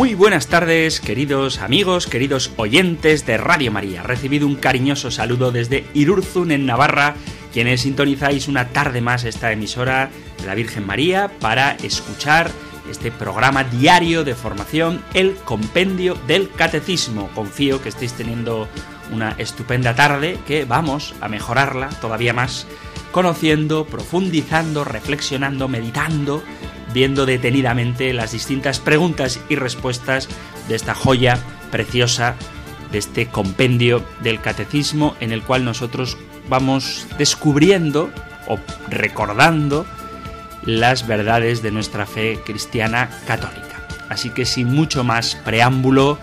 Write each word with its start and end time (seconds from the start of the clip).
Muy 0.00 0.14
buenas 0.14 0.46
tardes, 0.46 0.98
queridos 0.98 1.58
amigos, 1.58 2.06
queridos 2.06 2.52
oyentes 2.56 3.26
de 3.26 3.36
Radio 3.36 3.70
María. 3.70 4.02
Recibido 4.02 4.46
un 4.46 4.54
cariñoso 4.54 5.10
saludo 5.10 5.52
desde 5.52 5.84
Irurzun, 5.92 6.52
en 6.52 6.64
Navarra, 6.64 7.16
quienes 7.52 7.82
sintonizáis 7.82 8.48
una 8.48 8.68
tarde 8.68 9.02
más 9.02 9.24
esta 9.24 9.52
emisora 9.52 10.08
de 10.40 10.46
la 10.46 10.54
Virgen 10.54 10.86
María 10.86 11.30
para 11.38 11.72
escuchar 11.72 12.50
este 12.90 13.10
programa 13.10 13.62
diario 13.64 14.24
de 14.24 14.34
formación, 14.34 15.02
el 15.12 15.34
Compendio 15.34 16.14
del 16.26 16.50
Catecismo. 16.50 17.28
Confío 17.34 17.82
que 17.82 17.90
estéis 17.90 18.14
teniendo 18.14 18.68
una 19.12 19.32
estupenda 19.36 19.94
tarde, 19.94 20.38
que 20.46 20.64
vamos 20.64 21.14
a 21.20 21.28
mejorarla 21.28 21.90
todavía 22.00 22.32
más, 22.32 22.66
conociendo, 23.12 23.84
profundizando, 23.84 24.82
reflexionando, 24.82 25.68
meditando 25.68 26.42
viendo 26.92 27.26
detenidamente 27.26 28.12
las 28.12 28.32
distintas 28.32 28.80
preguntas 28.80 29.40
y 29.48 29.56
respuestas 29.56 30.28
de 30.68 30.76
esta 30.76 30.94
joya 30.94 31.38
preciosa, 31.70 32.36
de 32.92 32.98
este 32.98 33.26
compendio 33.26 34.04
del 34.22 34.40
catecismo 34.40 35.16
en 35.20 35.32
el 35.32 35.42
cual 35.42 35.64
nosotros 35.64 36.16
vamos 36.48 37.06
descubriendo 37.18 38.10
o 38.48 38.58
recordando 38.88 39.86
las 40.64 41.06
verdades 41.06 41.62
de 41.62 41.70
nuestra 41.70 42.06
fe 42.06 42.40
cristiana 42.44 43.08
católica. 43.26 43.86
Así 44.08 44.30
que 44.30 44.44
sin 44.44 44.68
mucho 44.68 45.04
más 45.04 45.36
preámbulo, 45.36 46.18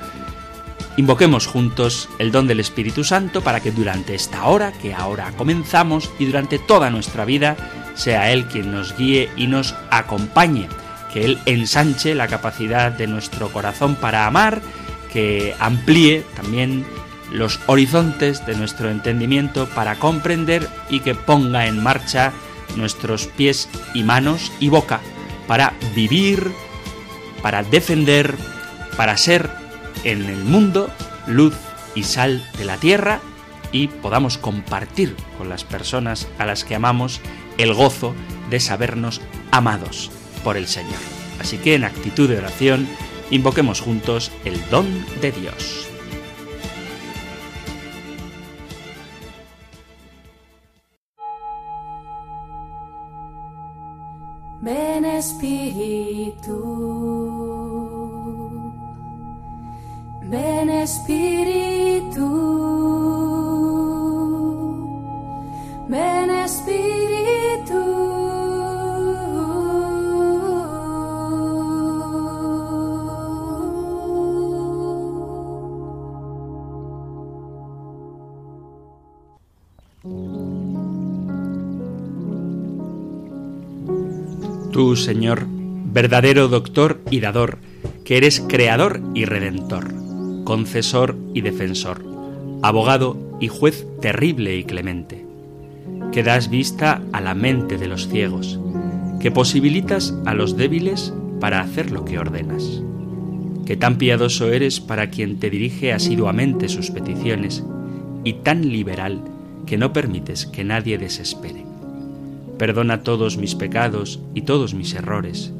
invoquemos 0.97 1.47
juntos 1.47 2.09
el 2.19 2.31
don 2.31 2.47
del 2.47 2.59
Espíritu 2.59 3.03
Santo 3.03 3.41
para 3.41 3.61
que 3.61 3.71
durante 3.71 4.13
esta 4.13 4.45
hora 4.45 4.73
que 4.73 4.93
ahora 4.93 5.31
comenzamos 5.37 6.11
y 6.19 6.25
durante 6.25 6.59
toda 6.59 6.89
nuestra 6.89 7.23
vida 7.23 7.55
sea 7.97 8.31
Él 8.31 8.45
quien 8.45 8.71
nos 8.71 8.95
guíe 8.95 9.29
y 9.35 9.47
nos 9.47 9.75
acompañe, 9.89 10.69
que 11.11 11.25
Él 11.25 11.39
ensanche 11.45 12.15
la 12.15 12.27
capacidad 12.27 12.91
de 12.91 13.07
nuestro 13.07 13.49
corazón 13.51 13.95
para 13.95 14.25
amar, 14.25 14.61
que 15.11 15.55
amplíe 15.59 16.23
también 16.35 16.85
los 17.31 17.59
horizontes 17.65 18.45
de 18.45 18.55
nuestro 18.55 18.89
entendimiento 18.89 19.67
para 19.67 19.95
comprender 19.95 20.69
y 20.89 21.01
que 21.01 21.15
ponga 21.15 21.67
en 21.67 21.81
marcha 21.83 22.31
nuestros 22.75 23.27
pies 23.27 23.67
y 23.93 24.03
manos 24.03 24.51
y 24.59 24.69
boca 24.69 25.01
para 25.47 25.73
vivir, 25.95 26.51
para 27.41 27.63
defender, 27.63 28.35
para 28.95 29.17
ser 29.17 29.49
en 30.03 30.25
el 30.25 30.43
mundo 30.43 30.89
luz 31.25 31.55
y 31.95 32.03
sal 32.03 32.43
de 32.57 32.65
la 32.65 32.77
tierra 32.77 33.19
y 33.71 33.87
podamos 33.87 34.37
compartir 34.37 35.15
con 35.37 35.49
las 35.49 35.63
personas 35.63 36.27
a 36.37 36.45
las 36.45 36.63
que 36.63 36.75
amamos 36.75 37.19
el 37.57 37.73
gozo 37.73 38.15
de 38.49 38.59
sabernos 38.59 39.21
amados 39.51 40.11
por 40.43 40.57
el 40.57 40.67
Señor. 40.67 40.99
Así 41.39 41.57
que 41.57 41.75
en 41.75 41.83
actitud 41.83 42.29
de 42.29 42.37
oración, 42.37 42.87
invoquemos 43.29 43.81
juntos 43.81 44.31
el 44.45 44.57
don 44.69 45.05
de 45.21 45.31
Dios. 45.31 45.87
Ven 54.61 55.05
Espíritu, 55.05 56.57
ven 60.23 60.69
Espíritu, 60.69 61.56
Tú, 84.77 84.95
Señor, 84.95 85.47
verdadero 85.47 86.49
doctor 86.49 87.01
y 87.09 87.19
dador, 87.19 87.57
que 88.05 88.15
eres 88.15 88.39
creador 88.47 89.01
y 89.15 89.25
redentor, 89.25 89.91
concesor 90.43 91.17
y 91.33 91.41
defensor, 91.41 92.05
abogado 92.61 93.17
y 93.39 93.47
juez 93.47 93.87
terrible 94.03 94.55
y 94.55 94.65
clemente, 94.65 95.25
que 96.11 96.21
das 96.21 96.51
vista 96.51 97.01
a 97.11 97.21
la 97.21 97.33
mente 97.33 97.79
de 97.79 97.87
los 97.87 98.07
ciegos, 98.07 98.59
que 99.19 99.31
posibilitas 99.31 100.13
a 100.27 100.35
los 100.35 100.57
débiles 100.57 101.11
para 101.39 101.61
hacer 101.61 101.89
lo 101.89 102.05
que 102.05 102.19
ordenas, 102.19 102.83
que 103.65 103.77
tan 103.77 103.97
piadoso 103.97 104.51
eres 104.51 104.79
para 104.79 105.09
quien 105.09 105.39
te 105.39 105.49
dirige 105.49 105.91
asiduamente 105.91 106.69
sus 106.69 106.91
peticiones, 106.91 107.63
y 108.23 108.33
tan 108.33 108.69
liberal 108.69 109.23
que 109.65 109.79
no 109.79 109.91
permites 109.91 110.45
que 110.45 110.63
nadie 110.63 110.99
desespere. 110.99 111.65
Perdona 112.57 113.03
todos 113.03 113.37
mis 113.37 113.55
pecados 113.55 114.19
y 114.33 114.41
todos 114.41 114.73
mis 114.73 114.93
errores, 114.93 115.53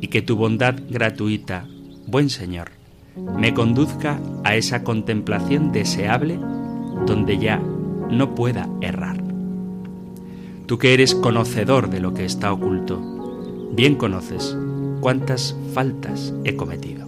y 0.00 0.08
que 0.08 0.22
tu 0.22 0.36
bondad 0.36 0.76
gratuita, 0.90 1.66
buen 2.06 2.28
Señor, 2.28 2.70
me 3.38 3.54
conduzca 3.54 4.20
a 4.44 4.56
esa 4.56 4.84
contemplación 4.84 5.72
deseable 5.72 6.38
donde 7.06 7.38
ya 7.38 7.62
no 8.10 8.34
pueda 8.34 8.68
errar. 8.80 9.22
Tú 10.66 10.78
que 10.78 10.94
eres 10.94 11.14
conocedor 11.14 11.90
de 11.90 12.00
lo 12.00 12.14
que 12.14 12.24
está 12.24 12.52
oculto, 12.52 13.00
bien 13.72 13.94
conoces 13.96 14.56
cuántas 15.00 15.56
faltas 15.72 16.34
he 16.44 16.56
cometido. 16.56 17.06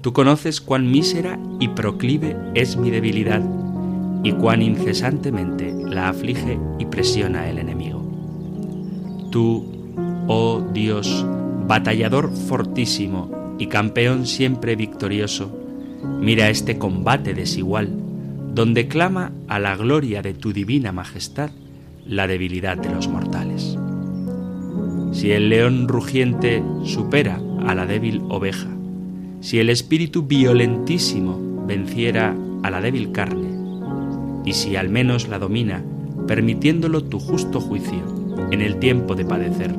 Tú 0.00 0.12
conoces 0.12 0.60
cuán 0.60 0.90
mísera 0.90 1.38
y 1.58 1.68
proclive 1.68 2.36
es 2.54 2.76
mi 2.76 2.90
debilidad 2.90 3.42
y 4.22 4.32
cuán 4.32 4.62
incesantemente 4.62 5.72
la 5.72 6.08
aflige 6.08 6.58
y 6.78 6.86
presiona 6.86 7.48
el 7.48 7.58
enemigo. 7.58 7.79
Tú, 9.30 9.64
oh 10.26 10.60
Dios, 10.72 11.24
batallador 11.66 12.32
fortísimo 12.32 13.54
y 13.58 13.66
campeón 13.66 14.26
siempre 14.26 14.74
victorioso, 14.74 15.56
mira 16.20 16.48
este 16.48 16.78
combate 16.78 17.32
desigual, 17.34 17.90
donde 18.54 18.88
clama 18.88 19.32
a 19.46 19.60
la 19.60 19.76
gloria 19.76 20.22
de 20.22 20.34
tu 20.34 20.52
divina 20.52 20.90
majestad 20.90 21.50
la 22.04 22.26
debilidad 22.26 22.76
de 22.76 22.90
los 22.90 23.06
mortales. 23.06 23.78
Si 25.12 25.30
el 25.30 25.48
león 25.48 25.86
rugiente 25.86 26.62
supera 26.84 27.40
a 27.66 27.74
la 27.74 27.86
débil 27.86 28.22
oveja, 28.28 28.68
si 29.40 29.60
el 29.60 29.70
espíritu 29.70 30.24
violentísimo 30.24 31.64
venciera 31.66 32.34
a 32.62 32.70
la 32.70 32.80
débil 32.80 33.12
carne, 33.12 33.48
y 34.44 34.54
si 34.54 34.74
al 34.74 34.88
menos 34.88 35.28
la 35.28 35.38
domina, 35.38 35.84
permitiéndolo 36.26 37.04
tu 37.04 37.20
justo 37.20 37.60
juicio, 37.60 38.19
en 38.50 38.60
el 38.60 38.78
tiempo 38.78 39.14
de 39.14 39.24
padecer. 39.24 39.76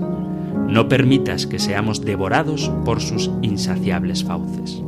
No 0.67 0.87
permitas 0.87 1.47
que 1.47 1.59
seamos 1.59 2.01
devorados 2.01 2.71
por 2.85 3.01
sus 3.01 3.29
insaciables 3.41 4.23
fauces. 4.23 4.81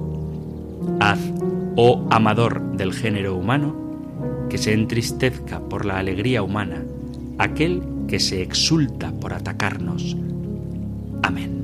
Haz, 1.00 1.20
oh 1.76 2.06
amador 2.10 2.62
del 2.78 2.94
género 2.94 3.36
humano, 3.36 3.76
que 4.50 4.58
se 4.58 4.74
entristezca 4.74 5.60
por 5.60 5.86
la 5.86 6.00
alegría 6.00 6.44
humana 6.44 6.84
aquel 7.38 7.82
que 8.08 8.20
se 8.20 8.42
exulta 8.42 9.12
por 9.12 9.34
atacarnos. 9.34 10.16
Amén. 11.24 11.64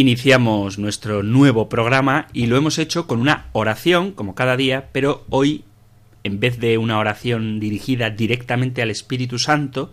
Iniciamos 0.00 0.78
nuestro 0.78 1.22
nuevo 1.22 1.68
programa 1.68 2.26
y 2.32 2.46
lo 2.46 2.56
hemos 2.56 2.78
hecho 2.78 3.06
con 3.06 3.20
una 3.20 3.48
oración, 3.52 4.12
como 4.12 4.34
cada 4.34 4.56
día, 4.56 4.88
pero 4.92 5.26
hoy, 5.28 5.64
en 6.24 6.40
vez 6.40 6.58
de 6.58 6.78
una 6.78 6.98
oración 6.98 7.60
dirigida 7.60 8.08
directamente 8.08 8.80
al 8.80 8.90
Espíritu 8.90 9.38
Santo, 9.38 9.92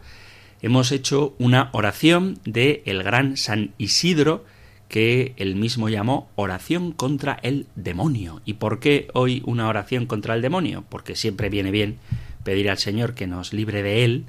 hemos 0.62 0.94
hecho 0.94 1.36
una 1.40 1.70
oración 1.74 2.40
de 2.46 2.84
el 2.86 3.04
gran 3.04 3.36
San 3.36 3.74
Isidro, 3.78 4.46
que 4.88 5.34
él 5.36 5.58
mismo 5.58 5.90
llamó 5.90 6.30
oración 6.36 6.94
contra 6.94 7.38
el 7.44 7.68
demonio. 7.76 8.42
¿Y 8.46 8.54
por 8.54 8.80
qué 8.80 9.10
hoy 9.14 9.44
una 9.46 9.68
oración 9.68 10.06
contra 10.06 10.36
el 10.36 10.42
demonio? 10.42 10.86
Porque 10.88 11.18
siempre 11.18 11.50
viene 11.50 11.72
bien 11.72 11.98
pedir 12.46 12.70
al 12.70 12.78
Señor 12.78 13.14
que 13.14 13.28
nos 13.28 13.52
libre 13.52 13.84
de 13.84 14.06
él, 14.06 14.24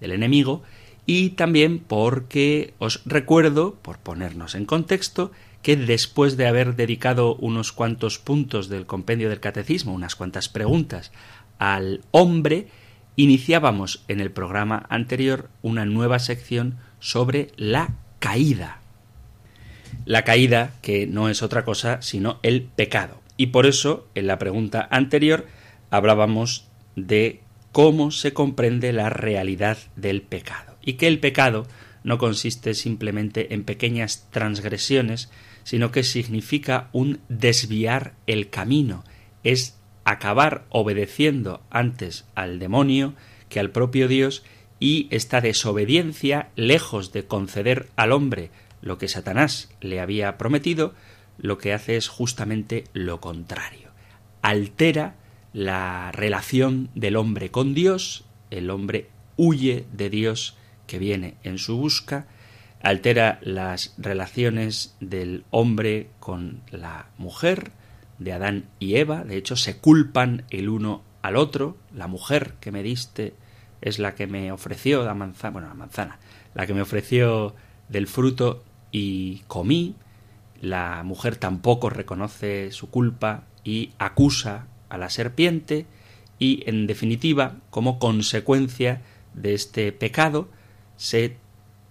del 0.00 0.10
enemigo, 0.10 0.64
y 1.06 1.30
también 1.30 1.78
porque 1.78 2.74
os 2.78 3.02
recuerdo, 3.04 3.74
por 3.82 3.98
ponernos 3.98 4.54
en 4.54 4.64
contexto, 4.64 5.32
que 5.62 5.76
después 5.76 6.36
de 6.36 6.46
haber 6.46 6.76
dedicado 6.76 7.34
unos 7.36 7.72
cuantos 7.72 8.18
puntos 8.18 8.68
del 8.68 8.86
compendio 8.86 9.28
del 9.28 9.40
catecismo, 9.40 9.92
unas 9.92 10.16
cuantas 10.16 10.48
preguntas 10.48 11.12
al 11.58 12.02
hombre, 12.10 12.68
iniciábamos 13.16 14.04
en 14.08 14.20
el 14.20 14.30
programa 14.30 14.86
anterior 14.88 15.50
una 15.62 15.84
nueva 15.84 16.18
sección 16.18 16.78
sobre 16.98 17.48
la 17.56 17.94
caída. 18.18 18.80
La 20.06 20.24
caída 20.24 20.72
que 20.80 21.06
no 21.06 21.28
es 21.28 21.42
otra 21.42 21.64
cosa 21.64 22.00
sino 22.00 22.38
el 22.42 22.62
pecado. 22.62 23.20
Y 23.36 23.48
por 23.48 23.66
eso, 23.66 24.06
en 24.14 24.26
la 24.26 24.38
pregunta 24.38 24.88
anterior, 24.90 25.46
hablábamos 25.90 26.68
de 26.96 27.40
cómo 27.72 28.10
se 28.10 28.32
comprende 28.32 28.92
la 28.92 29.10
realidad 29.10 29.78
del 29.96 30.22
pecado 30.22 30.69
y 30.84 30.94
que 30.94 31.06
el 31.06 31.18
pecado 31.20 31.66
no 32.02 32.18
consiste 32.18 32.74
simplemente 32.74 33.54
en 33.54 33.64
pequeñas 33.64 34.28
transgresiones, 34.30 35.30
sino 35.64 35.90
que 35.90 36.02
significa 36.02 36.88
un 36.92 37.20
desviar 37.28 38.14
el 38.26 38.50
camino, 38.50 39.04
es 39.44 39.78
acabar 40.04 40.64
obedeciendo 40.70 41.62
antes 41.70 42.24
al 42.34 42.58
demonio 42.58 43.14
que 43.48 43.60
al 43.60 43.70
propio 43.70 44.08
Dios 44.08 44.42
y 44.78 45.08
esta 45.10 45.40
desobediencia, 45.42 46.48
lejos 46.56 47.12
de 47.12 47.26
conceder 47.26 47.88
al 47.96 48.12
hombre 48.12 48.50
lo 48.80 48.96
que 48.96 49.08
Satanás 49.08 49.70
le 49.80 50.00
había 50.00 50.38
prometido, 50.38 50.94
lo 51.36 51.58
que 51.58 51.74
hace 51.74 51.96
es 51.96 52.08
justamente 52.08 52.84
lo 52.94 53.20
contrario. 53.20 53.90
Altera 54.40 55.16
la 55.52 56.12
relación 56.12 56.90
del 56.94 57.16
hombre 57.16 57.50
con 57.50 57.74
Dios, 57.74 58.24
el 58.50 58.70
hombre 58.70 59.08
huye 59.36 59.84
de 59.92 60.08
Dios 60.08 60.56
que 60.90 60.98
viene 60.98 61.36
en 61.44 61.58
su 61.58 61.76
busca, 61.76 62.26
altera 62.82 63.38
las 63.42 63.94
relaciones 63.96 64.96
del 64.98 65.44
hombre 65.50 66.10
con 66.18 66.62
la 66.72 67.06
mujer, 67.16 67.70
de 68.18 68.32
Adán 68.32 68.64
y 68.80 68.96
Eva, 68.96 69.22
de 69.22 69.36
hecho 69.36 69.54
se 69.54 69.78
culpan 69.78 70.44
el 70.50 70.68
uno 70.68 71.02
al 71.22 71.36
otro, 71.36 71.78
la 71.94 72.08
mujer 72.08 72.54
que 72.60 72.72
me 72.72 72.82
diste 72.82 73.34
es 73.80 74.00
la 74.00 74.16
que 74.16 74.26
me 74.26 74.50
ofreció 74.50 75.04
la 75.04 75.14
manzana, 75.14 75.52
bueno, 75.52 75.68
la 75.68 75.74
manzana, 75.74 76.18
la 76.54 76.66
que 76.66 76.74
me 76.74 76.82
ofreció 76.82 77.54
del 77.88 78.08
fruto 78.08 78.64
y 78.90 79.42
comí, 79.46 79.94
la 80.60 81.02
mujer 81.04 81.36
tampoco 81.36 81.88
reconoce 81.88 82.72
su 82.72 82.90
culpa 82.90 83.44
y 83.62 83.92
acusa 83.98 84.66
a 84.88 84.98
la 84.98 85.08
serpiente. 85.08 85.86
Y 86.38 86.62
en 86.66 86.86
definitiva, 86.86 87.56
como 87.70 87.98
consecuencia 87.98 89.02
de 89.34 89.54
este 89.54 89.92
pecado, 89.92 90.48
se 91.00 91.38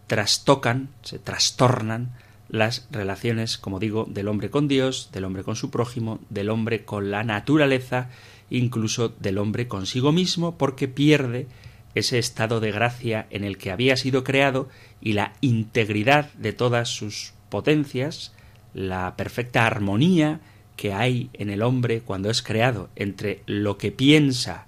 trastocan, 0.06 0.90
se 1.02 1.18
trastornan 1.18 2.12
las 2.48 2.88
relaciones, 2.92 3.58
como 3.58 3.80
digo, 3.80 4.06
del 4.08 4.28
hombre 4.28 4.52
con 4.52 4.68
Dios, 4.68 5.10
del 5.12 5.26
hombre 5.26 5.44
con 5.44 5.56
su 5.56 5.72
prójimo, 5.72 6.20
del 6.30 6.52
hombre 6.52 6.86
con 6.86 7.10
la 7.10 7.24
naturaleza, 7.24 8.10
incluso 8.52 9.10
del 9.10 9.40
hombre 9.40 9.68
consigo 9.68 10.12
mismo, 10.12 10.60
porque 10.60 10.88
pierde 10.88 11.48
ese 11.96 12.20
estado 12.20 12.60
de 12.60 12.72
gracia 12.72 13.26
en 13.32 13.44
el 13.44 13.58
que 13.58 13.72
había 13.72 13.98
sido 13.98 14.24
creado 14.24 14.70
y 15.02 15.14
la 15.14 15.34
integridad 15.42 16.32
de 16.34 16.54
todas 16.54 16.90
sus 16.90 17.34
potencias, 17.50 18.32
la 18.76 19.16
perfecta 19.16 19.66
armonía 19.66 20.40
que 20.76 20.94
hay 20.94 21.32
en 21.34 21.50
el 21.50 21.64
hombre 21.64 22.02
cuando 22.02 22.30
es 22.30 22.44
creado 22.44 22.92
entre 22.96 23.42
lo 23.48 23.80
que 23.80 23.92
piensa 23.92 24.68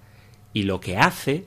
y 0.51 0.63
lo 0.63 0.81
que 0.81 0.97
hace, 0.97 1.45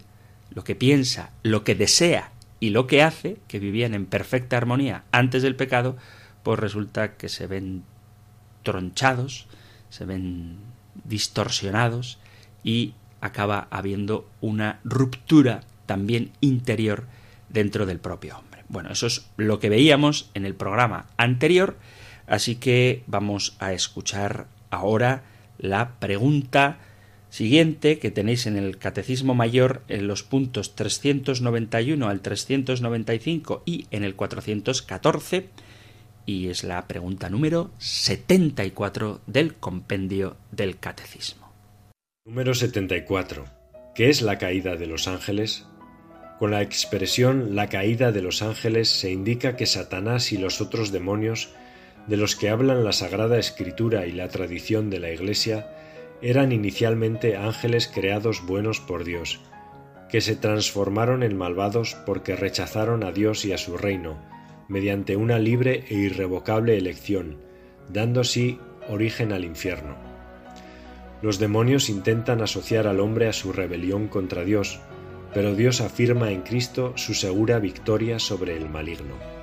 lo 0.50 0.62
que 0.62 0.76
piensa, 0.76 1.32
lo 1.42 1.64
que 1.64 1.74
desea 1.74 2.30
y 2.64 2.70
lo 2.70 2.86
que 2.86 3.02
hace, 3.02 3.36
que 3.46 3.58
vivían 3.58 3.92
en 3.92 4.06
perfecta 4.06 4.56
armonía 4.56 5.04
antes 5.12 5.42
del 5.42 5.54
pecado, 5.54 5.98
pues 6.42 6.58
resulta 6.58 7.18
que 7.18 7.28
se 7.28 7.46
ven 7.46 7.84
tronchados, 8.62 9.46
se 9.90 10.06
ven 10.06 10.56
distorsionados 11.04 12.18
y 12.62 12.94
acaba 13.20 13.68
habiendo 13.70 14.26
una 14.40 14.80
ruptura 14.82 15.60
también 15.84 16.32
interior 16.40 17.04
dentro 17.50 17.84
del 17.84 17.98
propio 17.98 18.38
hombre. 18.38 18.64
Bueno, 18.70 18.90
eso 18.90 19.08
es 19.08 19.28
lo 19.36 19.58
que 19.60 19.68
veíamos 19.68 20.30
en 20.32 20.46
el 20.46 20.54
programa 20.54 21.04
anterior, 21.18 21.76
así 22.26 22.56
que 22.56 23.02
vamos 23.06 23.56
a 23.58 23.74
escuchar 23.74 24.46
ahora 24.70 25.24
la 25.58 25.96
pregunta 25.98 26.78
siguiente 27.34 27.98
que 27.98 28.12
tenéis 28.12 28.46
en 28.46 28.56
el 28.56 28.78
Catecismo 28.78 29.34
Mayor 29.34 29.82
en 29.88 30.06
los 30.06 30.22
puntos 30.22 30.76
391 30.76 32.08
al 32.08 32.20
395 32.20 33.64
y 33.66 33.86
en 33.90 34.04
el 34.04 34.14
414 34.14 35.48
y 36.26 36.46
es 36.46 36.62
la 36.62 36.86
pregunta 36.86 37.30
número 37.30 37.72
74 37.78 39.20
del 39.26 39.54
compendio 39.56 40.36
del 40.52 40.78
Catecismo. 40.78 41.52
Número 42.24 42.54
74. 42.54 43.46
¿Qué 43.96 44.10
es 44.10 44.22
la 44.22 44.38
caída 44.38 44.76
de 44.76 44.86
los 44.86 45.08
ángeles? 45.08 45.66
Con 46.38 46.52
la 46.52 46.62
expresión 46.62 47.56
la 47.56 47.68
caída 47.68 48.12
de 48.12 48.22
los 48.22 48.42
ángeles 48.42 48.88
se 48.90 49.10
indica 49.10 49.56
que 49.56 49.66
Satanás 49.66 50.32
y 50.32 50.38
los 50.38 50.60
otros 50.60 50.92
demonios 50.92 51.50
de 52.06 52.16
los 52.16 52.36
que 52.36 52.48
hablan 52.48 52.84
la 52.84 52.92
Sagrada 52.92 53.38
Escritura 53.38 54.06
y 54.06 54.12
la 54.12 54.28
tradición 54.28 54.88
de 54.88 55.00
la 55.00 55.10
Iglesia 55.10 55.73
eran 56.24 56.52
inicialmente 56.52 57.36
ángeles 57.36 57.86
creados 57.86 58.46
buenos 58.46 58.80
por 58.80 59.04
Dios, 59.04 59.40
que 60.08 60.22
se 60.22 60.36
transformaron 60.36 61.22
en 61.22 61.36
malvados 61.36 61.98
porque 62.06 62.34
rechazaron 62.34 63.04
a 63.04 63.12
Dios 63.12 63.44
y 63.44 63.52
a 63.52 63.58
su 63.58 63.76
reino, 63.76 64.16
mediante 64.66 65.16
una 65.16 65.38
libre 65.38 65.84
e 65.90 65.94
irrevocable 65.96 66.78
elección, 66.78 67.36
dando 67.92 68.22
así 68.22 68.58
origen 68.88 69.34
al 69.34 69.44
infierno. 69.44 69.96
Los 71.20 71.38
demonios 71.38 71.90
intentan 71.90 72.40
asociar 72.40 72.86
al 72.86 73.00
hombre 73.00 73.28
a 73.28 73.34
su 73.34 73.52
rebelión 73.52 74.08
contra 74.08 74.44
Dios, 74.44 74.80
pero 75.34 75.54
Dios 75.54 75.82
afirma 75.82 76.30
en 76.30 76.40
Cristo 76.40 76.94
su 76.96 77.12
segura 77.12 77.58
victoria 77.58 78.18
sobre 78.18 78.56
el 78.56 78.70
maligno. 78.70 79.33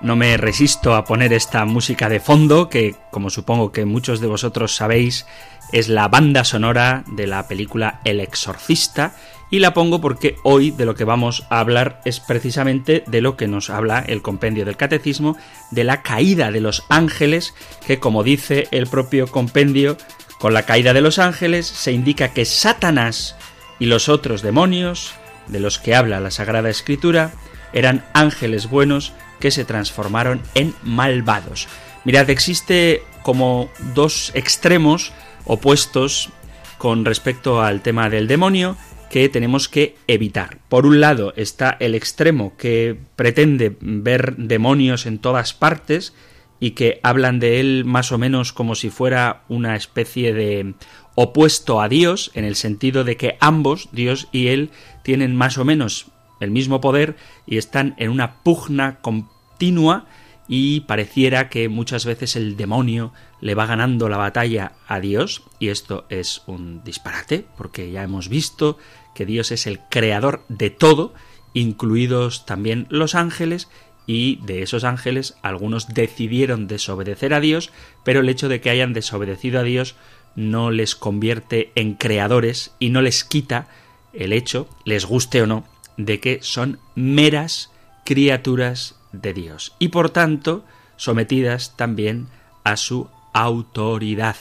No 0.00 0.14
me 0.14 0.36
resisto 0.36 0.94
a 0.94 1.04
poner 1.04 1.32
esta 1.32 1.64
música 1.64 2.08
de 2.08 2.20
fondo, 2.20 2.68
que 2.68 2.94
como 3.10 3.30
supongo 3.30 3.72
que 3.72 3.84
muchos 3.84 4.20
de 4.20 4.28
vosotros 4.28 4.76
sabéis, 4.76 5.26
es 5.72 5.88
la 5.88 6.06
banda 6.08 6.44
sonora 6.44 7.02
de 7.08 7.26
la 7.26 7.48
película 7.48 8.00
El 8.04 8.20
Exorcista, 8.20 9.16
y 9.50 9.58
la 9.58 9.74
pongo 9.74 10.00
porque 10.00 10.36
hoy 10.44 10.70
de 10.70 10.84
lo 10.84 10.94
que 10.94 11.04
vamos 11.04 11.46
a 11.50 11.58
hablar 11.58 12.00
es 12.04 12.20
precisamente 12.20 13.02
de 13.06 13.20
lo 13.20 13.36
que 13.36 13.48
nos 13.48 13.70
habla 13.70 13.98
el 14.06 14.22
compendio 14.22 14.64
del 14.64 14.76
catecismo, 14.76 15.36
de 15.70 15.84
la 15.84 16.02
caída 16.02 16.52
de 16.52 16.60
los 16.60 16.84
ángeles, 16.88 17.54
que 17.86 17.98
como 17.98 18.22
dice 18.22 18.68
el 18.70 18.86
propio 18.86 19.26
compendio, 19.26 19.96
con 20.38 20.54
la 20.54 20.62
caída 20.62 20.92
de 20.92 21.00
los 21.00 21.18
ángeles 21.18 21.66
se 21.66 21.92
indica 21.92 22.32
que 22.32 22.44
Satanás 22.44 23.34
y 23.80 23.86
los 23.86 24.08
otros 24.08 24.42
demonios, 24.42 25.14
de 25.48 25.60
los 25.60 25.78
que 25.78 25.94
habla 25.94 26.20
la 26.20 26.30
Sagrada 26.30 26.70
Escritura, 26.70 27.32
eran 27.72 28.04
ángeles 28.12 28.68
buenos 28.68 29.12
que 29.40 29.50
se 29.50 29.64
transformaron 29.64 30.40
en 30.54 30.74
malvados. 30.82 31.68
Mirad, 32.04 32.30
existe 32.30 33.02
como 33.22 33.68
dos 33.94 34.32
extremos 34.34 35.12
opuestos 35.44 36.30
con 36.78 37.04
respecto 37.04 37.60
al 37.60 37.82
tema 37.82 38.08
del 38.08 38.28
demonio 38.28 38.76
que 39.10 39.28
tenemos 39.28 39.68
que 39.68 39.96
evitar. 40.06 40.58
Por 40.68 40.86
un 40.86 41.00
lado 41.00 41.32
está 41.36 41.76
el 41.80 41.94
extremo 41.94 42.56
que 42.56 42.96
pretende 43.16 43.76
ver 43.80 44.36
demonios 44.36 45.06
en 45.06 45.18
todas 45.18 45.54
partes 45.54 46.14
y 46.60 46.72
que 46.72 47.00
hablan 47.02 47.38
de 47.38 47.60
él 47.60 47.84
más 47.84 48.12
o 48.12 48.18
menos 48.18 48.52
como 48.52 48.74
si 48.74 48.90
fuera 48.90 49.42
una 49.48 49.76
especie 49.76 50.34
de 50.34 50.74
opuesto 51.14 51.80
a 51.80 51.88
Dios, 51.88 52.30
en 52.34 52.44
el 52.44 52.56
sentido 52.56 53.04
de 53.04 53.16
que 53.16 53.36
ambos, 53.40 53.88
Dios 53.92 54.28
y 54.32 54.48
él, 54.48 54.70
tienen 55.02 55.34
más 55.34 55.58
o 55.58 55.64
menos 55.64 56.06
el 56.40 56.50
mismo 56.50 56.80
poder 56.80 57.16
y 57.46 57.56
están 57.58 57.94
en 57.98 58.10
una 58.10 58.42
pugna 58.42 58.98
continua 59.00 60.06
y 60.48 60.80
pareciera 60.80 61.50
que 61.50 61.68
muchas 61.68 62.06
veces 62.06 62.34
el 62.34 62.56
demonio 62.56 63.12
le 63.40 63.54
va 63.54 63.66
ganando 63.66 64.08
la 64.08 64.16
batalla 64.16 64.72
a 64.86 64.98
Dios. 64.98 65.42
Y 65.58 65.68
esto 65.68 66.06
es 66.08 66.42
un 66.46 66.82
disparate 66.84 67.44
porque 67.56 67.90
ya 67.90 68.02
hemos 68.02 68.28
visto 68.28 68.78
que 69.14 69.26
Dios 69.26 69.52
es 69.52 69.66
el 69.66 69.80
creador 69.90 70.44
de 70.48 70.70
todo, 70.70 71.12
incluidos 71.52 72.46
también 72.46 72.86
los 72.88 73.14
ángeles 73.14 73.68
y 74.06 74.36
de 74.36 74.62
esos 74.62 74.84
ángeles 74.84 75.36
algunos 75.42 75.88
decidieron 75.88 76.66
desobedecer 76.66 77.34
a 77.34 77.40
Dios, 77.40 77.70
pero 78.04 78.20
el 78.20 78.28
hecho 78.30 78.48
de 78.48 78.62
que 78.62 78.70
hayan 78.70 78.94
desobedecido 78.94 79.60
a 79.60 79.64
Dios 79.64 79.96
no 80.34 80.70
les 80.70 80.96
convierte 80.96 81.72
en 81.74 81.94
creadores 81.94 82.72
y 82.78 82.88
no 82.88 83.02
les 83.02 83.22
quita 83.22 83.68
el 84.14 84.32
hecho, 84.32 84.66
les 84.84 85.04
guste 85.04 85.42
o 85.42 85.46
no, 85.46 85.64
de 85.98 86.20
que 86.20 86.38
son 86.40 86.78
meras 86.94 87.70
criaturas 88.06 88.94
de 89.12 89.34
Dios 89.34 89.74
y 89.78 89.88
por 89.88 90.08
tanto 90.08 90.64
sometidas 90.96 91.76
también 91.76 92.28
a 92.64 92.78
su 92.78 93.08
autoridad. 93.34 94.36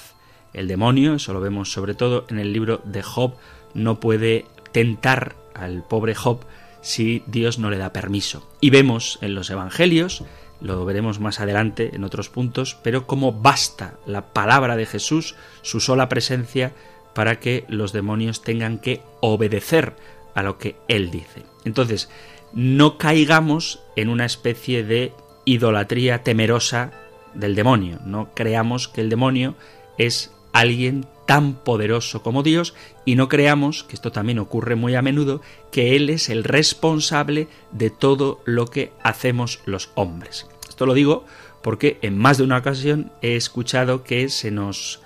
El 0.54 0.68
demonio, 0.68 1.16
eso 1.16 1.34
lo 1.34 1.42
vemos 1.42 1.72
sobre 1.72 1.94
todo 1.94 2.26
en 2.30 2.40
el 2.40 2.54
libro 2.54 2.82
de 2.86 3.04
Job, 3.04 3.34
no 3.74 4.00
puede 4.00 4.46
tentar 4.72 5.36
al 5.54 5.84
pobre 5.84 6.16
Job 6.16 6.46
si 6.82 7.24
Dios 7.28 7.60
no 7.60 7.70
le 7.70 7.78
da 7.78 7.92
permiso. 7.92 8.50
Y 8.62 8.70
vemos 8.70 9.20
en 9.22 9.36
los 9.36 9.50
Evangelios, 9.50 10.24
lo 10.62 10.86
veremos 10.86 11.20
más 11.20 11.40
adelante 11.40 11.92
en 11.94 12.04
otros 12.04 12.30
puntos, 12.30 12.78
pero 12.84 13.06
cómo 13.06 13.34
basta 13.34 13.96
la 14.06 14.34
palabra 14.34 14.76
de 14.76 14.86
Jesús, 14.86 15.36
su 15.62 15.80
sola 15.80 16.10
presencia, 16.10 16.74
para 17.14 17.40
que 17.40 17.66
los 17.68 17.94
demonios 17.94 18.42
tengan 18.42 18.80
que 18.80 19.02
obedecer 19.22 19.96
a 20.38 20.44
lo 20.44 20.60
que 20.60 20.75
Él 20.88 21.10
dice. 21.10 21.44
Entonces, 21.65 22.10
no 22.53 23.00
caigamos 23.00 23.82
en 23.96 24.08
una 24.08 24.24
especie 24.24 24.84
de 24.84 25.12
idolatría 25.46 26.22
temerosa 26.22 26.91
del 27.34 27.56
demonio. 27.56 28.00
No 28.06 28.29
creamos 28.36 28.88
que 28.88 29.01
el 29.01 29.10
demonio 29.10 29.56
es 29.98 30.32
alguien 30.53 31.08
tan 31.25 31.56
poderoso 31.56 32.22
como 32.22 32.44
Dios 32.44 32.75
y 33.03 33.15
no 33.15 33.29
creamos, 33.29 33.84
que 33.84 33.96
esto 33.96 34.12
también 34.12 34.38
ocurre 34.38 34.75
muy 34.75 34.94
a 34.94 35.01
menudo, 35.01 35.41
que 35.72 35.96
Él 35.96 36.12
es 36.12 36.29
el 36.29 36.44
responsable 36.44 37.48
de 37.72 37.89
todo 37.89 38.39
lo 38.46 38.67
que 38.67 38.94
hacemos 39.01 39.60
los 39.65 39.89
hombres. 39.96 40.46
Esto 40.70 40.86
lo 40.86 40.94
digo 40.94 41.25
porque 41.63 41.98
en 42.03 42.15
más 42.15 42.38
de 42.38 42.44
una 42.44 42.60
ocasión 42.60 43.12
he 43.24 43.36
escuchado 43.36 44.03
que 44.03 44.29
se 44.29 44.51
nos 44.51 45.01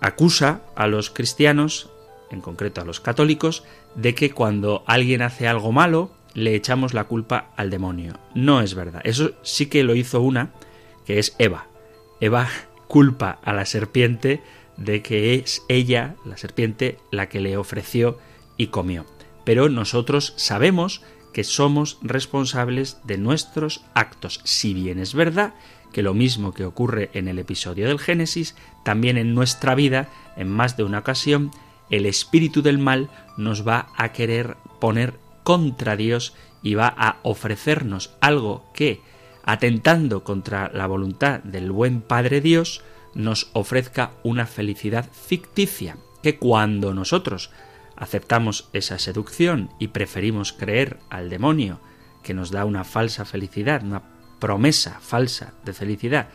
acusa 0.00 0.60
a 0.76 0.86
los 0.86 1.08
cristianos, 1.08 1.88
en 2.30 2.40
concreto 2.40 2.80
a 2.80 2.84
los 2.84 3.00
católicos, 3.00 3.64
de 3.94 4.14
que 4.14 4.30
cuando 4.30 4.84
alguien 4.86 5.22
hace 5.22 5.48
algo 5.48 5.72
malo, 5.72 6.10
le 6.34 6.54
echamos 6.54 6.94
la 6.94 7.04
culpa 7.04 7.50
al 7.56 7.70
demonio. 7.70 8.18
No 8.34 8.60
es 8.60 8.74
verdad. 8.74 9.02
Eso 9.04 9.32
sí 9.42 9.66
que 9.66 9.82
lo 9.82 9.94
hizo 9.94 10.20
una, 10.20 10.50
que 11.04 11.18
es 11.18 11.34
Eva. 11.38 11.66
Eva 12.20 12.48
culpa 12.88 13.38
a 13.42 13.52
la 13.52 13.66
serpiente 13.66 14.42
de 14.76 15.02
que 15.02 15.34
es 15.34 15.62
ella, 15.68 16.16
la 16.24 16.36
serpiente, 16.36 16.98
la 17.10 17.28
que 17.28 17.40
le 17.40 17.56
ofreció 17.56 18.18
y 18.56 18.68
comió. 18.68 19.06
Pero 19.44 19.68
nosotros 19.68 20.34
sabemos 20.36 21.02
que 21.32 21.44
somos 21.44 21.98
responsables 22.02 22.98
de 23.04 23.18
nuestros 23.18 23.84
actos, 23.94 24.40
si 24.44 24.74
bien 24.74 24.98
es 24.98 25.14
verdad 25.14 25.54
que 25.92 26.02
lo 26.02 26.14
mismo 26.14 26.52
que 26.52 26.64
ocurre 26.64 27.10
en 27.14 27.28
el 27.28 27.38
episodio 27.38 27.88
del 27.88 27.98
Génesis, 27.98 28.54
también 28.84 29.16
en 29.16 29.34
nuestra 29.34 29.74
vida, 29.74 30.08
en 30.36 30.48
más 30.48 30.76
de 30.76 30.84
una 30.84 31.00
ocasión, 31.00 31.50
el 31.90 32.06
espíritu 32.06 32.62
del 32.62 32.78
mal 32.78 33.10
nos 33.36 33.66
va 33.66 33.88
a 33.96 34.12
querer 34.12 34.56
poner 34.80 35.18
contra 35.42 35.96
Dios 35.96 36.34
y 36.62 36.74
va 36.74 36.94
a 36.96 37.18
ofrecernos 37.22 38.14
algo 38.20 38.70
que, 38.74 39.00
atentando 39.44 40.24
contra 40.24 40.70
la 40.72 40.86
voluntad 40.86 41.40
del 41.40 41.72
buen 41.72 42.02
Padre 42.02 42.40
Dios, 42.40 42.82
nos 43.14 43.50
ofrezca 43.52 44.12
una 44.22 44.46
felicidad 44.46 45.10
ficticia, 45.10 45.96
que 46.22 46.38
cuando 46.38 46.94
nosotros 46.94 47.50
aceptamos 47.96 48.68
esa 48.72 48.98
seducción 48.98 49.70
y 49.78 49.88
preferimos 49.88 50.52
creer 50.52 50.98
al 51.10 51.28
demonio, 51.28 51.80
que 52.22 52.34
nos 52.34 52.50
da 52.50 52.64
una 52.64 52.84
falsa 52.84 53.24
felicidad, 53.24 53.82
una 53.82 54.02
promesa 54.38 54.98
falsa 55.00 55.54
de 55.64 55.72
felicidad, 55.72 56.28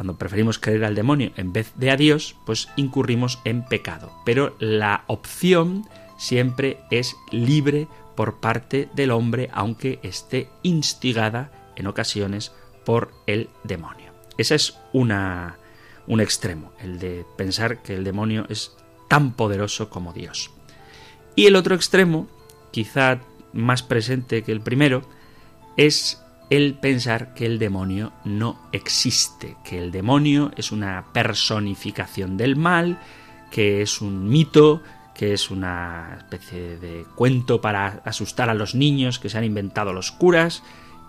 cuando 0.00 0.16
preferimos 0.16 0.58
creer 0.58 0.86
al 0.86 0.94
demonio 0.94 1.30
en 1.36 1.52
vez 1.52 1.74
de 1.76 1.90
a 1.90 1.96
Dios, 1.98 2.34
pues 2.46 2.70
incurrimos 2.76 3.38
en 3.44 3.66
pecado. 3.66 4.10
Pero 4.24 4.56
la 4.58 5.04
opción 5.08 5.86
siempre 6.16 6.80
es 6.90 7.16
libre 7.30 7.86
por 8.16 8.40
parte 8.40 8.88
del 8.94 9.10
hombre, 9.10 9.50
aunque 9.52 10.00
esté 10.02 10.48
instigada 10.62 11.52
en 11.76 11.86
ocasiones 11.86 12.50
por 12.86 13.12
el 13.26 13.50
demonio. 13.62 14.14
Ese 14.38 14.54
es 14.54 14.78
una, 14.94 15.58
un 16.06 16.22
extremo, 16.22 16.72
el 16.80 16.98
de 16.98 17.26
pensar 17.36 17.82
que 17.82 17.94
el 17.94 18.02
demonio 18.02 18.46
es 18.48 18.74
tan 19.06 19.34
poderoso 19.34 19.90
como 19.90 20.14
Dios. 20.14 20.50
Y 21.36 21.44
el 21.44 21.56
otro 21.56 21.74
extremo, 21.74 22.26
quizá 22.70 23.20
más 23.52 23.82
presente 23.82 24.44
que 24.44 24.52
el 24.52 24.62
primero, 24.62 25.02
es 25.76 26.22
el 26.50 26.74
pensar 26.74 27.32
que 27.32 27.46
el 27.46 27.58
demonio 27.58 28.12
no 28.24 28.60
existe, 28.72 29.56
que 29.64 29.78
el 29.78 29.92
demonio 29.92 30.50
es 30.56 30.72
una 30.72 31.06
personificación 31.12 32.36
del 32.36 32.56
mal, 32.56 32.98
que 33.52 33.82
es 33.82 34.00
un 34.00 34.28
mito, 34.28 34.82
que 35.14 35.32
es 35.32 35.50
una 35.50 36.16
especie 36.18 36.76
de 36.78 37.04
cuento 37.14 37.60
para 37.60 38.02
asustar 38.04 38.50
a 38.50 38.54
los 38.54 38.74
niños 38.74 39.18
que 39.18 39.28
se 39.28 39.38
han 39.38 39.44
inventado 39.44 39.92
los 39.92 40.10
curas 40.10 40.62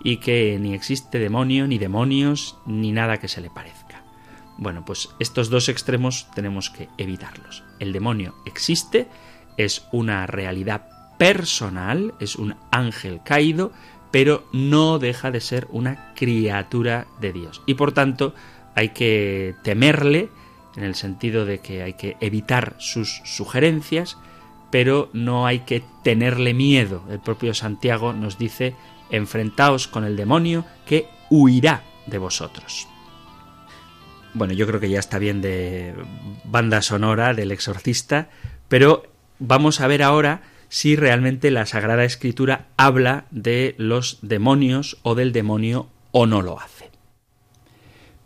y 0.04 0.18
que 0.18 0.58
ni 0.60 0.74
existe 0.74 1.18
demonio, 1.18 1.66
ni 1.66 1.78
demonios, 1.78 2.56
ni 2.64 2.92
nada 2.92 3.18
que 3.18 3.28
se 3.28 3.40
le 3.40 3.50
parezca. 3.50 4.02
Bueno, 4.58 4.84
pues 4.84 5.08
estos 5.18 5.50
dos 5.50 5.68
extremos 5.68 6.28
tenemos 6.34 6.70
que 6.70 6.88
evitarlos. 6.98 7.64
El 7.80 7.92
demonio 7.92 8.34
existe, 8.44 9.08
es 9.56 9.86
una 9.92 10.26
realidad 10.26 10.88
personal, 11.18 12.14
es 12.20 12.36
un 12.36 12.56
ángel 12.70 13.20
caído, 13.24 13.72
pero 14.12 14.44
no 14.52 15.00
deja 15.00 15.32
de 15.32 15.40
ser 15.40 15.66
una 15.70 16.12
criatura 16.14 17.06
de 17.20 17.32
Dios. 17.32 17.62
Y 17.66 17.74
por 17.74 17.92
tanto 17.92 18.34
hay 18.76 18.90
que 18.90 19.56
temerle 19.64 20.28
en 20.76 20.84
el 20.84 20.94
sentido 20.94 21.44
de 21.44 21.58
que 21.58 21.82
hay 21.82 21.94
que 21.94 22.16
evitar 22.20 22.76
sus 22.78 23.22
sugerencias, 23.24 24.18
pero 24.70 25.10
no 25.12 25.46
hay 25.46 25.60
que 25.60 25.82
tenerle 26.04 26.54
miedo. 26.54 27.02
El 27.10 27.20
propio 27.20 27.54
Santiago 27.54 28.12
nos 28.12 28.38
dice, 28.38 28.74
enfrentaos 29.10 29.88
con 29.88 30.04
el 30.04 30.16
demonio 30.16 30.64
que 30.86 31.08
huirá 31.30 31.82
de 32.06 32.18
vosotros. 32.18 32.86
Bueno, 34.34 34.54
yo 34.54 34.66
creo 34.66 34.80
que 34.80 34.88
ya 34.88 34.98
está 34.98 35.18
bien 35.18 35.42
de 35.42 35.94
banda 36.44 36.80
sonora 36.80 37.34
del 37.34 37.50
exorcista, 37.50 38.30
pero 38.68 39.04
vamos 39.38 39.80
a 39.80 39.86
ver 39.86 40.02
ahora 40.02 40.42
si 40.72 40.96
realmente 40.96 41.50
la 41.50 41.66
Sagrada 41.66 42.02
Escritura 42.02 42.68
habla 42.78 43.26
de 43.30 43.74
los 43.76 44.20
demonios 44.22 44.96
o 45.02 45.14
del 45.14 45.30
demonio 45.30 45.90
o 46.12 46.24
no 46.24 46.40
lo 46.40 46.58
hace. 46.58 46.88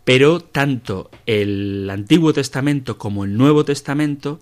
Pero 0.05 0.39
tanto 0.39 1.11
el 1.25 1.89
Antiguo 1.89 2.31
Testamento 2.31 2.97
como 2.97 3.25
el 3.25 3.35
Nuevo 3.35 3.65
Testamento, 3.65 4.39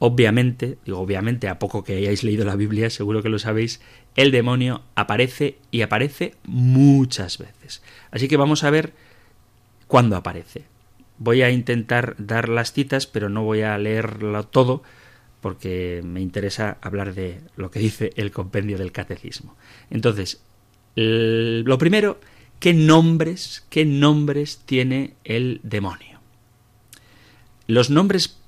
obviamente, 0.00 0.78
digo 0.84 0.98
obviamente, 0.98 1.46
a 1.46 1.60
poco 1.60 1.84
que 1.84 1.96
hayáis 1.96 2.24
leído 2.24 2.44
la 2.44 2.56
Biblia, 2.56 2.90
seguro 2.90 3.22
que 3.22 3.28
lo 3.28 3.38
sabéis, 3.38 3.80
el 4.16 4.32
demonio 4.32 4.82
aparece 4.96 5.58
y 5.70 5.82
aparece 5.82 6.34
muchas 6.42 7.38
veces. 7.38 7.84
Así 8.10 8.26
que 8.26 8.36
vamos 8.36 8.64
a 8.64 8.70
ver 8.70 8.94
cuándo 9.86 10.16
aparece. 10.16 10.64
Voy 11.18 11.42
a 11.42 11.52
intentar 11.52 12.16
dar 12.18 12.48
las 12.48 12.72
citas, 12.72 13.06
pero 13.06 13.28
no 13.28 13.44
voy 13.44 13.62
a 13.62 13.78
leerlo 13.78 14.42
todo, 14.42 14.82
porque 15.44 16.00
me 16.02 16.22
interesa 16.22 16.78
hablar 16.80 17.12
de 17.12 17.42
lo 17.54 17.70
que 17.70 17.78
dice 17.78 18.14
el 18.16 18.30
compendio 18.30 18.78
del 18.78 18.92
catecismo. 18.92 19.58
Entonces, 19.90 20.42
lo 20.94 21.76
primero, 21.76 22.18
¿qué 22.60 22.72
nombres, 22.72 23.66
qué 23.68 23.84
nombres 23.84 24.62
tiene 24.64 25.16
el 25.22 25.60
demonio? 25.62 26.22
Los 27.66 27.90
nombres 27.90 28.38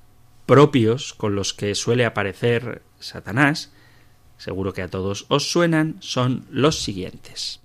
propios 0.47 1.13
con 1.13 1.35
los 1.35 1.53
que 1.53 1.75
suele 1.75 2.03
aparecer 2.03 2.81
Satanás, 2.99 3.71
seguro 4.39 4.73
que 4.73 4.81
a 4.81 4.89
todos 4.89 5.27
os 5.27 5.51
suenan, 5.51 5.97
son 5.99 6.47
los 6.49 6.81
siguientes. 6.81 7.59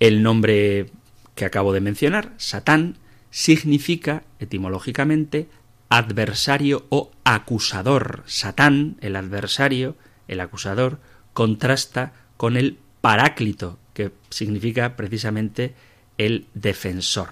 El 0.00 0.24
nombre 0.24 0.90
que 1.36 1.44
acabo 1.44 1.72
de 1.72 1.82
mencionar, 1.82 2.34
Satán, 2.36 2.96
significa 3.30 4.24
etimológicamente 4.40 5.46
adversario 5.90 6.86
o 6.88 7.10
acusador. 7.24 8.22
Satán, 8.26 8.96
el 9.02 9.16
adversario, 9.16 9.96
el 10.28 10.40
acusador, 10.40 11.00
contrasta 11.34 12.14
con 12.38 12.56
el 12.56 12.78
paráclito, 13.02 13.78
que 13.92 14.12
significa 14.30 14.96
precisamente 14.96 15.74
el 16.16 16.46
defensor. 16.54 17.30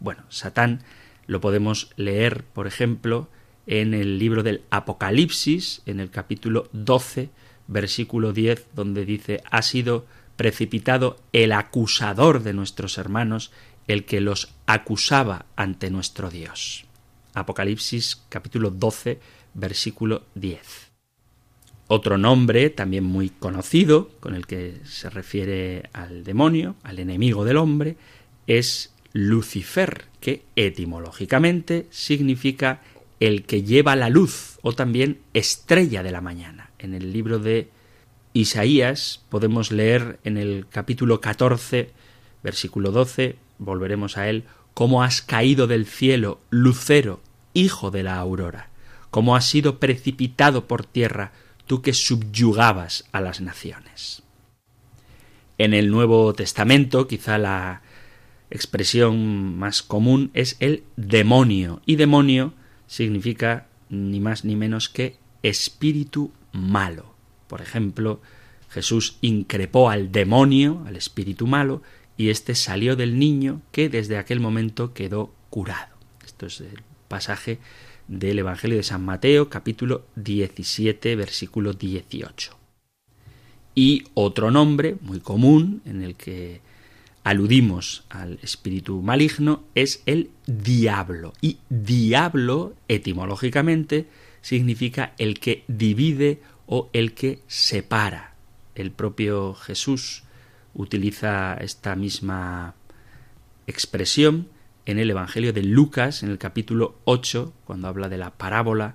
Bueno, 0.00 0.22
Satán 0.28 0.82
lo 1.26 1.40
podemos 1.40 1.90
leer, 1.96 2.44
por 2.44 2.66
ejemplo, 2.66 3.28
en 3.66 3.92
el 3.92 4.18
libro 4.18 4.42
del 4.44 4.62
Apocalipsis, 4.70 5.82
en 5.84 5.98
el 5.98 6.10
capítulo 6.10 6.68
12, 6.72 7.30
versículo 7.66 8.32
10, 8.32 8.68
donde 8.74 9.04
dice, 9.04 9.42
ha 9.50 9.62
sido 9.62 10.06
precipitado 10.36 11.16
el 11.32 11.50
acusador 11.50 12.42
de 12.44 12.52
nuestros 12.52 12.98
hermanos, 12.98 13.50
el 13.88 14.04
que 14.04 14.20
los 14.20 14.54
acusaba 14.66 15.46
ante 15.56 15.90
nuestro 15.90 16.30
Dios. 16.30 16.85
Apocalipsis 17.36 18.22
capítulo 18.30 18.70
12, 18.70 19.20
versículo 19.54 20.24
10. 20.34 20.90
Otro 21.88 22.18
nombre 22.18 22.70
también 22.70 23.04
muy 23.04 23.28
conocido, 23.28 24.10
con 24.20 24.34
el 24.34 24.46
que 24.46 24.80
se 24.84 25.10
refiere 25.10 25.88
al 25.92 26.24
demonio, 26.24 26.76
al 26.82 26.98
enemigo 26.98 27.44
del 27.44 27.58
hombre, 27.58 27.96
es 28.46 28.94
Lucifer, 29.12 30.06
que 30.18 30.44
etimológicamente 30.56 31.86
significa 31.90 32.80
el 33.20 33.44
que 33.44 33.62
lleva 33.62 33.96
la 33.96 34.08
luz 34.08 34.58
o 34.62 34.72
también 34.72 35.20
estrella 35.32 36.02
de 36.02 36.12
la 36.12 36.20
mañana. 36.20 36.70
En 36.78 36.94
el 36.94 37.12
libro 37.12 37.38
de 37.38 37.68
Isaías 38.32 39.24
podemos 39.28 39.72
leer 39.72 40.18
en 40.24 40.38
el 40.38 40.66
capítulo 40.68 41.20
14, 41.20 41.90
versículo 42.42 42.92
12, 42.92 43.36
volveremos 43.58 44.16
a 44.16 44.28
él, 44.28 44.44
cómo 44.74 45.02
has 45.02 45.22
caído 45.22 45.66
del 45.66 45.86
cielo, 45.86 46.40
lucero, 46.50 47.20
hijo 47.56 47.90
de 47.90 48.02
la 48.02 48.16
aurora, 48.16 48.70
cómo 49.10 49.34
has 49.34 49.46
sido 49.46 49.78
precipitado 49.78 50.66
por 50.66 50.84
tierra, 50.84 51.32
tú 51.66 51.82
que 51.82 51.94
subyugabas 51.94 53.04
a 53.12 53.20
las 53.20 53.40
naciones. 53.40 54.22
En 55.58 55.72
el 55.72 55.90
Nuevo 55.90 56.34
Testamento, 56.34 57.08
quizá 57.08 57.38
la 57.38 57.82
expresión 58.50 59.58
más 59.58 59.82
común 59.82 60.30
es 60.34 60.56
el 60.60 60.84
demonio, 60.96 61.80
y 61.86 61.96
demonio 61.96 62.52
significa 62.86 63.66
ni 63.88 64.20
más 64.20 64.44
ni 64.44 64.54
menos 64.54 64.88
que 64.88 65.16
espíritu 65.42 66.32
malo. 66.52 67.14
Por 67.48 67.62
ejemplo, 67.62 68.20
Jesús 68.68 69.16
increpó 69.22 69.88
al 69.88 70.12
demonio, 70.12 70.84
al 70.86 70.96
espíritu 70.96 71.46
malo, 71.46 71.82
y 72.18 72.28
éste 72.28 72.54
salió 72.54 72.96
del 72.96 73.18
niño 73.18 73.62
que 73.72 73.88
desde 73.88 74.18
aquel 74.18 74.40
momento 74.40 74.92
quedó 74.92 75.34
curado. 75.48 75.96
Esto 76.24 76.46
es 76.46 76.60
el 76.60 76.82
pasaje 77.06 77.58
del 78.08 78.38
Evangelio 78.38 78.76
de 78.76 78.82
San 78.82 79.04
Mateo, 79.04 79.48
capítulo 79.48 80.06
17, 80.16 81.16
versículo 81.16 81.72
18. 81.72 82.56
Y 83.74 84.04
otro 84.14 84.50
nombre 84.50 84.96
muy 85.00 85.20
común 85.20 85.82
en 85.84 86.02
el 86.02 86.14
que 86.14 86.60
aludimos 87.24 88.04
al 88.08 88.38
espíritu 88.42 89.02
maligno 89.02 89.64
es 89.74 90.02
el 90.06 90.30
diablo. 90.46 91.32
Y 91.40 91.58
diablo, 91.68 92.74
etimológicamente, 92.88 94.06
significa 94.40 95.12
el 95.18 95.40
que 95.40 95.64
divide 95.66 96.40
o 96.66 96.88
el 96.92 97.14
que 97.14 97.40
separa. 97.48 98.34
El 98.74 98.92
propio 98.92 99.54
Jesús 99.54 100.22
utiliza 100.74 101.54
esta 101.54 101.96
misma 101.96 102.74
expresión 103.66 104.48
en 104.86 104.98
el 104.98 105.10
Evangelio 105.10 105.52
de 105.52 105.62
Lucas, 105.62 106.22
en 106.22 106.30
el 106.30 106.38
capítulo 106.38 106.98
8, 107.04 107.52
cuando 107.64 107.88
habla 107.88 108.08
de 108.08 108.18
la 108.18 108.30
parábola 108.30 108.94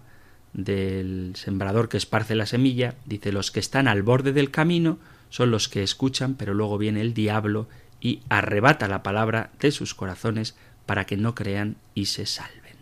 del 0.53 1.33
sembrador 1.35 1.89
que 1.89 1.97
esparce 1.97 2.35
la 2.35 2.45
semilla, 2.45 2.95
dice 3.05 3.31
los 3.31 3.51
que 3.51 3.59
están 3.59 3.87
al 3.87 4.01
borde 4.01 4.33
del 4.33 4.51
camino 4.51 4.99
son 5.29 5.51
los 5.51 5.69
que 5.69 5.83
escuchan, 5.83 6.35
pero 6.35 6.53
luego 6.53 6.77
viene 6.77 7.01
el 7.01 7.13
diablo 7.13 7.67
y 8.01 8.21
arrebata 8.29 8.87
la 8.87 9.03
palabra 9.03 9.51
de 9.59 9.71
sus 9.71 9.93
corazones 9.93 10.55
para 10.85 11.05
que 11.05 11.17
no 11.17 11.35
crean 11.35 11.77
y 11.93 12.05
se 12.07 12.25
salven. 12.25 12.75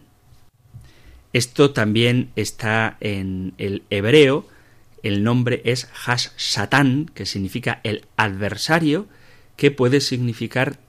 Esto 1.31 1.71
también 1.71 2.31
está 2.35 2.97
en 3.01 3.53
el 3.57 3.83
hebreo, 3.91 4.47
el 5.03 5.23
nombre 5.23 5.61
es 5.63 5.87
Hash 6.05 6.29
Satán, 6.37 7.09
que 7.13 7.25
significa 7.25 7.81
el 7.83 8.05
adversario, 8.17 9.07
que 9.55 9.69
puede 9.69 10.01
significar, 10.01 10.79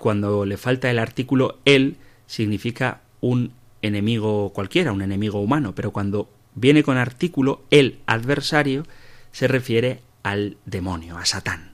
cuando 0.00 0.46
le 0.46 0.56
falta 0.56 0.90
el 0.90 0.98
artículo 0.98 1.58
el, 1.66 1.98
significa 2.26 3.02
un 3.20 3.52
enemigo 3.82 4.50
cualquiera, 4.52 4.92
un 4.92 5.02
enemigo 5.02 5.40
humano, 5.40 5.74
pero 5.74 5.92
cuando 5.92 6.30
viene 6.54 6.82
con 6.82 6.96
artículo 6.96 7.62
el 7.70 8.00
adversario, 8.06 8.86
se 9.30 9.46
refiere 9.46 10.00
al 10.22 10.56
demonio, 10.64 11.18
a 11.18 11.26
Satán. 11.26 11.72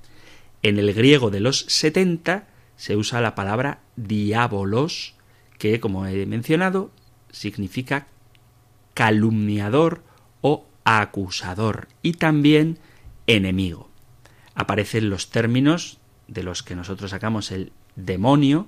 En 0.62 0.78
el 0.78 0.92
griego 0.92 1.30
de 1.30 1.38
los 1.38 1.60
70 1.68 2.48
se 2.76 2.96
usa 2.96 3.20
la 3.20 3.36
palabra 3.36 3.78
diabolos, 3.94 5.14
que, 5.56 5.78
como 5.78 6.06
he 6.06 6.26
mencionado, 6.26 6.90
significa 7.30 8.08
calumniador 8.92 10.02
o 10.40 10.66
acusador 10.84 11.86
y 12.02 12.14
también 12.14 12.78
enemigo. 13.28 13.88
Aparecen 14.56 15.10
los 15.10 15.30
términos 15.30 15.98
de 16.26 16.42
los 16.42 16.64
que 16.64 16.74
nosotros 16.74 17.12
sacamos 17.12 17.52
el 17.52 17.72
demonio, 17.96 18.66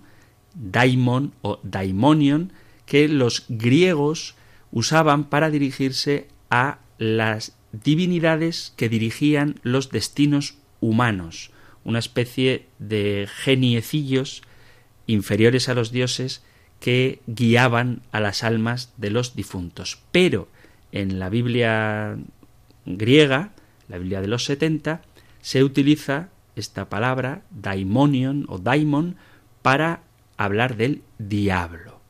daimon 0.54 1.32
o 1.42 1.60
daimonion, 1.62 2.52
que 2.86 3.08
los 3.08 3.44
griegos 3.48 4.34
usaban 4.72 5.24
para 5.24 5.50
dirigirse 5.50 6.28
a 6.50 6.78
las 6.98 7.56
divinidades 7.72 8.72
que 8.76 8.88
dirigían 8.88 9.60
los 9.62 9.90
destinos 9.90 10.56
humanos, 10.80 11.50
una 11.84 11.98
especie 11.98 12.66
de 12.78 13.28
geniecillos 13.30 14.42
inferiores 15.06 15.68
a 15.68 15.74
los 15.74 15.92
dioses 15.92 16.42
que 16.80 17.20
guiaban 17.26 18.02
a 18.12 18.20
las 18.20 18.44
almas 18.44 18.92
de 18.96 19.10
los 19.10 19.34
difuntos. 19.34 20.00
Pero 20.12 20.48
en 20.92 21.18
la 21.18 21.28
Biblia 21.28 22.16
griega, 22.86 23.52
la 23.88 23.98
Biblia 23.98 24.20
de 24.20 24.28
los 24.28 24.44
70, 24.44 25.02
se 25.40 25.64
utiliza 25.64 26.30
esta 26.58 26.88
palabra 26.88 27.42
daimonion 27.50 28.46
o 28.48 28.58
daimon 28.58 29.16
para 29.62 30.02
hablar 30.36 30.76
del 30.76 31.02
diablo. 31.18 32.00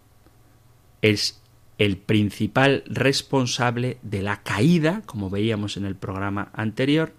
Es 1.03 1.41
el 1.79 1.97
principal 1.97 2.83
responsable 2.87 3.99
de 4.03 4.23
la 4.23 4.43
caída, 4.43 5.03
como 5.07 5.31
veíamos 5.31 5.77
en 5.77 5.85
el 5.85 5.95
programa 5.95 6.51
anterior, 6.53 7.13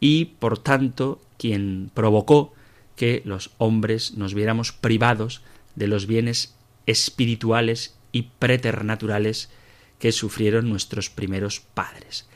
y 0.00 0.24
por 0.24 0.58
tanto 0.58 1.20
quien 1.38 1.90
provocó 1.92 2.54
que 2.96 3.22
los 3.24 3.50
hombres 3.58 4.16
nos 4.16 4.34
viéramos 4.34 4.72
privados 4.72 5.42
de 5.74 5.86
los 5.86 6.06
bienes 6.06 6.56
espirituales 6.86 7.96
y 8.12 8.22
preternaturales 8.38 9.50
que 9.98 10.12
sufrieron 10.12 10.68
nuestros 10.68 11.10
primeros 11.10 11.60
padres. 11.60 12.26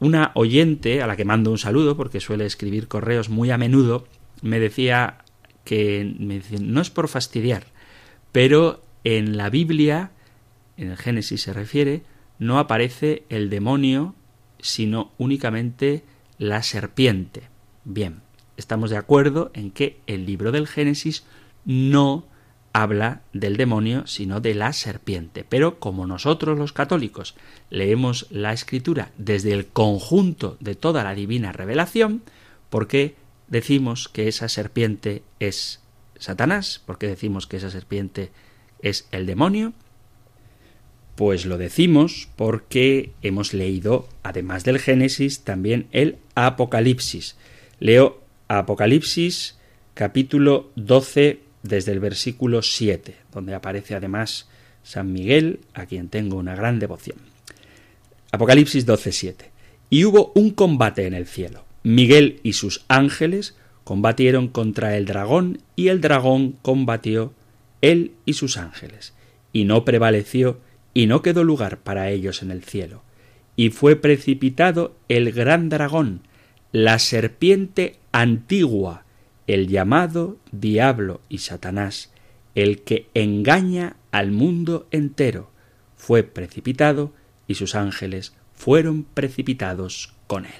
Una 0.00 0.32
oyente, 0.34 1.02
a 1.02 1.06
la 1.06 1.16
que 1.16 1.24
mando 1.24 1.50
un 1.50 1.58
saludo 1.58 1.96
porque 1.96 2.20
suele 2.20 2.46
escribir 2.46 2.88
correos 2.88 3.28
muy 3.28 3.50
a 3.50 3.58
menudo, 3.58 4.06
me 4.42 4.58
decía 4.58 5.18
que 5.64 6.14
no 6.60 6.80
es 6.80 6.90
por 6.90 7.08
fastidiar, 7.08 7.64
pero 8.32 8.82
en 9.04 9.36
la 9.36 9.50
Biblia, 9.50 10.10
en 10.76 10.90
el 10.90 10.96
Génesis 10.96 11.42
se 11.42 11.52
refiere, 11.52 12.02
no 12.38 12.58
aparece 12.58 13.24
el 13.28 13.50
demonio, 13.50 14.14
sino 14.60 15.12
únicamente 15.18 16.04
la 16.38 16.62
serpiente. 16.62 17.44
Bien, 17.84 18.22
estamos 18.56 18.90
de 18.90 18.96
acuerdo 18.96 19.50
en 19.54 19.70
que 19.70 20.00
el 20.06 20.26
libro 20.26 20.52
del 20.52 20.66
Génesis 20.66 21.24
no 21.64 22.26
habla 22.74 23.22
del 23.32 23.56
demonio, 23.56 24.06
sino 24.06 24.40
de 24.40 24.52
la 24.52 24.72
serpiente. 24.72 25.46
Pero 25.48 25.78
como 25.78 26.06
nosotros 26.06 26.58
los 26.58 26.72
católicos 26.72 27.36
leemos 27.70 28.26
la 28.30 28.52
escritura 28.52 29.12
desde 29.16 29.52
el 29.52 29.68
conjunto 29.68 30.58
de 30.58 30.74
toda 30.74 31.04
la 31.04 31.14
divina 31.14 31.52
revelación, 31.52 32.22
¿por 32.70 32.88
qué 32.88 33.14
decimos 33.46 34.08
que 34.08 34.26
esa 34.26 34.48
serpiente 34.48 35.22
es 35.38 35.80
Satanás? 36.18 36.82
¿Por 36.84 36.98
qué 36.98 37.06
decimos 37.06 37.46
que 37.46 37.58
esa 37.58 37.70
serpiente 37.70 38.32
es 38.82 39.06
el 39.12 39.24
demonio? 39.24 39.72
Pues 41.14 41.46
lo 41.46 41.58
decimos 41.58 42.28
porque 42.34 43.12
hemos 43.22 43.54
leído, 43.54 44.08
además 44.24 44.64
del 44.64 44.80
Génesis, 44.80 45.44
también 45.44 45.86
el 45.92 46.18
Apocalipsis. 46.34 47.36
Leo 47.78 48.20
Apocalipsis 48.48 49.58
capítulo 49.94 50.72
12 50.74 51.43
desde 51.64 51.92
el 51.92 51.98
versículo 51.98 52.62
7, 52.62 53.16
donde 53.32 53.54
aparece 53.54 53.96
además 53.96 54.48
San 54.84 55.12
Miguel, 55.12 55.60
a 55.72 55.86
quien 55.86 56.08
tengo 56.08 56.36
una 56.36 56.54
gran 56.54 56.78
devoción. 56.78 57.16
Apocalipsis 58.30 58.86
12:7. 58.86 59.50
Y 59.90 60.04
hubo 60.04 60.30
un 60.34 60.50
combate 60.50 61.06
en 61.06 61.14
el 61.14 61.26
cielo. 61.26 61.64
Miguel 61.82 62.40
y 62.42 62.52
sus 62.52 62.84
ángeles 62.88 63.56
combatieron 63.82 64.48
contra 64.48 64.96
el 64.96 65.06
dragón 65.06 65.60
y 65.74 65.88
el 65.88 66.00
dragón 66.00 66.56
combatió 66.62 67.32
él 67.80 68.12
y 68.24 68.34
sus 68.34 68.56
ángeles. 68.56 69.14
Y 69.52 69.64
no 69.64 69.84
prevaleció 69.84 70.60
y 70.92 71.06
no 71.06 71.22
quedó 71.22 71.44
lugar 71.44 71.78
para 71.78 72.10
ellos 72.10 72.42
en 72.42 72.50
el 72.50 72.62
cielo. 72.62 73.02
Y 73.56 73.70
fue 73.70 73.96
precipitado 73.96 74.96
el 75.08 75.32
gran 75.32 75.68
dragón, 75.68 76.22
la 76.72 76.98
serpiente 76.98 77.96
antigua, 78.12 79.03
el 79.46 79.68
llamado 79.68 80.38
diablo 80.52 81.20
y 81.28 81.38
Satanás, 81.38 82.10
el 82.54 82.82
que 82.82 83.08
engaña 83.14 83.96
al 84.10 84.30
mundo 84.30 84.86
entero, 84.90 85.50
fue 85.96 86.22
precipitado 86.22 87.12
y 87.46 87.54
sus 87.54 87.74
ángeles 87.74 88.34
fueron 88.54 89.04
precipitados 89.04 90.14
con 90.26 90.46
él. 90.46 90.52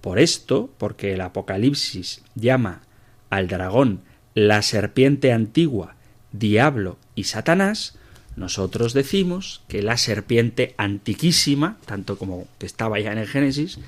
Por 0.00 0.18
esto, 0.18 0.70
porque 0.78 1.12
el 1.12 1.20
Apocalipsis 1.20 2.22
llama 2.34 2.82
al 3.30 3.48
dragón 3.48 4.00
la 4.34 4.62
serpiente 4.62 5.32
antigua, 5.32 5.94
diablo 6.32 6.98
y 7.14 7.24
Satanás, 7.24 7.98
nosotros 8.34 8.94
decimos 8.94 9.62
que 9.68 9.82
la 9.82 9.98
serpiente 9.98 10.74
antiquísima, 10.78 11.78
tanto 11.84 12.18
como 12.18 12.48
que 12.58 12.66
estaba 12.66 12.98
ya 12.98 13.12
en 13.12 13.18
el 13.18 13.28
Génesis, 13.28 13.78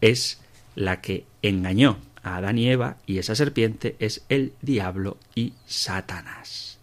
es 0.00 0.40
la 0.74 1.00
que 1.00 1.24
engañó 1.42 1.98
a 2.24 2.36
Adán 2.36 2.58
y 2.58 2.68
Eva 2.68 2.96
y 3.06 3.18
esa 3.18 3.34
serpiente 3.34 3.96
es 4.00 4.24
el 4.28 4.52
diablo 4.62 5.18
y 5.34 5.52
Satanás. 5.66 6.78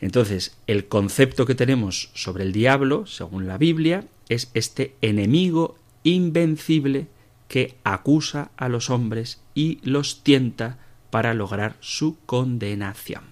Entonces, 0.00 0.56
el 0.66 0.88
concepto 0.88 1.46
que 1.46 1.54
tenemos 1.54 2.10
sobre 2.14 2.42
el 2.44 2.52
diablo, 2.52 3.06
según 3.06 3.46
la 3.46 3.58
Biblia, 3.58 4.04
es 4.28 4.50
este 4.54 4.96
enemigo 5.00 5.76
invencible 6.02 7.06
que 7.46 7.76
acusa 7.84 8.50
a 8.56 8.68
los 8.68 8.90
hombres 8.90 9.40
y 9.54 9.78
los 9.82 10.24
tienta 10.24 10.78
para 11.10 11.34
lograr 11.34 11.76
su 11.80 12.16
condenación. 12.24 13.24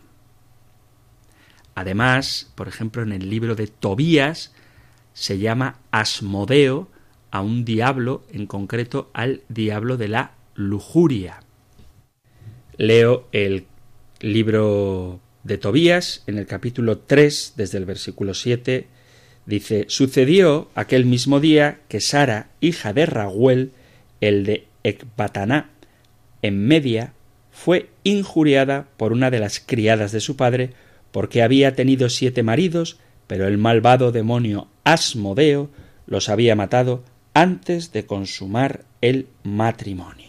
Además, 1.74 2.53
por 2.55 2.68
ejemplo, 2.68 3.03
en 3.03 3.12
el 3.12 3.31
libro 3.31 3.55
de 3.55 3.66
Tobías 3.66 4.53
se 5.14 5.38
llama 5.38 5.79
Asmodeo 5.90 6.88
a 7.31 7.40
un 7.40 7.64
diablo, 7.64 8.22
en 8.31 8.46
concreto 8.46 9.11
al 9.14 9.42
diablo 9.48 9.96
de 9.96 10.09
la 10.09 10.33
lujuria. 10.60 11.40
Leo 12.76 13.26
el 13.32 13.66
libro 14.20 15.20
de 15.42 15.58
Tobías 15.58 16.22
en 16.26 16.38
el 16.38 16.46
capítulo 16.46 16.98
3, 16.98 17.54
desde 17.56 17.78
el 17.78 17.86
versículo 17.86 18.34
7, 18.34 18.86
dice, 19.46 19.86
sucedió 19.88 20.68
aquel 20.74 21.06
mismo 21.06 21.40
día 21.40 21.80
que 21.88 22.00
Sara, 22.00 22.50
hija 22.60 22.92
de 22.92 23.06
Raguel, 23.06 23.72
el 24.20 24.44
de 24.44 24.66
Ecbataná, 24.84 25.70
en 26.42 26.66
Media, 26.66 27.14
fue 27.50 27.90
injuriada 28.04 28.88
por 28.96 29.12
una 29.12 29.30
de 29.30 29.40
las 29.40 29.60
criadas 29.60 30.12
de 30.12 30.20
su 30.20 30.36
padre, 30.36 30.70
porque 31.10 31.42
había 31.42 31.74
tenido 31.74 32.08
siete 32.08 32.42
maridos, 32.42 32.98
pero 33.26 33.46
el 33.46 33.58
malvado 33.58 34.12
demonio 34.12 34.68
Asmodeo 34.84 35.70
los 36.06 36.28
había 36.28 36.54
matado 36.54 37.02
antes 37.34 37.92
de 37.92 38.06
consumar 38.06 38.84
el 39.00 39.26
matrimonio. 39.42 40.19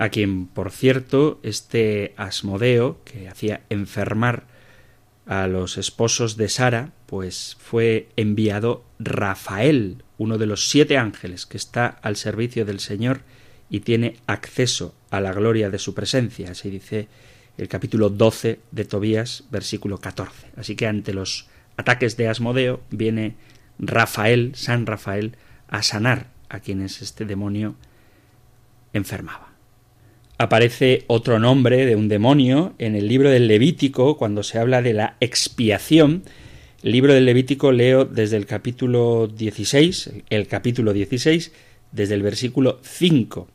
A 0.00 0.10
quien, 0.10 0.46
por 0.46 0.70
cierto, 0.70 1.40
este 1.42 2.14
Asmodeo, 2.16 3.00
que 3.04 3.28
hacía 3.28 3.62
enfermar 3.68 4.44
a 5.26 5.48
los 5.48 5.76
esposos 5.76 6.36
de 6.36 6.48
Sara, 6.48 6.92
pues 7.06 7.56
fue 7.58 8.08
enviado 8.14 8.84
Rafael, 9.00 10.04
uno 10.16 10.38
de 10.38 10.46
los 10.46 10.68
siete 10.68 10.96
ángeles 10.96 11.46
que 11.46 11.56
está 11.56 11.88
al 11.88 12.14
servicio 12.14 12.64
del 12.64 12.78
Señor 12.78 13.22
y 13.70 13.80
tiene 13.80 14.18
acceso 14.28 14.94
a 15.10 15.20
la 15.20 15.32
gloria 15.32 15.68
de 15.68 15.80
su 15.80 15.94
presencia, 15.94 16.52
así 16.52 16.70
dice 16.70 17.08
el 17.56 17.66
capítulo 17.66 18.08
12 18.08 18.60
de 18.70 18.84
Tobías, 18.84 19.46
versículo 19.50 19.98
14. 19.98 20.52
Así 20.56 20.76
que 20.76 20.86
ante 20.86 21.12
los 21.12 21.48
ataques 21.76 22.16
de 22.16 22.28
Asmodeo 22.28 22.80
viene 22.90 23.34
Rafael, 23.80 24.52
San 24.54 24.86
Rafael, 24.86 25.36
a 25.66 25.82
sanar 25.82 26.28
a 26.48 26.60
quienes 26.60 27.02
este 27.02 27.24
demonio 27.24 27.74
enfermaba. 28.92 29.47
Aparece 30.40 31.02
otro 31.08 31.40
nombre 31.40 31.84
de 31.84 31.96
un 31.96 32.06
demonio 32.06 32.72
en 32.78 32.94
el 32.94 33.08
libro 33.08 33.28
del 33.28 33.48
Levítico 33.48 34.16
cuando 34.16 34.44
se 34.44 34.60
habla 34.60 34.82
de 34.82 34.92
la 34.92 35.16
expiación. 35.18 36.22
El 36.84 36.92
libro 36.92 37.12
del 37.12 37.24
Levítico 37.24 37.72
leo 37.72 38.04
desde 38.04 38.36
el 38.36 38.46
capítulo 38.46 39.26
16, 39.26 40.12
el 40.30 40.46
capítulo 40.46 40.92
16, 40.92 41.50
desde 41.90 42.14
el 42.14 42.22
versículo 42.22 42.78
5. 42.82 43.48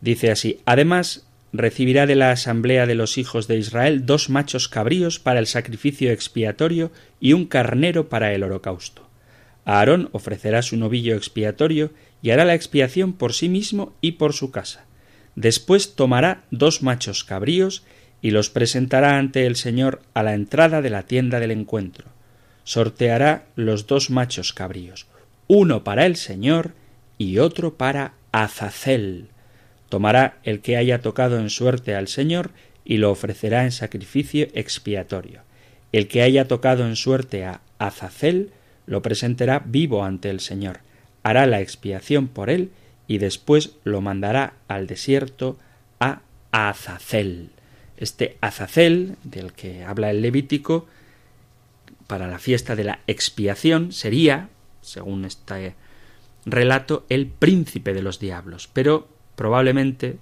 Dice 0.00 0.30
así, 0.30 0.60
además 0.64 1.26
recibirá 1.52 2.06
de 2.06 2.14
la 2.14 2.30
asamblea 2.30 2.86
de 2.86 2.94
los 2.94 3.18
hijos 3.18 3.46
de 3.46 3.58
Israel 3.58 4.06
dos 4.06 4.30
machos 4.30 4.68
cabríos 4.68 5.18
para 5.18 5.40
el 5.40 5.46
sacrificio 5.46 6.10
expiatorio 6.10 6.90
y 7.20 7.34
un 7.34 7.44
carnero 7.44 8.08
para 8.08 8.32
el 8.32 8.44
holocausto. 8.44 9.06
Aarón 9.66 10.08
ofrecerá 10.12 10.62
su 10.62 10.78
novillo 10.78 11.14
expiatorio 11.16 11.90
y 12.22 12.30
hará 12.30 12.46
la 12.46 12.54
expiación 12.54 13.12
por 13.12 13.34
sí 13.34 13.50
mismo 13.50 13.92
y 14.00 14.12
por 14.12 14.32
su 14.32 14.50
casa. 14.50 14.86
Después 15.34 15.94
tomará 15.94 16.44
dos 16.50 16.82
machos 16.82 17.24
cabríos 17.24 17.84
y 18.20 18.30
los 18.30 18.50
presentará 18.50 19.18
ante 19.18 19.46
el 19.46 19.56
Señor 19.56 20.02
a 20.14 20.22
la 20.22 20.34
entrada 20.34 20.82
de 20.82 20.90
la 20.90 21.04
tienda 21.04 21.40
del 21.40 21.50
encuentro. 21.50 22.06
Sorteará 22.64 23.46
los 23.56 23.86
dos 23.86 24.10
machos 24.10 24.52
cabríos, 24.52 25.06
uno 25.48 25.82
para 25.84 26.06
el 26.06 26.16
Señor 26.16 26.72
y 27.18 27.38
otro 27.38 27.74
para 27.74 28.14
Azazel, 28.30 29.28
tomará 29.88 30.38
el 30.42 30.60
que 30.60 30.76
haya 30.76 31.02
tocado 31.02 31.38
en 31.38 31.50
suerte 31.50 31.94
al 31.94 32.08
Señor 32.08 32.50
y 32.84 32.96
lo 32.96 33.10
ofrecerá 33.10 33.64
en 33.64 33.72
sacrificio 33.72 34.48
expiatorio. 34.54 35.42
El 35.92 36.08
que 36.08 36.22
haya 36.22 36.48
tocado 36.48 36.86
en 36.86 36.96
suerte 36.96 37.44
a 37.44 37.60
Azazel 37.78 38.50
lo 38.86 39.02
presentará 39.02 39.62
vivo 39.64 40.04
ante 40.04 40.30
el 40.30 40.40
Señor, 40.40 40.80
hará 41.22 41.46
la 41.46 41.60
expiación 41.60 42.28
por 42.28 42.48
él 42.48 42.70
y 43.12 43.18
después 43.18 43.72
lo 43.84 44.00
mandará 44.00 44.54
al 44.68 44.86
desierto 44.86 45.58
a 46.00 46.22
Azazel. 46.50 47.50
Este 47.96 48.36
Azazel, 48.40 49.16
del 49.22 49.52
que 49.52 49.84
habla 49.84 50.10
el 50.10 50.22
Levítico, 50.22 50.86
para 52.06 52.26
la 52.26 52.38
fiesta 52.38 52.74
de 52.76 52.84
la 52.84 53.00
expiación 53.06 53.92
sería, 53.92 54.48
según 54.80 55.24
este 55.24 55.74
relato, 56.44 57.06
el 57.08 57.26
príncipe 57.26 57.94
de 57.94 58.02
los 58.02 58.18
diablos. 58.18 58.68
Pero 58.72 59.08
Probablemente 59.34 60.18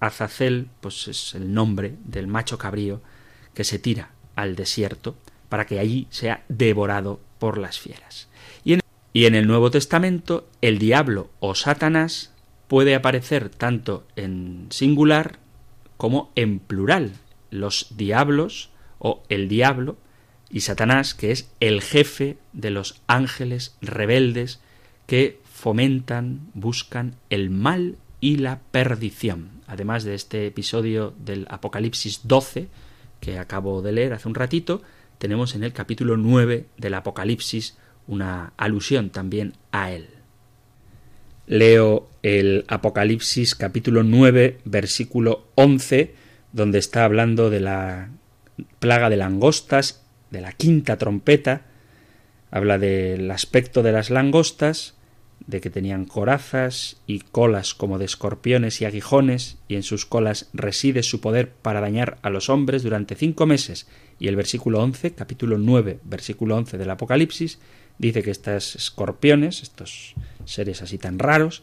Azazel 0.00 0.68
pues 0.80 1.08
es 1.08 1.34
el 1.34 1.54
nombre 1.54 1.94
del 2.04 2.26
macho 2.26 2.58
cabrío 2.58 3.00
que 3.54 3.64
se 3.64 3.78
tira 3.78 4.10
al 4.34 4.56
desierto 4.56 5.16
para 5.48 5.66
que 5.66 5.78
allí 5.78 6.06
sea 6.10 6.44
devorado 6.48 7.20
por 7.38 7.58
las 7.58 7.78
fieras. 7.78 8.28
Y 9.12 9.26
en, 9.26 9.34
el 9.34 9.46
Nuevo 9.46 9.70
Testamento 9.70 10.48
el 10.60 10.78
diablo 10.78 11.30
o 11.40 11.54
Satanás 11.54 12.32
puede 12.68 12.94
aparecer 12.94 13.48
tanto 13.48 14.06
en 14.14 14.66
singular 14.70 15.38
como 15.96 16.30
en 16.36 16.60
plural. 16.60 17.12
Los 17.50 17.88
diablos 17.96 18.70
o 18.98 19.24
el 19.28 19.48
diablo 19.48 19.96
y 20.48 20.60
Satanás, 20.60 21.14
que 21.14 21.32
es 21.32 21.50
el 21.60 21.82
jefe 21.82 22.38
de 22.52 22.70
los 22.70 23.02
ángeles 23.06 23.76
rebeldes 23.80 24.60
que 25.06 25.40
fomentan, 25.44 26.48
buscan 26.54 27.16
el 27.30 27.50
mal 27.50 27.96
y 28.20 28.36
la 28.36 28.60
perdición. 28.70 29.50
Además 29.66 30.04
de 30.04 30.14
este 30.14 30.46
episodio 30.46 31.14
del 31.18 31.46
Apocalipsis 31.50 32.20
12, 32.24 32.68
que 33.20 33.38
acabo 33.38 33.82
de 33.82 33.92
leer 33.92 34.12
hace 34.12 34.28
un 34.28 34.34
ratito, 34.34 34.82
tenemos 35.18 35.54
en 35.54 35.64
el 35.64 35.72
capítulo 35.72 36.16
9 36.16 36.66
del 36.76 36.94
Apocalipsis 36.94 37.76
una 38.10 38.52
alusión 38.56 39.10
también 39.10 39.54
a 39.70 39.92
él. 39.92 40.08
Leo 41.46 42.08
el 42.22 42.64
Apocalipsis 42.68 43.54
capítulo 43.54 44.02
9 44.02 44.58
versículo 44.64 45.46
11, 45.54 46.14
donde 46.52 46.80
está 46.80 47.04
hablando 47.04 47.50
de 47.50 47.60
la 47.60 48.10
plaga 48.80 49.10
de 49.10 49.16
langostas, 49.16 50.02
de 50.30 50.40
la 50.40 50.52
quinta 50.52 50.98
trompeta, 50.98 51.62
habla 52.50 52.78
del 52.78 53.30
aspecto 53.30 53.82
de 53.84 53.92
las 53.92 54.10
langostas, 54.10 54.94
de 55.46 55.60
que 55.60 55.70
tenían 55.70 56.04
corazas 56.04 57.00
y 57.06 57.20
colas 57.20 57.74
como 57.74 57.98
de 57.98 58.06
escorpiones 58.06 58.80
y 58.80 58.86
aguijones, 58.86 59.58
y 59.68 59.76
en 59.76 59.84
sus 59.84 60.04
colas 60.04 60.50
reside 60.52 61.04
su 61.04 61.20
poder 61.20 61.50
para 61.50 61.80
dañar 61.80 62.18
a 62.22 62.30
los 62.30 62.50
hombres 62.50 62.82
durante 62.82 63.14
cinco 63.14 63.46
meses. 63.46 63.86
Y 64.18 64.28
el 64.28 64.36
versículo 64.36 64.82
11, 64.82 65.14
capítulo 65.14 65.58
9, 65.58 66.00
versículo 66.04 66.56
11 66.56 66.76
del 66.76 66.90
Apocalipsis, 66.90 67.58
dice 68.00 68.22
que 68.22 68.30
estas 68.30 68.76
escorpiones, 68.76 69.62
estos 69.62 70.14
seres 70.46 70.80
así 70.80 70.96
tan 70.96 71.18
raros, 71.18 71.62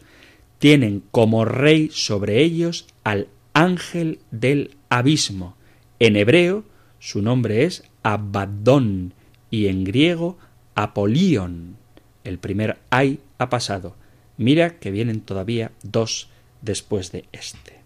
tienen 0.59 1.03
como 1.11 1.45
rey 1.45 1.89
sobre 1.91 2.43
ellos 2.43 2.85
al 3.03 3.27
ángel 3.53 4.19
del 4.29 4.75
abismo. 4.89 5.55
En 5.99 6.15
hebreo 6.15 6.63
su 6.99 7.23
nombre 7.23 7.63
es 7.63 7.83
Abaddon 8.03 9.13
y 9.49 9.67
en 9.67 9.83
griego 9.83 10.37
Apolión. 10.75 11.75
El 12.23 12.37
primer 12.37 12.77
ay 12.91 13.19
ha 13.39 13.49
pasado. 13.49 13.95
Mira 14.37 14.77
que 14.77 14.91
vienen 14.91 15.21
todavía 15.21 15.71
dos 15.81 16.29
después 16.61 17.11
de 17.11 17.25
este. 17.31 17.79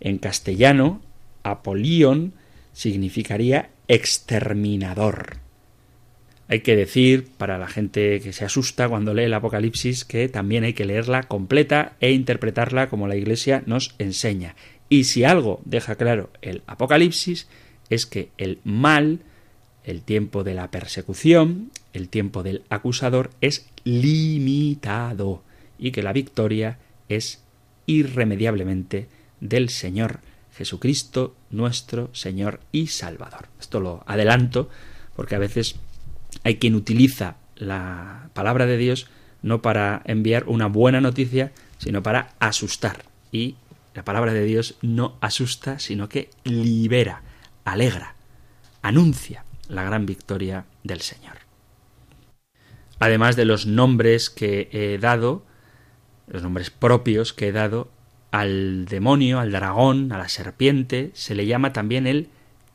En 0.00 0.18
castellano, 0.18 1.00
Apolión 1.44 2.32
significaría 2.72 3.70
exterminador. 3.86 5.47
Hay 6.48 6.60
que 6.60 6.76
decir, 6.76 7.28
para 7.36 7.58
la 7.58 7.68
gente 7.68 8.20
que 8.20 8.32
se 8.32 8.44
asusta 8.44 8.88
cuando 8.88 9.12
lee 9.12 9.24
el 9.24 9.34
Apocalipsis, 9.34 10.04
que 10.04 10.28
también 10.28 10.64
hay 10.64 10.72
que 10.72 10.86
leerla 10.86 11.24
completa 11.24 11.92
e 12.00 12.12
interpretarla 12.12 12.88
como 12.88 13.06
la 13.06 13.16
Iglesia 13.16 13.62
nos 13.66 13.94
enseña. 13.98 14.56
Y 14.88 15.04
si 15.04 15.24
algo 15.24 15.60
deja 15.66 15.96
claro 15.96 16.30
el 16.40 16.62
Apocalipsis, 16.66 17.48
es 17.90 18.06
que 18.06 18.30
el 18.38 18.60
mal 18.64 19.20
el 19.88 20.02
tiempo 20.02 20.44
de 20.44 20.52
la 20.52 20.70
persecución, 20.70 21.70
el 21.94 22.10
tiempo 22.10 22.42
del 22.42 22.62
acusador 22.68 23.30
es 23.40 23.66
limitado 23.84 25.42
y 25.78 25.92
que 25.92 26.02
la 26.02 26.12
victoria 26.12 26.78
es 27.08 27.42
irremediablemente 27.86 29.08
del 29.40 29.70
Señor 29.70 30.20
Jesucristo 30.54 31.34
nuestro 31.48 32.10
Señor 32.12 32.60
y 32.70 32.88
Salvador. 32.88 33.48
Esto 33.58 33.80
lo 33.80 34.04
adelanto 34.06 34.68
porque 35.16 35.36
a 35.36 35.38
veces 35.38 35.76
hay 36.48 36.56
quien 36.56 36.74
utiliza 36.74 37.36
la 37.56 38.30
palabra 38.32 38.64
de 38.64 38.78
Dios 38.78 39.10
no 39.42 39.60
para 39.60 40.00
enviar 40.06 40.44
una 40.46 40.66
buena 40.66 40.98
noticia, 41.02 41.52
sino 41.76 42.02
para 42.02 42.30
asustar. 42.38 43.04
Y 43.30 43.56
la 43.92 44.02
palabra 44.02 44.32
de 44.32 44.44
Dios 44.44 44.76
no 44.80 45.18
asusta, 45.20 45.78
sino 45.78 46.08
que 46.08 46.30
libera, 46.44 47.20
alegra, 47.66 48.14
anuncia 48.80 49.44
la 49.68 49.84
gran 49.84 50.06
victoria 50.06 50.64
del 50.84 51.02
Señor. 51.02 51.34
Además 52.98 53.36
de 53.36 53.44
los 53.44 53.66
nombres 53.66 54.30
que 54.30 54.70
he 54.72 54.96
dado, 54.96 55.44
los 56.28 56.42
nombres 56.42 56.70
propios 56.70 57.34
que 57.34 57.48
he 57.48 57.52
dado, 57.52 57.90
al 58.30 58.86
demonio, 58.86 59.38
al 59.38 59.52
dragón, 59.52 60.12
a 60.12 60.18
la 60.18 60.30
serpiente, 60.30 61.10
se 61.12 61.34
le 61.34 61.44
llama 61.44 61.74
también 61.74 62.06
el 62.06 62.28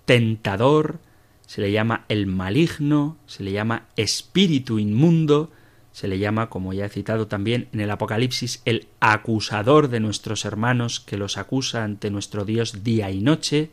tentador, 0.05 0.99
se 1.45 1.61
le 1.61 1.71
llama 1.71 2.05
el 2.09 2.27
maligno, 2.27 3.17
se 3.27 3.43
le 3.43 3.51
llama 3.51 3.87
espíritu 3.95 4.79
inmundo, 4.79 5.51
se 5.91 6.07
le 6.07 6.17
llama, 6.17 6.49
como 6.49 6.73
ya 6.73 6.85
he 6.85 6.89
citado 6.89 7.27
también 7.27 7.67
en 7.71 7.79
el 7.79 7.91
Apocalipsis, 7.91 8.61
el 8.65 8.87
acusador 8.99 9.89
de 9.89 9.99
nuestros 9.99 10.45
hermanos 10.45 10.99
que 10.99 11.17
los 11.17 11.37
acusa 11.37 11.83
ante 11.83 12.09
nuestro 12.09 12.45
Dios 12.45 12.83
día 12.83 13.11
y 13.11 13.21
noche, 13.21 13.69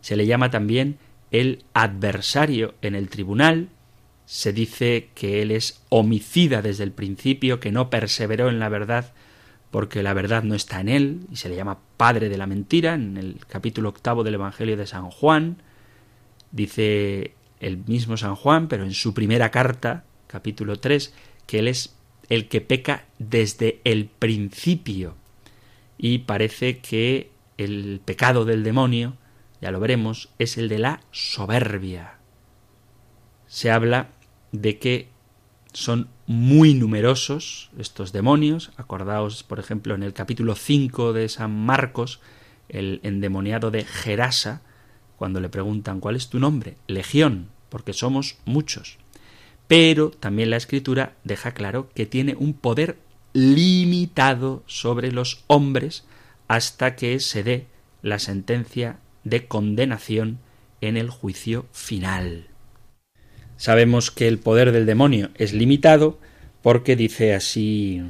se 0.00 0.16
le 0.16 0.26
llama 0.26 0.50
también 0.50 0.98
el 1.32 1.64
adversario 1.74 2.74
en 2.82 2.94
el 2.94 3.08
tribunal, 3.08 3.68
se 4.26 4.52
dice 4.52 5.10
que 5.14 5.42
él 5.42 5.50
es 5.50 5.82
homicida 5.88 6.62
desde 6.62 6.84
el 6.84 6.92
principio, 6.92 7.58
que 7.58 7.72
no 7.72 7.90
perseveró 7.90 8.48
en 8.48 8.58
la 8.58 8.68
verdad 8.68 9.12
porque 9.70 10.02
la 10.02 10.14
verdad 10.14 10.42
no 10.42 10.54
está 10.54 10.80
en 10.80 10.88
él, 10.88 11.20
y 11.30 11.36
se 11.36 11.48
le 11.48 11.56
llama 11.56 11.78
padre 11.96 12.28
de 12.28 12.38
la 12.38 12.46
mentira, 12.46 12.94
en 12.94 13.16
el 13.16 13.38
capítulo 13.46 13.88
octavo 13.88 14.24
del 14.24 14.34
Evangelio 14.34 14.76
de 14.76 14.86
San 14.86 15.10
Juan, 15.10 15.62
dice 16.52 17.32
el 17.60 17.78
mismo 17.86 18.16
San 18.16 18.34
Juan, 18.34 18.68
pero 18.68 18.84
en 18.84 18.92
su 18.92 19.14
primera 19.14 19.50
carta, 19.50 20.04
capítulo 20.26 20.78
3, 20.78 21.14
que 21.46 21.58
él 21.60 21.68
es 21.68 21.94
el 22.28 22.48
que 22.48 22.60
peca 22.60 23.06
desde 23.18 23.80
el 23.84 24.06
principio. 24.06 25.14
Y 25.98 26.18
parece 26.18 26.78
que 26.78 27.30
el 27.56 28.00
pecado 28.04 28.44
del 28.44 28.62
demonio, 28.62 29.16
ya 29.60 29.70
lo 29.70 29.80
veremos, 29.80 30.28
es 30.38 30.58
el 30.58 30.68
de 30.68 30.78
la 30.78 31.00
soberbia. 31.10 32.18
Se 33.46 33.70
habla 33.70 34.10
de 34.52 34.78
que 34.78 35.08
son 35.72 36.08
muy 36.26 36.74
numerosos 36.74 37.70
estos 37.78 38.12
demonios. 38.12 38.72
Acordaos, 38.76 39.42
por 39.42 39.58
ejemplo, 39.58 39.94
en 39.94 40.02
el 40.02 40.12
capítulo 40.12 40.54
5 40.54 41.12
de 41.12 41.28
San 41.28 41.54
Marcos, 41.54 42.20
el 42.68 43.00
endemoniado 43.02 43.70
de 43.70 43.84
Gerasa, 43.84 44.62
cuando 45.16 45.40
le 45.40 45.48
preguntan 45.48 46.00
¿cuál 46.00 46.16
es 46.16 46.28
tu 46.28 46.38
nombre? 46.38 46.76
Legión, 46.86 47.48
porque 47.68 47.92
somos 47.92 48.36
muchos. 48.44 48.98
Pero 49.66 50.10
también 50.10 50.50
la 50.50 50.56
escritura 50.56 51.14
deja 51.24 51.52
claro 51.52 51.88
que 51.94 52.06
tiene 52.06 52.36
un 52.38 52.54
poder 52.54 52.98
limitado 53.32 54.62
sobre 54.66 55.12
los 55.12 55.44
hombres 55.46 56.04
hasta 56.48 56.96
que 56.96 57.18
se 57.20 57.42
dé 57.42 57.66
la 58.02 58.18
sentencia 58.18 58.98
de 59.24 59.46
condenación 59.46 60.38
en 60.80 60.96
el 60.96 61.10
juicio 61.10 61.66
final. 61.72 62.46
Sabemos 63.56 64.10
que 64.10 64.28
el 64.28 64.38
poder 64.38 64.72
del 64.72 64.86
demonio 64.86 65.30
es 65.34 65.52
limitado 65.52 66.18
porque 66.62 66.94
dice 66.94 67.34
así 67.34 68.02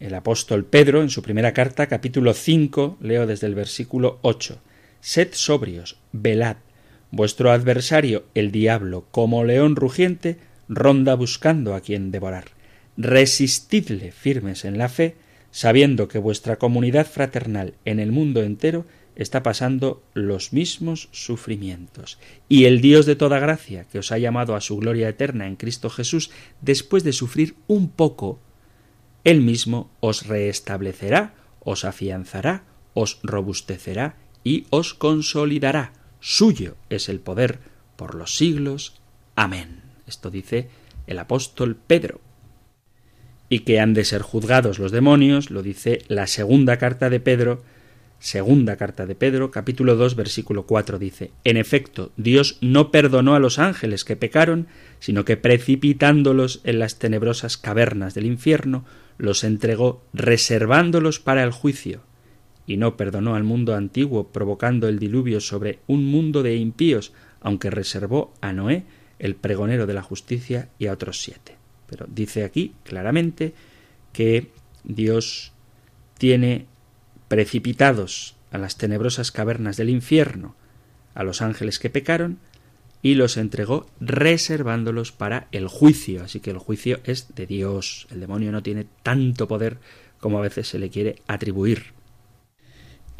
el 0.00 0.14
apóstol 0.14 0.64
Pedro 0.64 1.02
en 1.02 1.10
su 1.10 1.22
primera 1.22 1.52
carta, 1.52 1.86
capítulo 1.86 2.32
5, 2.32 2.98
leo 3.00 3.26
desde 3.26 3.46
el 3.46 3.54
versículo 3.54 4.18
8. 4.22 4.58
Sed 5.00 5.30
sobrios, 5.32 5.98
velad. 6.12 6.56
Vuestro 7.10 7.50
adversario, 7.50 8.24
el 8.34 8.52
diablo, 8.52 9.06
como 9.10 9.44
león 9.44 9.76
rugiente, 9.76 10.38
ronda 10.68 11.14
buscando 11.14 11.74
a 11.74 11.80
quien 11.80 12.10
devorar. 12.10 12.52
Resistidle 12.96 14.12
firmes 14.12 14.64
en 14.64 14.78
la 14.78 14.88
fe, 14.88 15.16
sabiendo 15.50 16.06
que 16.06 16.18
vuestra 16.18 16.56
comunidad 16.56 17.06
fraternal 17.06 17.74
en 17.84 17.98
el 17.98 18.12
mundo 18.12 18.42
entero 18.42 18.86
está 19.16 19.42
pasando 19.42 20.02
los 20.14 20.52
mismos 20.52 21.08
sufrimientos. 21.10 22.18
Y 22.48 22.66
el 22.66 22.80
Dios 22.80 23.06
de 23.06 23.16
toda 23.16 23.38
gracia, 23.38 23.84
que 23.84 23.98
os 23.98 24.12
ha 24.12 24.18
llamado 24.18 24.54
a 24.54 24.60
su 24.60 24.76
gloria 24.76 25.08
eterna 25.08 25.46
en 25.46 25.56
Cristo 25.56 25.90
Jesús, 25.90 26.30
después 26.60 27.04
de 27.04 27.12
sufrir 27.12 27.56
un 27.66 27.88
poco, 27.88 28.38
él 29.24 29.40
mismo 29.40 29.90
os 30.00 30.26
reestablecerá, 30.26 31.34
os 31.60 31.84
afianzará, 31.84 32.64
os 32.94 33.18
robustecerá 33.22 34.16
y 34.44 34.66
os 34.70 34.94
consolidará. 34.94 35.92
Suyo 36.20 36.76
es 36.88 37.08
el 37.08 37.20
poder 37.20 37.60
por 37.96 38.14
los 38.14 38.36
siglos. 38.36 39.00
Amén. 39.36 39.82
Esto 40.06 40.30
dice 40.30 40.68
el 41.06 41.18
apóstol 41.18 41.76
Pedro. 41.76 42.20
Y 43.48 43.60
que 43.60 43.80
han 43.80 43.94
de 43.94 44.04
ser 44.04 44.22
juzgados 44.22 44.78
los 44.78 44.92
demonios, 44.92 45.50
lo 45.50 45.62
dice 45.62 46.02
la 46.08 46.26
segunda 46.26 46.76
carta 46.76 47.10
de 47.10 47.18
Pedro, 47.18 47.64
segunda 48.20 48.76
carta 48.76 49.06
de 49.06 49.16
Pedro, 49.16 49.50
capítulo 49.50 49.96
2, 49.96 50.14
versículo 50.14 50.66
4 50.66 50.98
dice, 50.98 51.32
En 51.42 51.56
efecto, 51.56 52.12
Dios 52.16 52.58
no 52.60 52.92
perdonó 52.92 53.34
a 53.34 53.40
los 53.40 53.58
ángeles 53.58 54.04
que 54.04 54.14
pecaron, 54.14 54.68
sino 55.00 55.24
que 55.24 55.36
precipitándolos 55.36 56.60
en 56.64 56.78
las 56.78 56.98
tenebrosas 56.98 57.56
cavernas 57.56 58.14
del 58.14 58.26
infierno, 58.26 58.84
los 59.18 59.42
entregó 59.42 60.04
reservándolos 60.12 61.18
para 61.18 61.42
el 61.42 61.50
juicio 61.50 62.02
y 62.70 62.76
no 62.76 62.96
perdonó 62.96 63.34
al 63.34 63.42
mundo 63.42 63.74
antiguo, 63.74 64.28
provocando 64.28 64.86
el 64.86 65.00
diluvio 65.00 65.40
sobre 65.40 65.80
un 65.88 66.06
mundo 66.06 66.44
de 66.44 66.54
impíos, 66.54 67.12
aunque 67.40 67.68
reservó 67.68 68.32
a 68.40 68.52
Noé, 68.52 68.84
el 69.18 69.34
pregonero 69.34 69.88
de 69.88 69.94
la 69.94 70.04
justicia, 70.04 70.68
y 70.78 70.86
a 70.86 70.92
otros 70.92 71.20
siete. 71.20 71.56
Pero 71.88 72.06
dice 72.08 72.44
aquí 72.44 72.74
claramente 72.84 73.54
que 74.12 74.52
Dios 74.84 75.50
tiene 76.16 76.66
precipitados 77.26 78.36
a 78.52 78.58
las 78.58 78.76
tenebrosas 78.76 79.32
cavernas 79.32 79.76
del 79.76 79.90
infierno 79.90 80.54
a 81.14 81.24
los 81.24 81.42
ángeles 81.42 81.80
que 81.80 81.90
pecaron 81.90 82.38
y 83.02 83.16
los 83.16 83.36
entregó 83.36 83.90
reservándolos 83.98 85.10
para 85.10 85.48
el 85.50 85.66
juicio. 85.66 86.22
Así 86.22 86.38
que 86.38 86.52
el 86.52 86.58
juicio 86.58 87.00
es 87.02 87.34
de 87.34 87.48
Dios. 87.48 88.06
El 88.12 88.20
demonio 88.20 88.52
no 88.52 88.62
tiene 88.62 88.86
tanto 89.02 89.48
poder 89.48 89.78
como 90.20 90.38
a 90.38 90.42
veces 90.42 90.68
se 90.68 90.78
le 90.78 90.88
quiere 90.88 91.16
atribuir. 91.26 91.98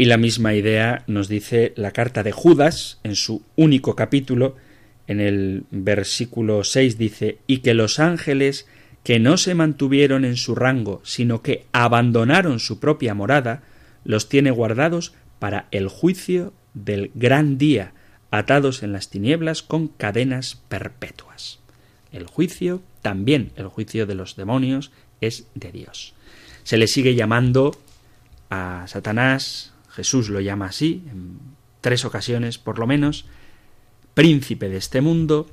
Y 0.00 0.06
la 0.06 0.16
misma 0.16 0.54
idea 0.54 1.04
nos 1.08 1.28
dice 1.28 1.74
la 1.76 1.90
carta 1.90 2.22
de 2.22 2.32
Judas 2.32 3.00
en 3.02 3.16
su 3.16 3.42
único 3.54 3.96
capítulo, 3.96 4.56
en 5.06 5.20
el 5.20 5.64
versículo 5.70 6.64
6 6.64 6.96
dice, 6.96 7.36
y 7.46 7.58
que 7.58 7.74
los 7.74 8.00
ángeles 8.00 8.66
que 9.04 9.20
no 9.20 9.36
se 9.36 9.54
mantuvieron 9.54 10.24
en 10.24 10.38
su 10.38 10.54
rango, 10.54 11.02
sino 11.04 11.42
que 11.42 11.66
abandonaron 11.72 12.60
su 12.60 12.80
propia 12.80 13.12
morada, 13.12 13.62
los 14.02 14.30
tiene 14.30 14.50
guardados 14.50 15.12
para 15.38 15.68
el 15.70 15.88
juicio 15.88 16.54
del 16.72 17.10
gran 17.14 17.58
día, 17.58 17.92
atados 18.30 18.82
en 18.82 18.92
las 18.92 19.10
tinieblas 19.10 19.62
con 19.62 19.88
cadenas 19.88 20.62
perpetuas. 20.70 21.58
El 22.10 22.26
juicio, 22.26 22.82
también 23.02 23.52
el 23.56 23.66
juicio 23.66 24.06
de 24.06 24.14
los 24.14 24.34
demonios, 24.34 24.92
es 25.20 25.46
de 25.54 25.72
Dios. 25.72 26.14
Se 26.62 26.78
le 26.78 26.86
sigue 26.86 27.14
llamando 27.14 27.78
a 28.48 28.86
Satanás, 28.88 29.69
Jesús 29.90 30.28
lo 30.28 30.40
llama 30.40 30.66
así, 30.66 31.02
en 31.10 31.38
tres 31.80 32.04
ocasiones 32.04 32.58
por 32.58 32.78
lo 32.78 32.86
menos, 32.86 33.26
príncipe 34.14 34.68
de 34.68 34.76
este 34.76 35.00
mundo, 35.00 35.48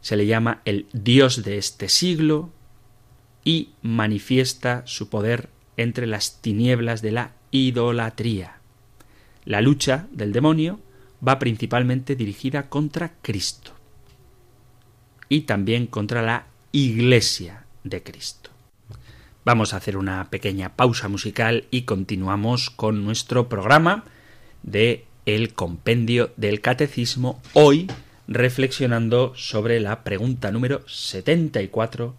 se 0.00 0.16
le 0.16 0.26
llama 0.26 0.62
el 0.64 0.86
Dios 0.92 1.42
de 1.42 1.58
este 1.58 1.88
siglo 1.88 2.50
y 3.44 3.70
manifiesta 3.82 4.82
su 4.86 5.08
poder 5.08 5.48
entre 5.76 6.06
las 6.06 6.40
tinieblas 6.40 7.02
de 7.02 7.12
la 7.12 7.32
idolatría. 7.50 8.58
La 9.44 9.60
lucha 9.60 10.06
del 10.12 10.32
demonio 10.32 10.80
va 11.26 11.38
principalmente 11.38 12.16
dirigida 12.16 12.68
contra 12.68 13.12
Cristo 13.22 13.72
y 15.28 15.42
también 15.42 15.86
contra 15.86 16.22
la 16.22 16.46
Iglesia 16.72 17.64
de 17.84 18.02
Cristo. 18.02 18.50
Vamos 19.44 19.72
a 19.72 19.78
hacer 19.78 19.96
una 19.96 20.28
pequeña 20.28 20.76
pausa 20.76 21.08
musical 21.08 21.64
y 21.70 21.82
continuamos 21.82 22.68
con 22.68 23.04
nuestro 23.04 23.48
programa 23.48 24.04
de 24.62 25.06
el 25.24 25.54
compendio 25.54 26.30
del 26.36 26.60
catecismo 26.60 27.40
hoy 27.54 27.90
reflexionando 28.28 29.32
sobre 29.36 29.80
la 29.80 30.04
pregunta 30.04 30.50
número 30.50 30.86
74 30.86 32.14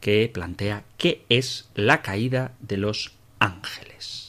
que 0.00 0.30
plantea 0.32 0.84
¿qué 0.98 1.24
es 1.30 1.70
la 1.74 2.02
caída 2.02 2.52
de 2.60 2.76
los 2.76 3.12
ángeles? 3.38 4.27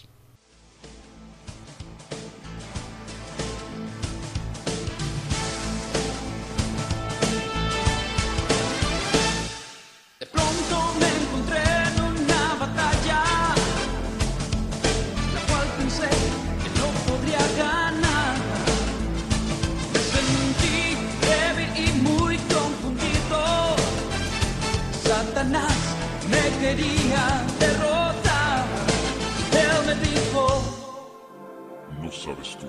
Sabes 32.29 32.57
tú 32.57 32.67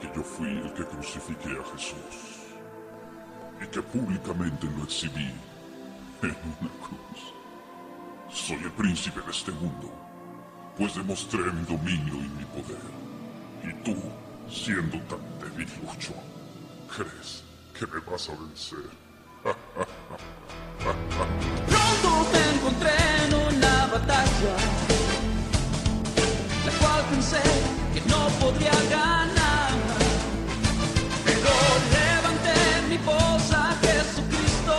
que 0.00 0.06
yo 0.16 0.22
fui 0.22 0.48
el 0.48 0.72
que 0.72 0.84
crucifiqué 0.84 1.50
a 1.50 1.64
Jesús 1.72 2.16
y 3.62 3.66
que 3.66 3.82
públicamente 3.82 4.66
lo 4.76 4.84
exhibí 4.84 5.28
en 6.22 6.36
una 6.60 6.70
cruz. 6.80 7.34
Soy 8.30 8.56
el 8.56 8.72
príncipe 8.72 9.20
de 9.20 9.30
este 9.30 9.52
mundo, 9.52 9.92
pues 10.78 10.94
demostré 10.94 11.42
mi 11.52 11.64
dominio 11.64 12.14
y 12.14 12.28
mi 12.38 12.44
poder. 12.46 12.80
Y 13.62 13.72
tú, 13.84 13.94
siendo 14.50 14.98
tan 15.02 15.20
debilucho, 15.38 16.14
crees 16.96 17.44
que 17.78 17.86
me 17.86 18.00
vas 18.10 18.30
a 18.30 18.32
vencer. 18.36 18.88
pronto 21.68 22.10
te 22.32 22.40
encontré 22.54 22.96
en 23.24 23.34
una 23.34 23.86
batalla, 23.86 24.56
la 26.64 26.72
cual 26.80 27.04
pensé 27.10 27.71
no 28.12 28.20
podría 28.42 28.78
ganar. 28.98 29.70
Pero 31.26 31.52
levanté 31.96 32.58
mi 32.90 32.98
voz 33.10 33.44
a 33.52 33.66
Jesucristo. 33.84 34.76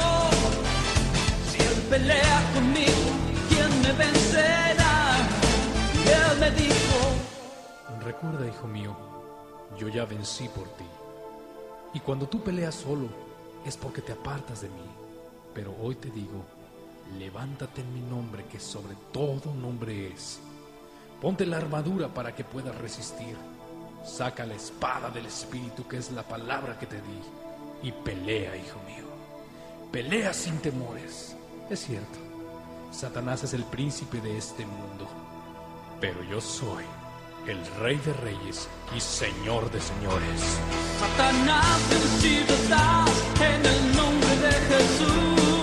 Si 1.50 1.58
Él 1.70 1.78
pelea 1.94 2.38
conmigo, 2.56 3.04
¿quién 3.50 3.72
me 3.84 3.92
vencerá? 4.04 4.96
Él 6.18 6.40
me 6.44 6.50
dijo, 6.64 6.98
Recuerda, 8.10 8.48
hijo 8.48 8.68
mío, 8.68 8.96
yo 9.80 9.88
ya 9.88 10.06
vencí 10.06 10.48
por 10.50 10.68
ti. 10.80 10.86
Y 11.94 12.00
cuando 12.00 12.28
tú 12.28 12.42
peleas 12.42 12.76
solo, 12.76 13.08
es 13.66 13.78
porque 13.78 14.02
te 14.02 14.12
apartas 14.12 14.62
de 14.62 14.70
mí. 14.70 14.90
Pero 15.54 15.76
hoy 15.82 15.96
te 15.96 16.10
digo, 16.10 16.44
levántate 17.20 17.82
en 17.82 17.94
mi 17.94 18.02
nombre, 18.02 18.46
que 18.52 18.60
sobre 18.60 18.96
todo 19.12 19.54
nombre 19.54 20.12
es. 20.12 20.40
Ponte 21.24 21.46
la 21.46 21.56
armadura 21.56 22.10
para 22.10 22.36
que 22.36 22.44
puedas 22.44 22.76
resistir. 22.80 23.38
Saca 24.04 24.46
la 24.46 24.56
espada 24.56 25.10
del 25.10 25.26
Espíritu, 25.26 25.88
que 25.88 25.96
es 25.96 26.12
la 26.12 26.24
palabra 26.24 26.78
que 26.78 26.86
te 26.86 26.98
di. 26.98 27.88
Y 27.88 27.94
pelea, 27.94 28.58
hijo 28.58 28.78
mío. 28.86 29.06
Pelea 29.90 30.34
sin 30.34 30.58
temores. 30.58 31.38
Es 31.70 31.80
cierto, 31.80 32.20
Satanás 32.92 33.42
es 33.46 33.54
el 33.54 33.64
príncipe 33.64 34.20
de 34.20 34.38
este 34.38 34.66
mundo. 34.66 35.08
Pero 36.02 36.22
yo 36.26 36.42
soy 36.42 36.84
el 37.48 37.58
Rey 37.80 37.96
de 38.06 38.12
Reyes 38.16 38.68
y 38.94 39.00
Señor 39.00 39.72
de 39.72 39.80
Señores. 39.80 40.42
Satanás 41.00 41.80
en 43.40 43.66
el 43.66 43.96
nombre 43.96 44.36
de 44.40 44.52
Jesús. 44.52 45.63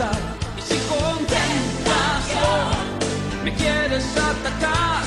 Y 0.00 0.62
si 0.62 0.78
con 0.88 1.26
me 3.44 3.54
quieres 3.54 4.04
atacar, 4.16 5.02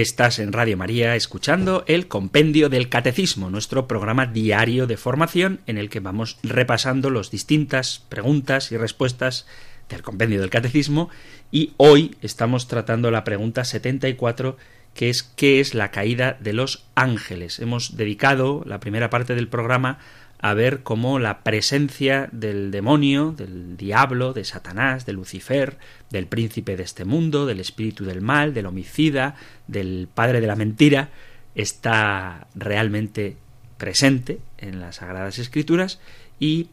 Estás 0.00 0.38
en 0.38 0.52
Radio 0.52 0.76
María 0.76 1.16
escuchando 1.16 1.82
el 1.88 2.06
Compendio 2.06 2.68
del 2.68 2.88
Catecismo, 2.88 3.50
nuestro 3.50 3.88
programa 3.88 4.26
diario 4.26 4.86
de 4.86 4.96
formación 4.96 5.58
en 5.66 5.76
el 5.76 5.90
que 5.90 5.98
vamos 5.98 6.38
repasando 6.44 7.10
las 7.10 7.32
distintas 7.32 8.04
preguntas 8.08 8.70
y 8.70 8.76
respuestas 8.76 9.44
del 9.88 10.02
Compendio 10.02 10.40
del 10.40 10.50
Catecismo 10.50 11.10
y 11.50 11.72
hoy 11.78 12.14
estamos 12.22 12.68
tratando 12.68 13.10
la 13.10 13.24
pregunta 13.24 13.64
74 13.64 14.56
que 14.94 15.10
es 15.10 15.24
¿qué 15.24 15.58
es 15.58 15.74
la 15.74 15.90
caída 15.90 16.36
de 16.38 16.52
los 16.52 16.86
ángeles? 16.94 17.58
Hemos 17.58 17.96
dedicado 17.96 18.62
la 18.66 18.78
primera 18.78 19.10
parte 19.10 19.34
del 19.34 19.48
programa 19.48 19.98
a 20.40 20.54
ver 20.54 20.82
cómo 20.82 21.18
la 21.18 21.40
presencia 21.40 22.28
del 22.32 22.70
demonio, 22.70 23.32
del 23.32 23.76
diablo, 23.76 24.32
de 24.32 24.44
Satanás, 24.44 25.04
de 25.04 25.12
Lucifer, 25.12 25.78
del 26.10 26.26
príncipe 26.26 26.76
de 26.76 26.84
este 26.84 27.04
mundo, 27.04 27.44
del 27.46 27.60
espíritu 27.60 28.04
del 28.04 28.20
mal, 28.20 28.54
del 28.54 28.66
homicida, 28.66 29.34
del 29.66 30.08
padre 30.12 30.40
de 30.40 30.46
la 30.46 30.56
mentira, 30.56 31.10
está 31.54 32.46
realmente 32.54 33.36
presente 33.78 34.40
en 34.58 34.80
las 34.80 34.96
Sagradas 34.96 35.38
Escrituras 35.38 35.98
y 36.38 36.68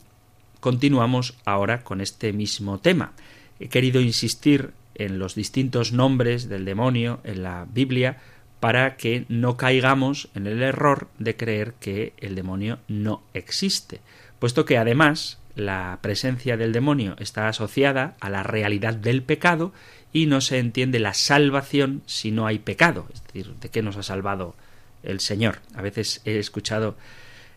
continuamos 0.59 1.36
ahora 1.45 1.84
con 1.84 2.01
este 2.01 2.34
mismo 2.34 2.80
tema. 2.80 3.13
He 3.59 3.68
querido 3.70 3.99
insistir 4.01 4.72
en 4.95 5.20
los 5.20 5.36
distintos 5.36 5.91
nombres 5.91 6.49
del 6.49 6.66
demonio 6.66 7.20
en 7.24 7.43
la 7.43 7.68
Biblia 7.72 8.18
para 8.60 8.97
que 8.97 9.26
no 9.30 9.58
caigamos 9.58 10.30
en 10.36 10.47
el 10.47 10.62
error 10.62 11.08
de 11.20 11.36
creer 11.36 11.74
que 11.80 12.14
el 12.18 12.36
demonio 12.36 12.80
no 12.88 13.24
existe, 13.34 14.01
puesto 14.39 14.66
que 14.66 14.78
además 14.78 15.39
la 15.56 15.99
presencia 16.01 16.58
del 16.58 16.74
demonio 16.74 17.16
está 17.20 17.47
asociada 17.47 18.16
a 18.20 18.30
la 18.30 18.43
realidad 18.43 18.93
del 18.93 19.24
pecado 19.24 19.74
y 20.12 20.26
no 20.26 20.41
se 20.41 20.60
entiende 20.60 20.99
la 20.99 21.14
salvación 21.14 22.01
si 22.06 22.32
no 22.32 22.47
hay 22.47 22.60
pecado, 22.60 23.08
es 23.14 23.24
decir, 23.24 23.53
de 23.56 23.70
qué 23.70 23.82
nos 23.82 23.97
ha 23.97 24.03
salvado 24.03 24.56
el 25.03 25.20
Señor. 25.20 25.60
A 25.76 25.82
veces 25.82 26.22
he 26.26 26.39
escuchado 26.39 26.97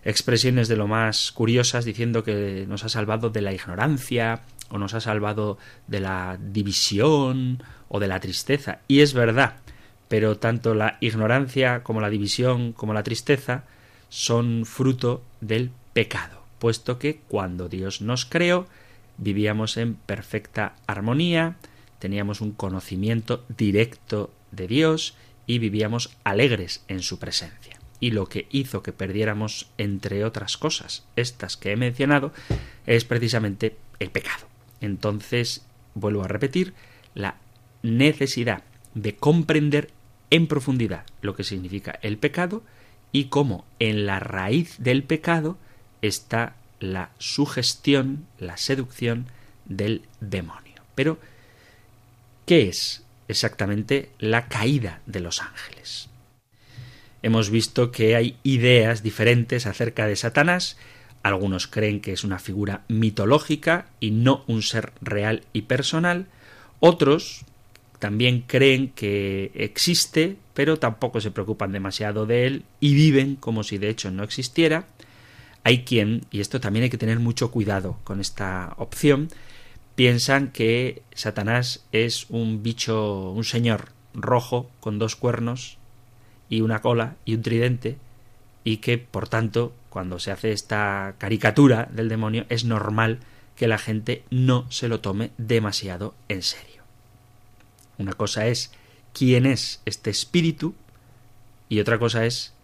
expresiones 0.04 0.68
de 0.68 0.76
lo 0.76 0.86
más 0.86 1.32
curiosas 1.32 1.84
diciendo 1.84 2.22
que 2.22 2.66
nos 2.68 2.84
ha 2.84 2.88
salvado 2.88 3.30
de 3.30 3.42
la 3.42 3.52
ignorancia 3.52 4.42
o 4.70 4.78
nos 4.78 4.94
ha 4.94 5.00
salvado 5.00 5.58
de 5.86 6.00
la 6.00 6.38
división 6.40 7.62
o 7.88 8.00
de 8.00 8.08
la 8.08 8.20
tristeza. 8.20 8.80
Y 8.86 9.00
es 9.00 9.14
verdad, 9.14 9.56
pero 10.08 10.38
tanto 10.38 10.74
la 10.74 10.96
ignorancia 11.00 11.82
como 11.82 12.00
la 12.00 12.10
división 12.10 12.72
como 12.72 12.94
la 12.94 13.02
tristeza 13.02 13.64
son 14.08 14.64
fruto 14.64 15.22
del 15.40 15.70
pecado, 15.92 16.42
puesto 16.58 16.98
que 16.98 17.20
cuando 17.28 17.68
Dios 17.68 18.00
nos 18.00 18.24
creó 18.24 18.66
vivíamos 19.18 19.76
en 19.76 19.94
perfecta 19.94 20.76
armonía, 20.86 21.56
teníamos 21.98 22.40
un 22.40 22.52
conocimiento 22.52 23.44
directo 23.48 24.30
de 24.52 24.68
Dios 24.68 25.16
y 25.46 25.58
vivíamos 25.58 26.16
alegres 26.24 26.84
en 26.88 27.02
su 27.02 27.18
presencia. 27.18 27.78
Y 28.00 28.12
lo 28.12 28.26
que 28.26 28.46
hizo 28.50 28.82
que 28.82 28.92
perdiéramos, 28.92 29.68
entre 29.76 30.24
otras 30.24 30.56
cosas, 30.56 31.04
estas 31.16 31.56
que 31.56 31.72
he 31.72 31.76
mencionado, 31.76 32.32
es 32.86 33.04
precisamente 33.04 33.76
el 33.98 34.10
pecado. 34.10 34.46
Entonces, 34.80 35.66
vuelvo 35.94 36.22
a 36.22 36.28
repetir, 36.28 36.74
la 37.14 37.36
necesidad 37.82 38.62
de 38.94 39.16
comprender 39.16 39.90
en 40.30 40.46
profundidad 40.46 41.04
lo 41.22 41.34
que 41.34 41.44
significa 41.44 41.98
el 42.02 42.18
pecado 42.18 42.62
y 43.12 43.24
cómo 43.24 43.64
en 43.78 44.06
la 44.06 44.20
raíz 44.20 44.76
del 44.78 45.02
pecado 45.02 45.58
está 46.02 46.56
la 46.80 47.10
sugestión, 47.18 48.26
la 48.38 48.56
seducción 48.56 49.26
del 49.64 50.02
demonio. 50.20 50.82
Pero, 50.94 51.18
¿qué 52.46 52.68
es 52.68 53.02
exactamente 53.28 54.10
la 54.18 54.48
caída 54.48 55.00
de 55.06 55.20
los 55.20 55.42
ángeles? 55.42 56.08
Hemos 57.22 57.50
visto 57.50 57.90
que 57.90 58.14
hay 58.14 58.36
ideas 58.42 59.02
diferentes 59.02 59.66
acerca 59.66 60.06
de 60.06 60.16
Satanás. 60.16 60.76
Algunos 61.22 61.66
creen 61.66 62.00
que 62.00 62.12
es 62.12 62.22
una 62.22 62.38
figura 62.38 62.84
mitológica 62.88 63.86
y 63.98 64.12
no 64.12 64.44
un 64.46 64.62
ser 64.62 64.92
real 65.00 65.42
y 65.52 65.62
personal. 65.62 66.26
Otros 66.78 67.44
también 67.98 68.42
creen 68.46 68.90
que 68.90 69.50
existe, 69.54 70.36
pero 70.54 70.78
tampoco 70.78 71.20
se 71.20 71.30
preocupan 71.30 71.72
demasiado 71.72 72.26
de 72.26 72.46
él 72.46 72.64
y 72.80 72.94
viven 72.94 73.36
como 73.36 73.62
si 73.62 73.78
de 73.78 73.90
hecho 73.90 74.10
no 74.10 74.22
existiera. 74.22 74.86
Hay 75.64 75.84
quien, 75.84 76.24
y 76.30 76.40
esto 76.40 76.60
también 76.60 76.84
hay 76.84 76.90
que 76.90 76.98
tener 76.98 77.18
mucho 77.18 77.50
cuidado 77.50 77.98
con 78.04 78.20
esta 78.20 78.74
opción, 78.78 79.28
piensan 79.94 80.48
que 80.52 81.02
Satanás 81.12 81.84
es 81.92 82.26
un 82.30 82.62
bicho, 82.62 83.30
un 83.30 83.44
señor 83.44 83.88
rojo 84.14 84.70
con 84.80 84.98
dos 84.98 85.16
cuernos 85.16 85.78
y 86.48 86.60
una 86.60 86.80
cola 86.80 87.16
y 87.24 87.34
un 87.34 87.42
tridente, 87.42 87.98
y 88.64 88.78
que 88.78 88.98
por 88.98 89.28
tanto, 89.28 89.72
cuando 89.90 90.18
se 90.18 90.30
hace 90.30 90.52
esta 90.52 91.16
caricatura 91.18 91.88
del 91.92 92.08
demonio, 92.08 92.46
es 92.48 92.64
normal 92.64 93.18
que 93.56 93.68
la 93.68 93.78
gente 93.78 94.22
no 94.30 94.70
se 94.70 94.88
lo 94.88 95.00
tome 95.00 95.32
demasiado 95.36 96.14
en 96.28 96.42
serio. 96.42 96.77
Una 97.98 98.12
cosa 98.12 98.46
es 98.46 98.72
quién 99.12 99.46
es 99.46 99.80
este 99.84 100.10
espíritu 100.10 100.74
y 101.68 101.80
otra 101.80 101.98
cosa 101.98 102.24
es 102.24 102.54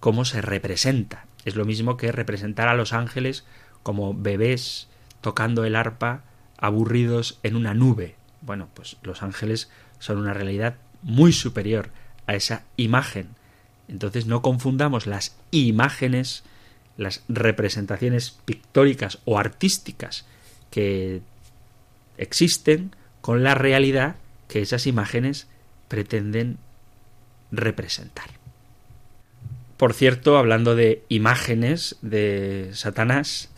cómo 0.00 0.24
se 0.24 0.40
representa. 0.40 1.26
Es 1.44 1.56
lo 1.56 1.64
mismo 1.64 1.96
que 1.96 2.12
representar 2.12 2.68
a 2.68 2.74
los 2.74 2.92
ángeles 2.92 3.44
como 3.82 4.14
bebés 4.14 4.88
tocando 5.20 5.64
el 5.64 5.76
arpa 5.76 6.22
aburridos 6.58 7.38
en 7.42 7.56
una 7.56 7.74
nube. 7.74 8.14
Bueno, 8.40 8.68
pues 8.74 8.96
los 9.02 9.22
ángeles 9.22 9.68
son 9.98 10.18
una 10.18 10.34
realidad 10.34 10.76
muy 11.02 11.32
superior 11.32 11.90
a 12.26 12.34
esa 12.34 12.64
imagen. 12.76 13.28
Entonces 13.88 14.26
no 14.26 14.42
confundamos 14.42 15.06
las 15.06 15.36
imágenes, 15.50 16.44
las 16.96 17.22
representaciones 17.28 18.38
pictóricas 18.44 19.18
o 19.24 19.38
artísticas 19.38 20.24
que 20.70 21.20
existen 22.16 22.94
con 23.20 23.42
la 23.42 23.54
realidad 23.54 24.16
que 24.48 24.62
esas 24.62 24.86
imágenes 24.86 25.48
pretenden 25.88 26.58
representar. 27.50 28.26
Por 29.76 29.92
cierto, 29.92 30.38
hablando 30.38 30.76
de 30.76 31.02
imágenes 31.08 31.96
de 32.00 32.70
Satanás, 32.72 33.50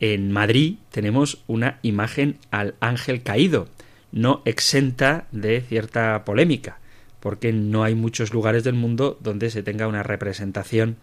en 0.00 0.32
Madrid 0.32 0.76
tenemos 0.90 1.42
una 1.46 1.78
imagen 1.82 2.38
al 2.50 2.74
ángel 2.80 3.22
caído, 3.22 3.68
no 4.12 4.42
exenta 4.44 5.26
de 5.30 5.60
cierta 5.60 6.24
polémica, 6.24 6.78
porque 7.20 7.52
no 7.52 7.84
hay 7.84 7.94
muchos 7.94 8.32
lugares 8.32 8.64
del 8.64 8.74
mundo 8.74 9.18
donde 9.20 9.50
se 9.50 9.62
tenga 9.62 9.86
una 9.86 10.02
representación 10.02 10.96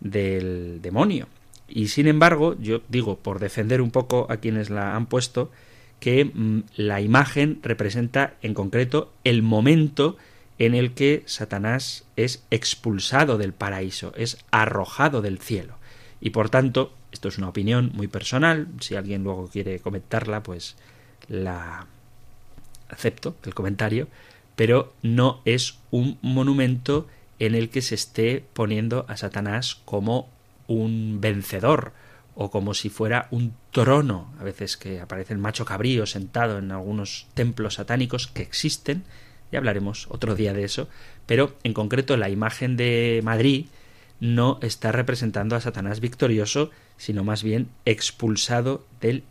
del 0.00 0.80
demonio. 0.80 1.28
Y 1.68 1.88
sin 1.88 2.06
embargo, 2.06 2.56
yo 2.60 2.82
digo, 2.88 3.18
por 3.18 3.40
defender 3.40 3.80
un 3.80 3.90
poco 3.90 4.26
a 4.30 4.36
quienes 4.36 4.70
la 4.70 4.94
han 4.94 5.06
puesto, 5.06 5.50
que 6.00 6.24
mm, 6.24 6.64
la 6.76 7.00
imagen 7.00 7.60
representa 7.62 8.34
en 8.42 8.54
concreto 8.54 9.12
el 9.24 9.42
momento 9.42 10.16
en 10.58 10.74
el 10.74 10.94
que 10.94 11.22
Satanás 11.26 12.06
es 12.16 12.44
expulsado 12.50 13.38
del 13.38 13.52
paraíso, 13.52 14.12
es 14.16 14.38
arrojado 14.50 15.22
del 15.22 15.38
cielo. 15.38 15.76
Y 16.20 16.30
por 16.30 16.48
tanto, 16.48 16.94
esto 17.12 17.28
es 17.28 17.38
una 17.38 17.48
opinión 17.48 17.90
muy 17.94 18.08
personal, 18.08 18.68
si 18.80 18.94
alguien 18.94 19.22
luego 19.22 19.48
quiere 19.48 19.80
comentarla, 19.80 20.42
pues 20.42 20.76
la 21.28 21.86
acepto 22.88 23.36
el 23.44 23.54
comentario, 23.54 24.08
pero 24.54 24.94
no 25.02 25.42
es 25.44 25.78
un 25.90 26.18
monumento 26.22 27.06
en 27.38 27.54
el 27.54 27.68
que 27.68 27.82
se 27.82 27.94
esté 27.94 28.44
poniendo 28.54 29.04
a 29.08 29.16
Satanás 29.16 29.80
como 29.84 30.30
un 30.66 31.18
vencedor 31.20 31.92
o 32.36 32.50
como 32.50 32.74
si 32.74 32.90
fuera 32.90 33.28
un 33.30 33.54
trono, 33.72 34.30
a 34.38 34.44
veces 34.44 34.76
que 34.76 35.00
aparece 35.00 35.32
el 35.32 35.38
macho 35.38 35.64
cabrío 35.64 36.04
sentado 36.04 36.58
en 36.58 36.70
algunos 36.70 37.26
templos 37.34 37.74
satánicos 37.74 38.26
que 38.26 38.42
existen, 38.42 39.04
ya 39.50 39.58
hablaremos 39.58 40.06
otro 40.10 40.34
día 40.34 40.52
de 40.52 40.64
eso, 40.64 40.88
pero 41.24 41.56
en 41.64 41.72
concreto 41.72 42.16
la 42.18 42.28
imagen 42.28 42.76
de 42.76 43.20
Madrid 43.24 43.66
no 44.20 44.58
está 44.60 44.92
representando 44.92 45.56
a 45.56 45.60
Satanás 45.60 46.00
victorioso, 46.00 46.70
sino 46.98 47.24
más 47.24 47.42
bien 47.42 47.68
expulsado 47.86 48.84
del 49.00 49.24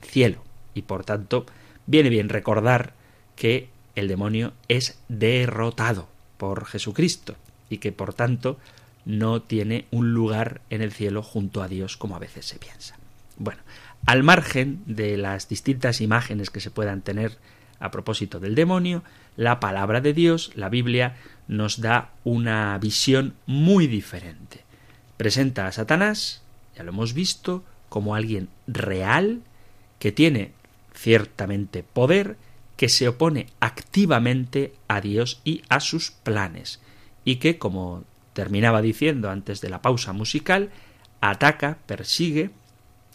cielo. 0.00 0.42
Y 0.72 0.82
por 0.82 1.04
tanto, 1.04 1.46
viene 1.86 2.10
bien 2.10 2.28
recordar 2.28 2.92
que 3.34 3.68
el 3.96 4.06
demonio 4.06 4.52
es 4.68 5.00
derrotado 5.08 6.08
por 6.36 6.64
Jesucristo 6.66 7.34
y 7.70 7.78
que 7.78 7.92
por 7.92 8.14
tanto 8.14 8.58
no 9.06 9.40
tiene 9.40 9.86
un 9.90 10.12
lugar 10.12 10.60
en 10.68 10.82
el 10.82 10.92
cielo 10.92 11.22
junto 11.22 11.62
a 11.62 11.68
Dios 11.68 11.96
como 11.96 12.16
a 12.16 12.18
veces 12.18 12.44
se 12.44 12.58
piensa. 12.58 12.98
Bueno, 13.38 13.62
al 14.04 14.22
margen 14.22 14.82
de 14.84 15.16
las 15.16 15.48
distintas 15.48 16.00
imágenes 16.00 16.50
que 16.50 16.60
se 16.60 16.70
puedan 16.70 17.00
tener 17.00 17.38
a 17.78 17.90
propósito 17.90 18.40
del 18.40 18.54
demonio, 18.54 19.02
la 19.36 19.60
palabra 19.60 20.00
de 20.00 20.12
Dios, 20.12 20.50
la 20.54 20.68
Biblia, 20.68 21.16
nos 21.46 21.80
da 21.80 22.10
una 22.24 22.76
visión 22.78 23.34
muy 23.46 23.86
diferente. 23.86 24.64
Presenta 25.16 25.66
a 25.66 25.72
Satanás, 25.72 26.42
ya 26.76 26.82
lo 26.82 26.90
hemos 26.90 27.14
visto, 27.14 27.62
como 27.88 28.14
alguien 28.14 28.48
real, 28.66 29.42
que 29.98 30.10
tiene 30.10 30.52
ciertamente 30.94 31.82
poder, 31.82 32.36
que 32.76 32.88
se 32.88 33.08
opone 33.08 33.46
activamente 33.60 34.74
a 34.88 35.00
Dios 35.00 35.40
y 35.44 35.62
a 35.68 35.80
sus 35.80 36.10
planes, 36.10 36.80
y 37.24 37.36
que, 37.36 37.58
como 37.58 38.04
terminaba 38.36 38.82
diciendo 38.82 39.30
antes 39.30 39.62
de 39.62 39.70
la 39.70 39.80
pausa 39.80 40.12
musical, 40.12 40.68
ataca, 41.22 41.78
persigue, 41.86 42.50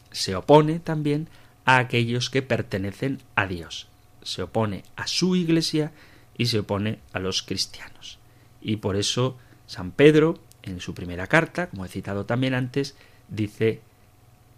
se 0.10 0.36
opone 0.36 0.80
también 0.80 1.30
a 1.64 1.78
aquellos 1.78 2.32
que 2.32 2.42
pertenecen 2.42 3.20
a 3.36 3.46
Dios, 3.46 3.88
se 4.24 4.42
opone 4.42 4.84
a 4.96 5.06
su 5.06 5.36
iglesia 5.36 5.92
y 6.36 6.48
se 6.48 6.58
opone 6.58 6.98
a 7.14 7.20
los 7.20 7.44
cristianos. 7.44 8.18
Y 8.62 8.78
por 8.78 8.96
eso 8.96 9.38
San 9.68 9.92
Pedro, 9.92 10.40
en 10.64 10.80
su 10.80 10.96
primera 10.96 11.28
carta, 11.28 11.70
como 11.70 11.86
he 11.86 11.88
citado 11.88 12.26
también 12.26 12.56
antes, 12.56 12.96
dice 13.30 13.82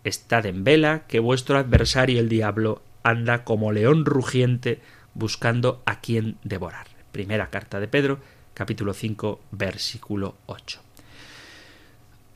Estad 0.05 0.45
en 0.45 0.63
vela, 0.63 1.03
que 1.09 1.19
vuestro 1.19 1.57
adversario 1.57 2.21
el 2.21 2.29
diablo 2.29 2.81
anda 3.03 3.43
como 3.43 3.73
león 3.73 4.05
rugiente 4.05 4.79
buscando 5.13 5.83
a 5.85 5.99
quien 5.99 6.37
devorar. 6.45 6.87
Primera 7.11 7.49
carta 7.49 7.81
de 7.81 7.89
Pedro, 7.89 8.19
capítulo 8.53 8.93
5, 8.93 9.39
versículo 9.51 10.35
8. 10.45 10.79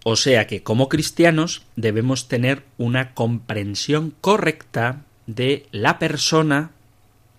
O 0.04 0.16
sea 0.16 0.48
que 0.48 0.64
como 0.64 0.88
cristianos 0.88 1.64
debemos 1.76 2.28
tener 2.28 2.64
una 2.78 3.14
comprensión 3.14 4.14
correcta 4.22 5.02
de 5.26 5.68
la 5.72 6.00
persona 6.00 6.72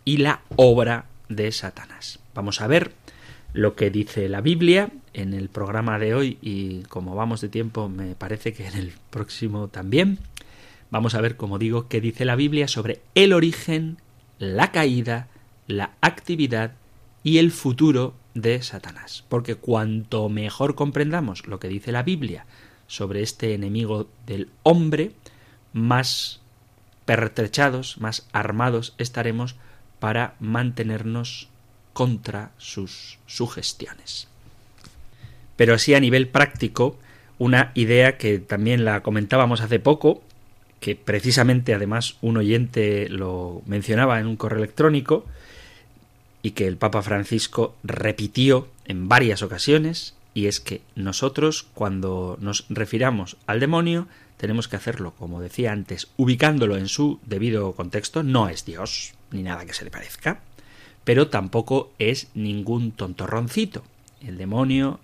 y 0.05 0.19
la 0.19 0.43
obra 0.57 1.07
de 1.29 1.51
Satanás. 1.53 2.19
Vamos 2.35 2.61
a 2.61 2.67
ver 2.67 2.93
lo 3.53 3.75
que 3.75 3.91
dice 3.91 4.29
la 4.29 4.41
Biblia 4.43 4.91
en 5.15 5.35
el 5.35 5.49
programa 5.49 5.99
de 5.99 6.15
hoy 6.15 6.39
y 6.43 6.83
como 6.83 7.15
vamos 7.15 7.41
de 7.41 7.49
tiempo 7.49 7.89
me 7.89 8.15
parece 8.15 8.53
que 8.53 8.67
en 8.67 8.77
el 8.77 8.93
próximo 9.11 9.69
también. 9.69 10.19
Vamos 10.91 11.15
a 11.15 11.21
ver, 11.21 11.37
como 11.37 11.59
digo, 11.59 11.89
qué 11.89 12.01
dice 12.01 12.25
la 12.25 12.37
Biblia 12.37 12.69
sobre 12.69 13.01
el 13.15 13.33
origen, 13.33 13.99
la 14.39 14.73
caída, 14.73 15.29
la 15.67 15.93
actividad 16.01 16.73
y 17.23 17.39
el 17.39 17.51
futuro 17.51 18.15
de 18.41 18.63
Satanás. 18.63 19.25
Porque 19.29 19.55
cuanto 19.55 20.29
mejor 20.29 20.75
comprendamos 20.75 21.47
lo 21.47 21.59
que 21.59 21.69
dice 21.69 21.93
la 21.93 22.03
Biblia 22.03 22.47
sobre 22.87 23.23
este 23.23 23.55
enemigo 23.55 24.09
del 24.27 24.49
hombre, 24.63 25.13
más 25.73 26.41
pertrechados, 27.05 27.99
más 27.99 28.27
armados 28.33 28.95
estaremos 28.99 29.57
para 29.99 30.35
mantenernos 30.41 31.49
contra 31.93 32.51
sus 32.59 33.19
sugestiones. 33.27 34.29
Pero 35.57 35.75
así 35.75 35.95
a 35.95 36.01
nivel 36.01 36.29
práctico, 36.29 36.97
una 37.39 37.73
idea 37.75 38.17
que 38.17 38.39
también 38.39 38.85
la 38.85 39.03
comentábamos 39.03 39.61
hace 39.61 39.81
poco, 39.81 40.23
que 40.81 40.95
precisamente 40.95 41.75
además 41.75 42.17
un 42.21 42.37
oyente 42.37 43.09
lo 43.09 43.63
mencionaba 43.67 44.21
en 44.21 44.27
un 44.27 44.37
correo 44.37 44.59
electrónico, 44.59 45.25
y 46.49 46.53
que 46.53 46.67
el 46.67 46.79
Papa 46.79 47.03
Francisco 47.03 47.77
repitió 47.85 48.69
en 48.87 49.07
varias 49.07 49.43
ocasiones, 49.43 50.15
y 50.33 50.47
es 50.47 50.61
que 50.61 50.81
nosotros 50.95 51.67
cuando 51.75 52.39
nos 52.41 52.65
refiramos 52.71 53.37
al 53.47 53.61
demonio 53.61 54.09
tenemos 54.39 54.67
que 54.67 54.77
hacerlo, 54.77 55.13
como 55.19 55.43
decía 55.43 55.73
antes, 55.73 56.09
ubicándolo 56.17 56.79
en 56.79 56.89
su 56.89 57.21
debido 57.27 57.73
contexto, 57.73 58.23
no 58.23 58.49
es 58.49 58.65
Dios, 58.65 59.13
ni 59.31 59.43
nada 59.43 59.67
que 59.67 59.75
se 59.75 59.85
le 59.85 59.91
parezca, 59.91 60.41
pero 61.05 61.29
tampoco 61.29 61.93
es 61.99 62.29
ningún 62.33 62.93
tontorroncito. 62.93 63.83
El 64.23 64.39
demonio 64.39 65.01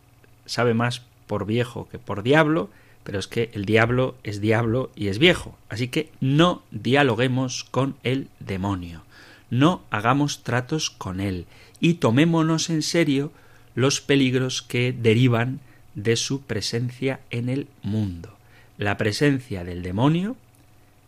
sabe 0.47 0.73
más 0.73 1.03
por 1.27 1.45
viejo 1.45 1.91
que 1.91 1.99
por 1.99 2.23
diablo, 2.23 2.71
pero 3.03 3.19
es 3.19 3.29
que 3.29 3.51
el 3.53 3.67
diablo 3.67 4.17
es 4.23 4.41
diablo 4.41 4.91
y 4.97 5.09
es 5.09 5.19
viejo. 5.19 5.59
Así 5.69 5.89
que 5.89 6.11
no 6.23 6.63
dialoguemos 6.71 7.65
con 7.65 7.97
el 8.03 8.29
demonio, 8.41 9.03
no 9.51 9.83
hagamos 9.91 10.43
tratos 10.43 10.91
con 10.91 11.21
él 11.21 11.47
y 11.81 11.95
tomémonos 11.95 12.71
en 12.71 12.83
serio 12.83 13.33
los 13.75 14.01
peligros 14.01 14.63
que 14.63 14.93
derivan 14.93 15.61
de 15.95 16.17
su 16.17 16.43
presencia 16.43 17.21
en 17.31 17.49
el 17.49 17.69
mundo. 17.83 18.37
La 18.79 18.97
presencia 18.97 19.65
del 19.65 19.83
demonio, 19.83 20.37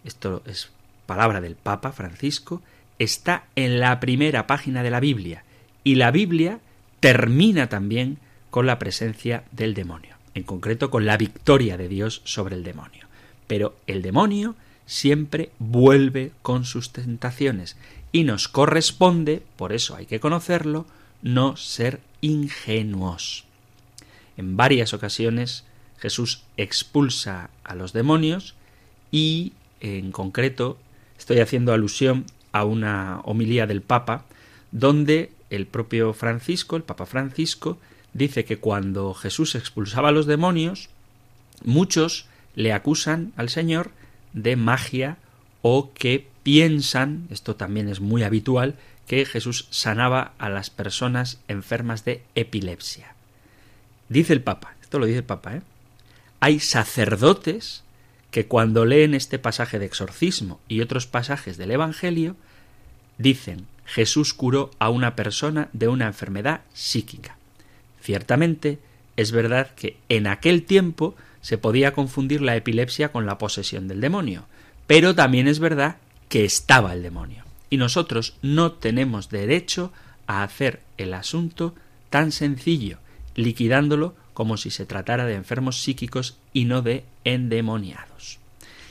esto 0.04 0.42
es 0.46 0.70
palabra 1.06 1.40
del 1.40 1.56
Papa 1.56 1.92
Francisco, 1.92 2.62
está 2.98 3.44
en 3.56 3.80
la 3.80 4.00
primera 4.00 4.46
página 4.46 4.82
de 4.82 4.90
la 4.90 5.00
Biblia 5.00 5.44
y 5.84 5.96
la 5.96 6.10
Biblia 6.10 6.60
termina 7.00 7.68
también 7.68 8.18
con 8.50 8.66
la 8.66 8.78
presencia 8.78 9.44
del 9.52 9.74
demonio, 9.74 10.16
en 10.34 10.44
concreto 10.44 10.90
con 10.90 11.06
la 11.06 11.16
victoria 11.16 11.76
de 11.76 11.88
Dios 11.88 12.22
sobre 12.24 12.56
el 12.56 12.64
demonio. 12.64 13.06
Pero 13.46 13.76
el 13.86 14.02
demonio 14.02 14.56
siempre 14.86 15.50
vuelve 15.58 16.32
con 16.42 16.64
sus 16.64 16.92
tentaciones 16.92 17.76
y 18.12 18.24
nos 18.24 18.48
corresponde, 18.48 19.42
por 19.56 19.72
eso 19.72 19.96
hay 19.96 20.06
que 20.06 20.20
conocerlo, 20.20 20.86
no 21.22 21.56
ser 21.56 22.00
ingenuos. 22.20 23.44
En 24.36 24.56
varias 24.56 24.94
ocasiones 24.94 25.64
Jesús 25.98 26.42
expulsa 26.56 27.50
a 27.64 27.74
los 27.74 27.92
demonios 27.92 28.54
y, 29.10 29.52
en 29.80 30.12
concreto, 30.12 30.78
estoy 31.18 31.40
haciendo 31.40 31.72
alusión 31.72 32.26
a 32.52 32.64
una 32.64 33.20
homilía 33.24 33.66
del 33.66 33.82
Papa, 33.82 34.24
donde 34.72 35.32
el 35.50 35.66
propio 35.66 36.12
Francisco, 36.12 36.76
el 36.76 36.82
Papa 36.82 37.06
Francisco, 37.06 37.78
dice 38.12 38.44
que 38.44 38.58
cuando 38.58 39.14
Jesús 39.14 39.54
expulsaba 39.54 40.08
a 40.08 40.12
los 40.12 40.26
demonios, 40.26 40.88
muchos 41.64 42.26
le 42.54 42.72
acusan 42.72 43.32
al 43.36 43.48
Señor 43.48 43.90
de 44.32 44.56
magia 44.56 45.18
o 45.68 45.92
que 45.92 46.28
piensan, 46.44 47.26
esto 47.28 47.56
también 47.56 47.88
es 47.88 47.98
muy 47.98 48.22
habitual, 48.22 48.76
que 49.08 49.26
Jesús 49.26 49.66
sanaba 49.70 50.34
a 50.38 50.48
las 50.48 50.70
personas 50.70 51.40
enfermas 51.48 52.04
de 52.04 52.22
epilepsia. 52.36 53.16
Dice 54.08 54.32
el 54.32 54.42
Papa, 54.42 54.76
esto 54.80 55.00
lo 55.00 55.06
dice 55.06 55.18
el 55.18 55.24
Papa, 55.24 55.56
¿eh? 55.56 55.62
hay 56.38 56.60
sacerdotes 56.60 57.82
que 58.30 58.46
cuando 58.46 58.84
leen 58.84 59.12
este 59.12 59.40
pasaje 59.40 59.80
de 59.80 59.86
exorcismo 59.86 60.60
y 60.68 60.82
otros 60.82 61.08
pasajes 61.08 61.56
del 61.56 61.72
Evangelio, 61.72 62.36
dicen 63.18 63.66
Jesús 63.86 64.34
curó 64.34 64.70
a 64.78 64.88
una 64.88 65.16
persona 65.16 65.68
de 65.72 65.88
una 65.88 66.06
enfermedad 66.06 66.60
psíquica. 66.74 67.38
Ciertamente, 68.00 68.78
es 69.16 69.32
verdad 69.32 69.74
que 69.74 69.96
en 70.08 70.28
aquel 70.28 70.62
tiempo 70.62 71.16
se 71.40 71.58
podía 71.58 71.92
confundir 71.92 72.40
la 72.40 72.54
epilepsia 72.54 73.10
con 73.10 73.26
la 73.26 73.38
posesión 73.38 73.88
del 73.88 74.00
demonio, 74.00 74.46
pero 74.86 75.14
también 75.14 75.48
es 75.48 75.58
verdad 75.58 75.96
que 76.28 76.44
estaba 76.44 76.92
el 76.92 77.02
demonio. 77.02 77.44
Y 77.70 77.76
nosotros 77.78 78.36
no 78.42 78.72
tenemos 78.72 79.28
derecho 79.28 79.92
a 80.26 80.42
hacer 80.42 80.80
el 80.98 81.14
asunto 81.14 81.74
tan 82.10 82.32
sencillo, 82.32 82.98
liquidándolo 83.34 84.14
como 84.34 84.56
si 84.56 84.70
se 84.70 84.86
tratara 84.86 85.24
de 85.24 85.34
enfermos 85.34 85.80
psíquicos 85.80 86.36
y 86.52 86.64
no 86.64 86.82
de 86.82 87.04
endemoniados. 87.24 88.38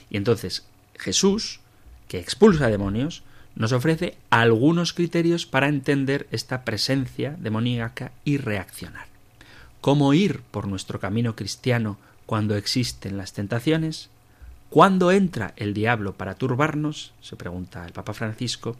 Y 0.10 0.18
entonces 0.18 0.66
Jesús, 0.98 1.60
que 2.08 2.20
expulsa 2.20 2.68
demonios, 2.68 3.24
nos 3.56 3.72
ofrece 3.72 4.18
algunos 4.30 4.94
criterios 4.94 5.46
para 5.46 5.70
entender 5.70 6.28
esta 6.32 6.66
presencia 6.66 7.36
demoníaca 7.40 8.12
y 8.26 8.38
reaccionar. 8.38 9.08
¿Cómo 9.82 10.14
ir 10.14 10.42
por 10.52 10.68
nuestro 10.68 11.00
camino 11.00 11.36
cristiano 11.36 11.98
cuando 12.26 12.56
existen 12.58 13.18
las 13.18 13.34
tentaciones? 13.34 14.10
¿Cuándo 14.76 15.10
entra 15.14 15.54
el 15.56 15.74
diablo 15.74 16.18
para 16.18 16.36
turbarnos? 16.36 17.14
se 17.22 17.38
pregunta 17.38 17.86
el 17.86 17.94
Papa 17.94 18.14
Francisco. 18.14 18.76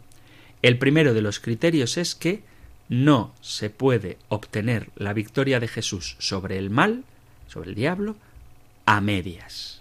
El 0.60 0.78
primero 0.78 1.14
de 1.14 1.22
los 1.22 1.40
criterios 1.40 1.96
es 1.96 2.14
que 2.14 2.42
no 2.90 3.32
se 3.40 3.70
puede 3.70 4.18
obtener 4.28 4.90
la 4.96 5.14
victoria 5.14 5.58
de 5.58 5.68
Jesús 5.68 6.16
sobre 6.18 6.58
el 6.58 6.68
mal, 6.68 7.04
sobre 7.48 7.70
el 7.70 7.74
diablo, 7.74 8.14
a 8.84 9.00
medias. 9.00 9.80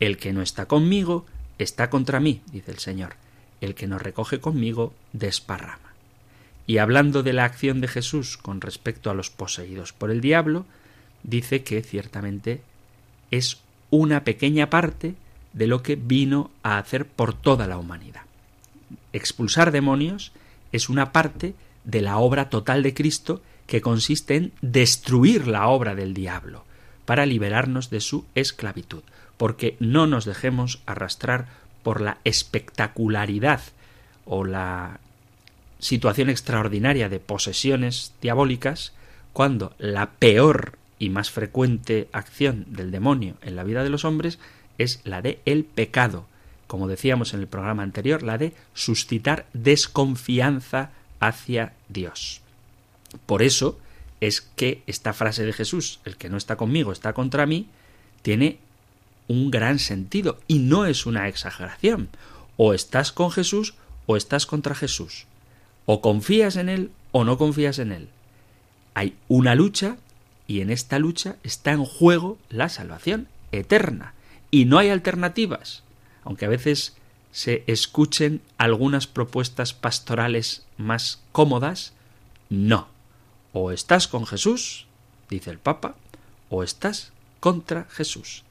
El 0.00 0.16
que 0.16 0.32
no 0.32 0.40
está 0.40 0.64
conmigo 0.64 1.26
está 1.58 1.90
contra 1.90 2.18
mí, 2.18 2.40
dice 2.50 2.70
el 2.70 2.78
Señor. 2.78 3.16
El 3.60 3.74
que 3.74 3.86
no 3.86 3.98
recoge 3.98 4.40
conmigo 4.40 4.94
desparrama. 5.12 5.92
Y 6.66 6.78
hablando 6.78 7.22
de 7.22 7.34
la 7.34 7.44
acción 7.44 7.82
de 7.82 7.88
Jesús 7.88 8.38
con 8.38 8.62
respecto 8.62 9.10
a 9.10 9.14
los 9.14 9.28
poseídos 9.28 9.92
por 9.92 10.10
el 10.10 10.22
diablo, 10.22 10.64
dice 11.24 11.62
que 11.62 11.82
ciertamente 11.82 12.62
es 13.30 13.63
una 13.90 14.24
pequeña 14.24 14.70
parte 14.70 15.14
de 15.52 15.66
lo 15.66 15.82
que 15.82 15.96
vino 15.96 16.50
a 16.62 16.78
hacer 16.78 17.06
por 17.06 17.34
toda 17.34 17.66
la 17.66 17.78
humanidad. 17.78 18.22
Expulsar 19.12 19.70
demonios 19.70 20.32
es 20.72 20.88
una 20.88 21.12
parte 21.12 21.54
de 21.84 22.02
la 22.02 22.18
obra 22.18 22.50
total 22.50 22.82
de 22.82 22.94
Cristo 22.94 23.42
que 23.66 23.80
consiste 23.80 24.36
en 24.36 24.52
destruir 24.60 25.46
la 25.46 25.68
obra 25.68 25.94
del 25.94 26.14
diablo 26.14 26.64
para 27.04 27.26
liberarnos 27.26 27.90
de 27.90 28.00
su 28.00 28.24
esclavitud, 28.34 29.02
porque 29.36 29.76
no 29.78 30.06
nos 30.06 30.24
dejemos 30.24 30.80
arrastrar 30.86 31.46
por 31.82 32.00
la 32.00 32.18
espectacularidad 32.24 33.60
o 34.24 34.44
la 34.44 35.00
situación 35.78 36.30
extraordinaria 36.30 37.08
de 37.08 37.20
posesiones 37.20 38.14
diabólicas, 38.22 38.94
cuando 39.32 39.74
la 39.78 40.12
peor 40.12 40.78
y 41.04 41.10
más 41.10 41.30
frecuente 41.30 42.08
acción 42.12 42.64
del 42.68 42.90
demonio 42.90 43.34
en 43.42 43.56
la 43.56 43.64
vida 43.64 43.84
de 43.84 43.90
los 43.90 44.06
hombres 44.06 44.38
es 44.78 45.00
la 45.04 45.20
de 45.20 45.38
el 45.44 45.64
pecado, 45.64 46.26
como 46.66 46.88
decíamos 46.88 47.34
en 47.34 47.40
el 47.40 47.46
programa 47.46 47.82
anterior, 47.82 48.22
la 48.22 48.38
de 48.38 48.54
suscitar 48.72 49.46
desconfianza 49.52 50.92
hacia 51.20 51.74
Dios. 51.90 52.40
Por 53.26 53.42
eso 53.42 53.78
es 54.22 54.40
que 54.40 54.82
esta 54.86 55.12
frase 55.12 55.44
de 55.44 55.52
Jesús, 55.52 56.00
el 56.06 56.16
que 56.16 56.30
no 56.30 56.38
está 56.38 56.56
conmigo 56.56 56.90
está 56.90 57.12
contra 57.12 57.44
mí, 57.44 57.68
tiene 58.22 58.58
un 59.28 59.50
gran 59.50 59.78
sentido 59.78 60.40
y 60.48 60.58
no 60.60 60.86
es 60.86 61.04
una 61.04 61.28
exageración. 61.28 62.08
O 62.56 62.72
estás 62.72 63.12
con 63.12 63.30
Jesús 63.30 63.74
o 64.06 64.16
estás 64.16 64.46
contra 64.46 64.74
Jesús. 64.74 65.26
O 65.84 66.00
confías 66.00 66.56
en 66.56 66.70
Él 66.70 66.92
o 67.12 67.24
no 67.24 67.36
confías 67.36 67.78
en 67.78 67.92
Él. 67.92 68.08
Hay 68.94 69.16
una 69.28 69.54
lucha 69.54 69.98
y 70.46 70.60
en 70.60 70.70
esta 70.70 70.98
lucha 70.98 71.36
está 71.42 71.72
en 71.72 71.84
juego 71.84 72.38
la 72.50 72.68
salvación 72.68 73.28
eterna. 73.52 74.14
Y 74.50 74.66
no 74.66 74.78
hay 74.78 74.90
alternativas. 74.90 75.82
Aunque 76.22 76.44
a 76.44 76.48
veces 76.48 76.96
se 77.32 77.64
escuchen 77.66 78.40
algunas 78.58 79.06
propuestas 79.06 79.72
pastorales 79.72 80.64
más 80.76 81.20
cómodas, 81.32 81.92
no. 82.50 82.88
O 83.52 83.72
estás 83.72 84.06
con 84.06 84.26
Jesús, 84.26 84.86
dice 85.30 85.50
el 85.50 85.58
Papa, 85.58 85.96
o 86.48 86.62
estás 86.62 87.12
contra 87.40 87.86
Jesús. 87.90 88.44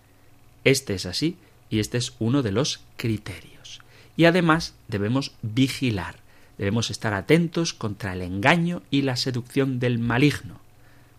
Este 0.64 0.94
es 0.94 1.06
así 1.06 1.38
y 1.70 1.80
este 1.80 1.98
es 1.98 2.14
uno 2.20 2.42
de 2.42 2.52
los 2.52 2.82
criterios. 2.98 3.82
Y 4.16 4.26
además 4.26 4.76
debemos 4.88 5.34
vigilar, 5.42 6.18
debemos 6.58 6.92
estar 6.92 7.14
atentos 7.14 7.74
contra 7.74 8.14
el 8.14 8.22
engaño 8.22 8.84
y 8.92 9.02
la 9.02 9.16
seducción 9.16 9.80
del 9.80 10.00
maligno. 10.00 10.63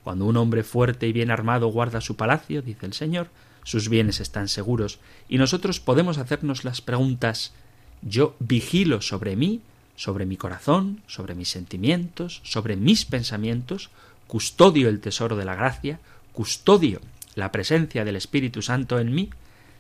Cuando 0.05 0.27
un 0.27 0.37
hombre 0.37 0.63
fuerte 0.63 1.09
y 1.09 1.13
bien 1.13 1.31
armado 1.31 1.69
guarda 1.69 2.03
su 2.03 2.15
palacio, 2.15 2.63
dice 2.63 2.87
el 2.87 2.93
Señor, 2.93 3.29
sus 3.65 3.89
bienes 3.89 4.21
están 4.21 4.49
seguros, 4.49 5.01
y 5.29 5.39
nosotros 5.39 5.81
podemos 5.81 6.19
hacernos 6.19 6.65
las 6.65 6.83
preguntas 6.83 7.55
yo 8.03 8.37
vigilo 8.39 9.01
sobre 9.01 9.35
mí, 9.35 9.63
sobre 9.97 10.27
mi 10.27 10.37
corazón, 10.37 11.01
sobre 11.07 11.35
mis 11.35 11.49
sentimientos, 11.49 12.43
sobre 12.45 12.77
mis 12.77 13.07
pensamientos, 13.07 13.89
custodio 14.27 14.91
el 14.91 15.01
tesoro 15.01 15.37
de 15.37 15.47
la 15.47 15.55
gracia, 15.55 15.99
custodio 16.35 17.01
la 17.35 17.51
presencia 17.51 18.05
del 18.05 18.17
Espíritu 18.17 18.61
Santo 18.61 18.99
en 18.99 19.15
mí, 19.15 19.31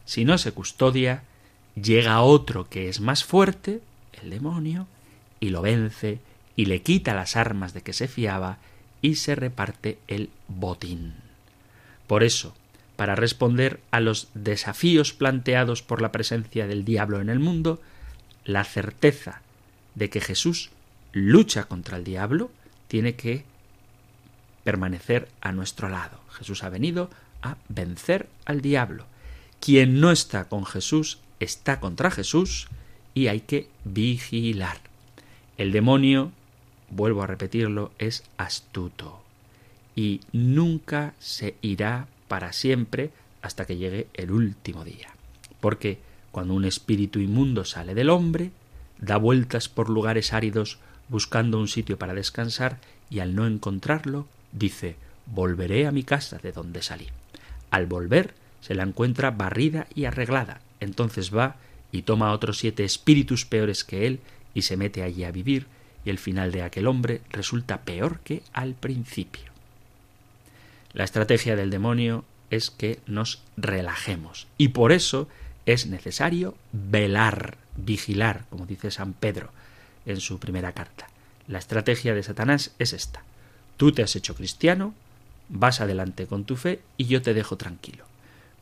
si 0.06 0.24
no 0.24 0.38
se 0.38 0.52
custodia, 0.52 1.22
llega 1.74 2.22
otro 2.22 2.68
que 2.68 2.88
es 2.88 3.00
más 3.00 3.24
fuerte, 3.24 3.80
el 4.22 4.30
demonio, 4.30 4.86
y 5.38 5.50
lo 5.50 5.60
vence, 5.62 6.20
y 6.56 6.64
le 6.66 6.82
quita 6.82 7.14
las 7.14 7.36
armas 7.36 7.74
de 7.74 7.82
que 7.82 7.92
se 7.92 8.08
fiaba, 8.08 8.58
y 9.04 9.16
se 9.16 9.34
reparte 9.34 9.98
el 10.08 10.30
botín. 10.48 11.12
Por 12.06 12.24
eso, 12.24 12.54
para 12.96 13.14
responder 13.14 13.80
a 13.90 14.00
los 14.00 14.28
desafíos 14.32 15.12
planteados 15.12 15.82
por 15.82 16.00
la 16.00 16.10
presencia 16.10 16.66
del 16.66 16.86
diablo 16.86 17.20
en 17.20 17.28
el 17.28 17.38
mundo, 17.38 17.82
la 18.46 18.64
certeza 18.64 19.42
de 19.94 20.08
que 20.08 20.22
Jesús 20.22 20.70
lucha 21.12 21.64
contra 21.64 21.98
el 21.98 22.04
diablo 22.04 22.50
tiene 22.88 23.14
que 23.14 23.44
permanecer 24.64 25.28
a 25.42 25.52
nuestro 25.52 25.90
lado. 25.90 26.18
Jesús 26.30 26.64
ha 26.64 26.70
venido 26.70 27.10
a 27.42 27.58
vencer 27.68 28.26
al 28.46 28.62
diablo. 28.62 29.04
Quien 29.60 30.00
no 30.00 30.12
está 30.12 30.48
con 30.48 30.64
Jesús 30.64 31.18
está 31.40 31.78
contra 31.78 32.10
Jesús 32.10 32.68
y 33.12 33.26
hay 33.26 33.40
que 33.40 33.68
vigilar. 33.84 34.78
El 35.58 35.72
demonio, 35.72 36.32
vuelvo 36.90 37.22
a 37.22 37.26
repetirlo, 37.26 37.92
es 37.98 38.24
astuto 38.36 39.22
y 39.96 40.20
nunca 40.32 41.14
se 41.18 41.54
irá 41.62 42.08
para 42.28 42.52
siempre 42.52 43.10
hasta 43.42 43.66
que 43.66 43.76
llegue 43.76 44.08
el 44.14 44.30
último 44.30 44.84
día. 44.84 45.08
Porque 45.60 45.98
cuando 46.32 46.54
un 46.54 46.64
espíritu 46.64 47.20
inmundo 47.20 47.64
sale 47.64 47.94
del 47.94 48.10
hombre, 48.10 48.50
da 48.98 49.16
vueltas 49.16 49.68
por 49.68 49.88
lugares 49.88 50.32
áridos 50.32 50.78
buscando 51.08 51.58
un 51.58 51.68
sitio 51.68 51.98
para 51.98 52.14
descansar 52.14 52.78
y 53.10 53.20
al 53.20 53.34
no 53.34 53.46
encontrarlo, 53.46 54.26
dice 54.52 54.96
volveré 55.26 55.86
a 55.86 55.92
mi 55.92 56.02
casa 56.02 56.38
de 56.38 56.52
donde 56.52 56.82
salí. 56.82 57.08
Al 57.70 57.86
volver 57.86 58.34
se 58.60 58.74
la 58.74 58.82
encuentra 58.82 59.30
barrida 59.30 59.86
y 59.94 60.04
arreglada. 60.04 60.60
Entonces 60.80 61.34
va 61.34 61.56
y 61.92 62.02
toma 62.02 62.32
otros 62.32 62.58
siete 62.58 62.84
espíritus 62.84 63.44
peores 63.44 63.84
que 63.84 64.06
él 64.06 64.20
y 64.54 64.62
se 64.62 64.76
mete 64.76 65.02
allí 65.02 65.24
a 65.24 65.30
vivir, 65.30 65.66
y 66.04 66.10
el 66.10 66.18
final 66.18 66.52
de 66.52 66.62
aquel 66.62 66.86
hombre 66.86 67.20
resulta 67.30 67.82
peor 67.82 68.20
que 68.20 68.42
al 68.52 68.74
principio. 68.74 69.52
La 70.92 71.04
estrategia 71.04 71.56
del 71.56 71.70
demonio 71.70 72.24
es 72.50 72.70
que 72.70 73.00
nos 73.06 73.42
relajemos, 73.56 74.46
y 74.58 74.68
por 74.68 74.92
eso 74.92 75.28
es 75.66 75.86
necesario 75.86 76.54
velar, 76.72 77.56
vigilar, 77.76 78.44
como 78.50 78.66
dice 78.66 78.90
San 78.90 79.12
Pedro 79.12 79.50
en 80.06 80.20
su 80.20 80.38
primera 80.38 80.72
carta. 80.72 81.08
La 81.48 81.58
estrategia 81.58 82.14
de 82.14 82.22
Satanás 82.22 82.72
es 82.78 82.92
esta. 82.92 83.22
Tú 83.76 83.92
te 83.92 84.02
has 84.02 84.14
hecho 84.16 84.34
cristiano, 84.34 84.94
vas 85.48 85.80
adelante 85.80 86.26
con 86.26 86.44
tu 86.44 86.56
fe 86.56 86.80
y 86.96 87.06
yo 87.06 87.22
te 87.22 87.34
dejo 87.34 87.56
tranquilo. 87.56 88.04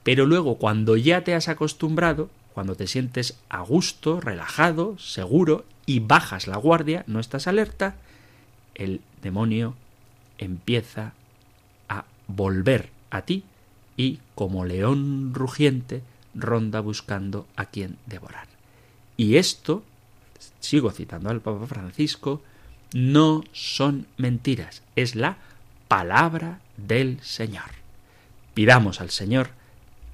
Pero 0.03 0.27
luego, 0.27 0.57
cuando 0.57 0.97
ya 0.97 1.23
te 1.23 1.35
has 1.35 1.49
acostumbrado, 1.49 2.31
cuando 2.55 2.75
te 2.75 2.87
sientes 2.87 3.39
a 3.49 3.61
gusto, 3.61 4.21
relajado, 4.21 4.99
seguro 4.99 5.65
y 5.87 6.01
bajas 6.01 6.47
la 6.47 6.57
guardia, 6.57 7.05
no 7.07 7.21
estás 7.21 7.47
alerta, 7.47 7.97
el 8.75 9.01
demonio 9.23 9.75
empieza 10.39 11.13
a 11.89 12.05
volver 12.27 12.91
a 13.11 13.23
ti 13.23 13.45
y, 13.97 14.21
como 14.35 14.65
león 14.65 15.35
rugiente, 15.35 16.03
ronda 16.35 16.81
buscando 16.81 17.47
a 17.57 17.67
quien 17.67 17.99
devorar. 18.07 18.49
Y 19.17 19.37
esto, 19.37 19.85
sigo 20.61 20.91
citando 20.91 21.31
al 21.31 21.41
Papa 21.41 21.67
Francisco, 21.67 22.43
no 22.95 23.45
son 23.53 24.07
mentiras, 24.17 24.83
es 24.97 25.15
la 25.15 25.37
palabra 25.89 26.61
del 26.77 27.21
Señor. 27.23 27.71
Pidamos 28.55 29.01
al 29.01 29.11
Señor 29.11 29.51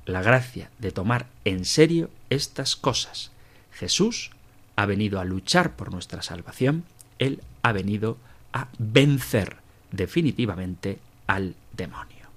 la 0.06 0.22
gracia 0.22 0.70
de 0.78 0.90
tomar 0.90 1.26
en 1.44 1.64
serio 1.64 2.10
estas 2.30 2.76
cosas. 2.76 3.30
Jesús 3.72 4.30
ha 4.78 4.86
venido 4.86 5.18
a 5.18 5.24
luchar 5.24 5.74
por 5.74 5.90
nuestra 5.90 6.22
salvación, 6.22 6.84
Él 7.18 7.40
ha 7.62 7.72
venido 7.72 8.16
a 8.52 8.68
vencer 8.78 9.56
definitivamente 9.90 11.00
al 11.26 11.56
demonio. 11.76 12.28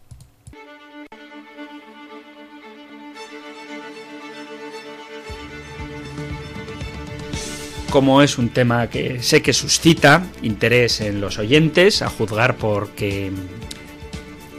Como 7.91 8.23
es 8.23 8.39
un 8.39 8.49
tema 8.49 8.87
que 8.87 9.21
sé 9.21 9.43
que 9.43 9.53
suscita 9.53 10.25
interés 10.41 10.99
en 11.01 11.21
los 11.21 11.37
oyentes, 11.37 12.01
a 12.01 12.09
juzgar 12.09 12.55
porque 12.55 13.31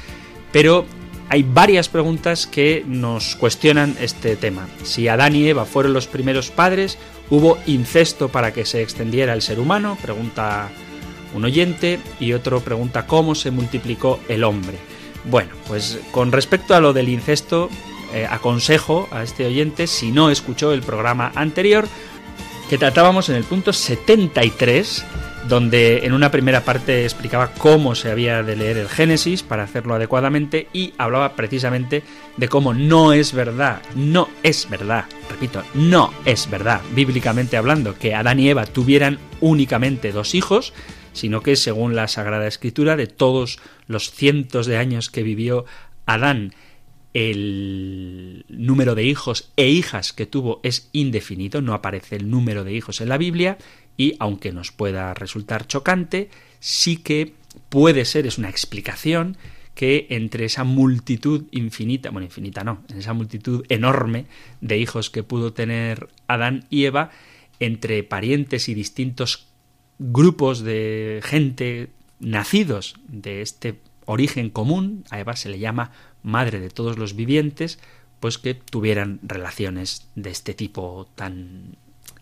pero 0.51 0.85
hay 1.29 1.43
varias 1.43 1.87
preguntas 1.87 2.45
que 2.45 2.83
nos 2.85 3.37
cuestionan 3.37 3.95
este 4.01 4.35
tema. 4.35 4.67
Si 4.83 5.07
Adán 5.07 5.33
y 5.33 5.47
Eva 5.47 5.63
fueron 5.63 5.93
los 5.93 6.07
primeros 6.07 6.51
padres, 6.51 6.97
¿hubo 7.29 7.57
incesto 7.67 8.27
para 8.27 8.51
que 8.51 8.65
se 8.65 8.81
extendiera 8.81 9.33
el 9.33 9.41
ser 9.41 9.59
humano? 9.59 9.97
Pregunta 10.01 10.69
un 11.33 11.45
oyente 11.45 11.99
y 12.19 12.33
otro 12.33 12.59
pregunta 12.59 13.07
cómo 13.07 13.35
se 13.35 13.49
multiplicó 13.49 14.19
el 14.27 14.43
hombre. 14.43 14.77
Bueno, 15.25 15.51
pues 15.67 15.99
con 16.11 16.31
respecto 16.31 16.75
a 16.75 16.79
lo 16.79 16.93
del 16.93 17.09
incesto, 17.09 17.69
eh, 18.13 18.27
aconsejo 18.29 19.07
a 19.11 19.23
este 19.23 19.45
oyente, 19.45 19.87
si 19.87 20.11
no 20.11 20.29
escuchó 20.29 20.73
el 20.73 20.81
programa 20.81 21.31
anterior, 21.35 21.87
que 22.69 22.77
tratábamos 22.77 23.29
en 23.29 23.35
el 23.35 23.43
punto 23.43 23.73
73 23.73 25.05
donde 25.47 26.05
en 26.05 26.13
una 26.13 26.31
primera 26.31 26.63
parte 26.63 27.03
explicaba 27.03 27.51
cómo 27.57 27.95
se 27.95 28.11
había 28.11 28.43
de 28.43 28.55
leer 28.55 28.77
el 28.77 28.89
Génesis 28.89 29.43
para 29.43 29.63
hacerlo 29.63 29.95
adecuadamente 29.95 30.67
y 30.73 30.93
hablaba 30.97 31.35
precisamente 31.35 32.03
de 32.37 32.47
cómo 32.47 32.73
no 32.73 33.13
es 33.13 33.33
verdad, 33.33 33.81
no 33.95 34.29
es 34.43 34.69
verdad, 34.69 35.05
repito, 35.29 35.63
no 35.73 36.13
es 36.25 36.49
verdad, 36.49 36.81
bíblicamente 36.93 37.57
hablando, 37.57 37.95
que 37.97 38.15
Adán 38.15 38.39
y 38.39 38.49
Eva 38.49 38.65
tuvieran 38.65 39.19
únicamente 39.39 40.11
dos 40.11 40.35
hijos, 40.35 40.73
sino 41.13 41.41
que 41.41 41.55
según 41.55 41.95
la 41.95 42.07
Sagrada 42.07 42.47
Escritura, 42.47 42.95
de 42.95 43.07
todos 43.07 43.59
los 43.87 44.11
cientos 44.11 44.65
de 44.65 44.77
años 44.77 45.09
que 45.09 45.23
vivió 45.23 45.65
Adán, 46.05 46.53
el 47.13 48.45
número 48.47 48.95
de 48.95 49.03
hijos 49.03 49.51
e 49.57 49.67
hijas 49.67 50.13
que 50.13 50.25
tuvo 50.25 50.61
es 50.63 50.89
indefinido, 50.93 51.61
no 51.61 51.73
aparece 51.73 52.15
el 52.15 52.29
número 52.29 52.63
de 52.63 52.73
hijos 52.73 53.01
en 53.01 53.09
la 53.09 53.17
Biblia, 53.17 53.57
y 53.97 54.15
aunque 54.19 54.51
nos 54.51 54.71
pueda 54.71 55.13
resultar 55.13 55.67
chocante, 55.67 56.29
sí 56.59 56.97
que 56.97 57.33
puede 57.69 58.05
ser, 58.05 58.25
es 58.25 58.37
una 58.37 58.49
explicación, 58.49 59.37
que 59.75 60.07
entre 60.09 60.45
esa 60.45 60.63
multitud 60.63 61.45
infinita, 61.51 62.09
bueno, 62.11 62.25
infinita 62.25 62.63
no, 62.63 62.83
en 62.89 62.97
esa 62.97 63.13
multitud 63.13 63.65
enorme 63.69 64.25
de 64.59 64.77
hijos 64.77 65.09
que 65.09 65.23
pudo 65.23 65.53
tener 65.53 66.09
Adán 66.27 66.65
y 66.69 66.85
Eva, 66.85 67.11
entre 67.59 68.03
parientes 68.03 68.69
y 68.69 68.73
distintos 68.73 69.47
grupos 70.01 70.61
de 70.61 71.21
gente 71.23 71.89
nacidos 72.19 72.95
de 73.07 73.41
este 73.41 73.79
origen 74.05 74.49
común, 74.49 75.05
a 75.11 75.19
Eva 75.19 75.35
se 75.35 75.49
le 75.49 75.59
llama 75.59 75.91
madre 76.23 76.59
de 76.59 76.69
todos 76.69 76.97
los 76.97 77.15
vivientes, 77.15 77.79
pues 78.19 78.39
que 78.39 78.55
tuvieran 78.55 79.19
relaciones 79.21 80.07
de 80.15 80.31
este 80.31 80.53
tipo 80.55 81.07
tan 81.15 81.77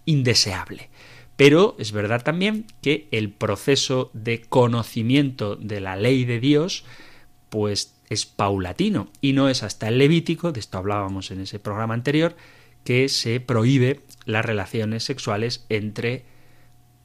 indeseable. 0.06 0.90
Pero 1.38 1.78
es 1.80 1.94
verdad 1.94 2.22
también 2.22 2.66
que 2.82 3.08
el 3.12 3.32
proceso 3.32 4.12
de 4.14 4.42
conocimiento 4.42 5.56
de 5.56 5.80
la 5.80 5.96
ley 5.96 6.26
de 6.26 6.42
Dios, 6.42 6.84
pues 7.50 7.96
es 8.10 8.26
paulatino 8.26 9.10
y 9.22 9.32
no 9.32 9.48
es 9.48 9.64
hasta 9.64 9.88
el 9.88 10.00
Levítico, 10.00 10.52
de 10.52 10.60
esto 10.60 10.78
hablábamos 10.80 11.32
en 11.32 11.40
ese 11.40 11.60
programa 11.60 11.94
anterior, 11.94 12.36
que 12.84 13.08
se 13.08 13.40
prohíbe 13.40 14.02
las 14.26 14.46
relaciones 14.46 15.04
sexuales 15.04 15.66
entre 15.70 16.26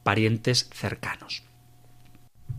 parientes 0.05 0.69
cercanos. 0.71 1.41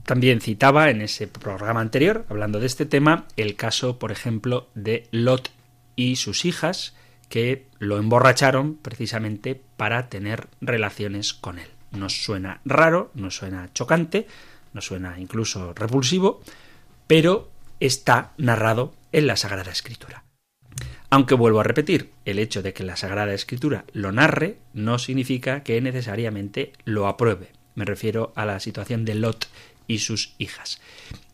También 0.03 0.41
citaba 0.41 0.91
en 0.91 1.01
ese 1.01 1.29
programa 1.29 1.81
anterior, 1.81 2.27
hablando 2.29 2.59
de 2.59 2.67
este 2.67 2.87
tema, 2.87 3.27
el 3.37 3.55
caso, 3.55 4.01
por 4.01 4.11
ejemplo, 4.11 4.69
de 4.75 5.07
Lot 5.13 5.53
y 5.95 6.17
sus 6.17 6.45
hijas, 6.45 6.97
que 7.29 7.69
lo 7.79 7.99
emborracharon 7.99 8.75
precisamente 8.75 9.61
para 9.77 10.09
tener 10.09 10.49
relaciones 10.61 11.35
con 11.35 11.61
él. 11.61 11.69
Nos 11.93 12.25
suena 12.25 12.61
raro, 12.65 13.13
nos 13.15 13.37
suena 13.37 13.73
chocante, 13.73 14.27
nos 14.73 14.87
suena 14.87 15.21
incluso 15.21 15.73
repulsivo, 15.73 16.43
pero 17.07 17.53
está 17.79 18.33
narrado 18.39 18.93
en 19.13 19.29
la 19.29 19.37
Sagrada 19.37 19.71
Escritura. 19.71 20.25
Aunque 21.17 21.35
vuelvo 21.35 21.61
a 21.61 21.63
repetir, 21.63 22.11
el 22.27 22.39
hecho 22.39 22.61
de 22.61 22.75
que 22.75 22.85
la 22.85 22.95
Sagrada 22.95 23.33
Escritura 23.33 23.87
lo 23.95 24.13
narre 24.13 24.59
no 24.75 24.99
significa 24.99 25.63
que 25.63 25.81
necesariamente 25.81 26.75
lo 26.85 27.07
apruebe. 27.07 27.53
Me 27.75 27.87
refiero 27.87 28.35
a 28.37 28.45
la 28.45 28.61
situación 28.61 29.07
de 29.07 29.15
Lot 29.15 29.49
y 29.89 30.01
sus 30.01 30.35
hijas. 30.37 30.79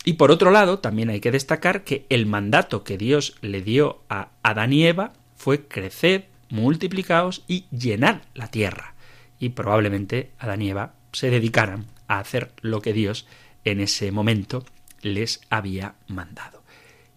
Y 0.05 0.13
por 0.13 0.31
otro 0.31 0.53
lado, 0.53 0.79
también 0.79 1.11
hay 1.11 1.19
que 1.19 1.33
destacar 1.33 1.83
que 1.83 2.07
el 2.11 2.27
mandato 2.27 2.85
que 2.85 2.97
Dios 2.97 3.35
le 3.41 3.61
dio 3.61 4.05
a 4.09 4.29
Adán 4.45 4.73
y 4.73 4.87
Eva 4.87 5.15
fue 5.35 5.67
crecer, 5.67 6.29
multiplicaos 6.49 7.43
y 7.49 7.65
llenar 7.77 8.23
la 8.35 8.53
tierra. 8.53 8.95
Y 9.41 9.49
probablemente 9.49 10.31
Adán 10.39 10.63
y 10.63 10.71
Eva 10.71 10.95
se 11.11 11.29
dedicaran 11.29 11.87
a 12.07 12.21
hacer 12.21 12.53
lo 12.61 12.83
que 12.83 12.93
Dios 12.93 13.27
en 13.65 13.81
ese 13.81 14.13
momento 14.13 14.65
les 15.01 15.41
había 15.51 15.97
mandado. 16.07 16.63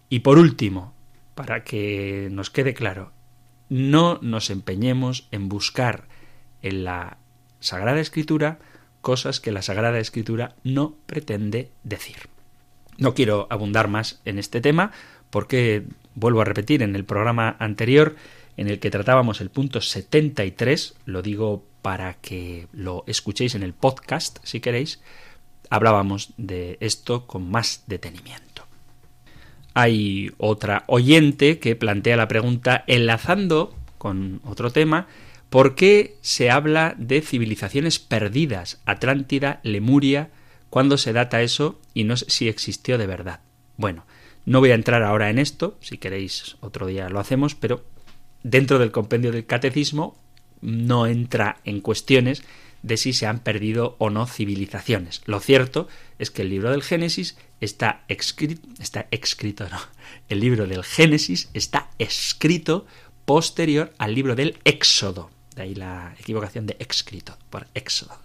Y 0.08 0.18
por 0.18 0.40
último, 0.40 0.95
para 1.36 1.62
que 1.62 2.28
nos 2.32 2.50
quede 2.50 2.74
claro, 2.74 3.12
no 3.68 4.18
nos 4.22 4.50
empeñemos 4.50 5.28
en 5.30 5.48
buscar 5.48 6.08
en 6.62 6.82
la 6.82 7.18
Sagrada 7.60 8.00
Escritura 8.00 8.58
cosas 9.02 9.38
que 9.38 9.52
la 9.52 9.62
Sagrada 9.62 10.00
Escritura 10.00 10.56
no 10.64 10.96
pretende 11.06 11.70
decir. 11.84 12.16
No 12.98 13.14
quiero 13.14 13.46
abundar 13.50 13.86
más 13.86 14.20
en 14.24 14.38
este 14.38 14.60
tema 14.60 14.90
porque, 15.30 15.84
vuelvo 16.14 16.40
a 16.40 16.44
repetir, 16.44 16.82
en 16.82 16.96
el 16.96 17.04
programa 17.04 17.54
anterior 17.58 18.16
en 18.56 18.68
el 18.68 18.80
que 18.80 18.90
tratábamos 18.90 19.40
el 19.42 19.50
punto 19.50 19.80
73, 19.82 20.94
lo 21.04 21.20
digo 21.20 21.64
para 21.82 22.14
que 22.14 22.66
lo 22.72 23.04
escuchéis 23.06 23.54
en 23.54 23.62
el 23.62 23.74
podcast 23.74 24.38
si 24.42 24.60
queréis, 24.60 25.02
hablábamos 25.68 26.32
de 26.38 26.78
esto 26.80 27.26
con 27.26 27.50
más 27.50 27.84
detenimiento. 27.86 28.55
Hay 29.78 30.30
otra 30.38 30.84
oyente 30.86 31.58
que 31.58 31.76
plantea 31.76 32.16
la 32.16 32.28
pregunta 32.28 32.82
enlazando 32.86 33.76
con 33.98 34.40
otro 34.42 34.72
tema, 34.72 35.06
¿por 35.50 35.74
qué 35.74 36.16
se 36.22 36.50
habla 36.50 36.94
de 36.96 37.20
civilizaciones 37.20 37.98
perdidas, 37.98 38.80
Atlántida, 38.86 39.60
Lemuria, 39.64 40.30
cuando 40.70 40.96
se 40.96 41.12
data 41.12 41.42
eso 41.42 41.78
y 41.92 42.04
no 42.04 42.16
sé 42.16 42.24
si 42.30 42.48
existió 42.48 42.96
de 42.96 43.06
verdad? 43.06 43.40
Bueno, 43.76 44.06
no 44.46 44.60
voy 44.60 44.70
a 44.70 44.76
entrar 44.76 45.02
ahora 45.02 45.28
en 45.28 45.38
esto, 45.38 45.76
si 45.82 45.98
queréis 45.98 46.56
otro 46.60 46.86
día 46.86 47.10
lo 47.10 47.20
hacemos, 47.20 47.54
pero 47.54 47.84
dentro 48.42 48.78
del 48.78 48.92
compendio 48.92 49.30
del 49.30 49.44
catecismo 49.44 50.18
no 50.62 51.06
entra 51.06 51.58
en 51.64 51.82
cuestiones 51.82 52.42
de 52.82 52.96
si 52.96 53.12
se 53.12 53.26
han 53.26 53.40
perdido 53.40 53.96
o 53.98 54.10
no 54.10 54.26
civilizaciones. 54.26 55.22
Lo 55.26 55.40
cierto 55.40 55.88
es 56.18 56.30
que 56.30 56.42
el 56.42 56.50
libro 56.50 56.70
del 56.70 56.82
Génesis 56.82 57.36
está 57.60 58.04
escrito, 58.08 58.66
está 58.80 59.06
escrito, 59.10 59.68
no, 59.68 59.78
el 60.28 60.40
libro 60.40 60.66
del 60.66 60.84
Génesis 60.84 61.48
está 61.54 61.90
escrito 61.98 62.86
posterior 63.24 63.92
al 63.98 64.14
libro 64.14 64.34
del 64.34 64.58
Éxodo. 64.64 65.30
De 65.54 65.62
ahí 65.62 65.74
la 65.74 66.14
equivocación 66.18 66.66
de 66.66 66.76
escrito, 66.78 67.36
por 67.50 67.66
Éxodo. 67.74 68.16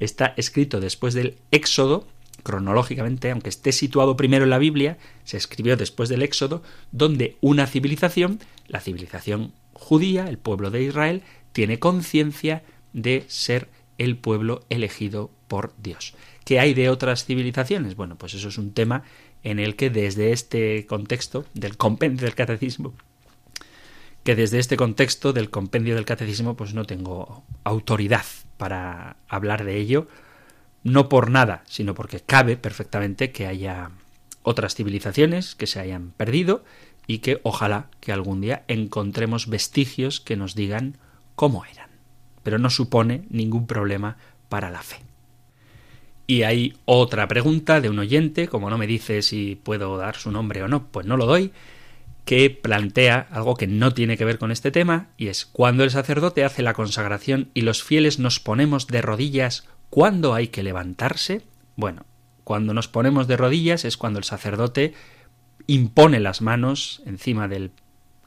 Está 0.00 0.34
escrito 0.36 0.80
después 0.80 1.14
del 1.14 1.38
Éxodo, 1.50 2.06
cronológicamente, 2.42 3.30
aunque 3.30 3.48
esté 3.48 3.72
situado 3.72 4.16
primero 4.16 4.44
en 4.44 4.50
la 4.50 4.58
Biblia, 4.58 4.98
se 5.24 5.38
escribió 5.38 5.76
después 5.76 6.08
del 6.08 6.22
Éxodo, 6.22 6.62
donde 6.92 7.36
una 7.40 7.66
civilización, 7.66 8.38
la 8.68 8.80
civilización 8.80 9.52
judía, 9.72 10.28
el 10.28 10.38
pueblo 10.38 10.70
de 10.70 10.82
Israel, 10.82 11.22
tiene 11.52 11.78
conciencia 11.78 12.62
de 12.92 13.24
ser 13.28 13.68
el 13.98 14.16
pueblo 14.16 14.64
elegido 14.70 15.30
por 15.48 15.72
Dios. 15.78 16.14
¿Qué 16.44 16.60
hay 16.60 16.74
de 16.74 16.90
otras 16.90 17.24
civilizaciones? 17.24 17.96
Bueno, 17.96 18.16
pues 18.16 18.34
eso 18.34 18.48
es 18.48 18.58
un 18.58 18.72
tema 18.72 19.02
en 19.42 19.58
el 19.58 19.76
que 19.76 19.90
desde 19.90 20.32
este 20.32 20.86
contexto 20.86 21.44
del 21.54 21.76
compendio 21.76 22.24
del 22.24 22.34
catecismo, 22.34 22.94
que 24.24 24.34
desde 24.34 24.58
este 24.58 24.76
contexto 24.76 25.32
del 25.32 25.50
compendio 25.50 25.94
del 25.94 26.06
catecismo, 26.06 26.56
pues 26.56 26.74
no 26.74 26.84
tengo 26.86 27.44
autoridad 27.62 28.24
para 28.56 29.16
hablar 29.28 29.64
de 29.64 29.76
ello, 29.76 30.08
no 30.82 31.08
por 31.08 31.30
nada, 31.30 31.62
sino 31.66 31.94
porque 31.94 32.20
cabe 32.20 32.56
perfectamente 32.56 33.32
que 33.32 33.46
haya 33.46 33.90
otras 34.42 34.74
civilizaciones 34.74 35.54
que 35.54 35.66
se 35.66 35.80
hayan 35.80 36.10
perdido 36.12 36.64
y 37.06 37.18
que 37.18 37.40
ojalá 37.42 37.88
que 38.00 38.12
algún 38.12 38.40
día 38.40 38.64
encontremos 38.68 39.48
vestigios 39.48 40.20
que 40.20 40.36
nos 40.36 40.54
digan 40.54 40.96
cómo 41.34 41.64
eran. 41.64 41.83
Pero 42.44 42.58
no 42.58 42.70
supone 42.70 43.24
ningún 43.30 43.66
problema 43.66 44.16
para 44.48 44.70
la 44.70 44.82
fe. 44.82 44.98
Y 46.26 46.42
hay 46.42 46.74
otra 46.84 47.26
pregunta 47.28 47.80
de 47.80 47.90
un 47.90 47.98
oyente, 47.98 48.48
como 48.48 48.70
no 48.70 48.78
me 48.78 48.86
dice 48.86 49.20
si 49.20 49.56
puedo 49.56 49.96
dar 49.98 50.16
su 50.16 50.30
nombre 50.30 50.62
o 50.62 50.68
no, 50.68 50.86
pues 50.86 51.06
no 51.06 51.16
lo 51.16 51.26
doy, 51.26 51.52
que 52.24 52.48
plantea 52.48 53.26
algo 53.30 53.56
que 53.56 53.66
no 53.66 53.92
tiene 53.92 54.16
que 54.16 54.24
ver 54.24 54.38
con 54.38 54.50
este 54.50 54.70
tema, 54.70 55.08
y 55.18 55.26
es 55.26 55.44
cuando 55.44 55.84
el 55.84 55.90
sacerdote 55.90 56.44
hace 56.44 56.62
la 56.62 56.72
consagración 56.72 57.50
y 57.52 57.60
los 57.60 57.82
fieles 57.82 58.18
nos 58.18 58.40
ponemos 58.40 58.86
de 58.86 59.02
rodillas, 59.02 59.68
¿cuándo 59.90 60.32
hay 60.32 60.48
que 60.48 60.62
levantarse? 60.62 61.42
Bueno, 61.76 62.06
cuando 62.44 62.72
nos 62.72 62.88
ponemos 62.88 63.26
de 63.26 63.36
rodillas 63.36 63.84
es 63.84 63.96
cuando 63.96 64.18
el 64.18 64.24
sacerdote 64.24 64.94
impone 65.66 66.20
las 66.20 66.40
manos 66.40 67.02
encima 67.04 67.48
del 67.48 67.72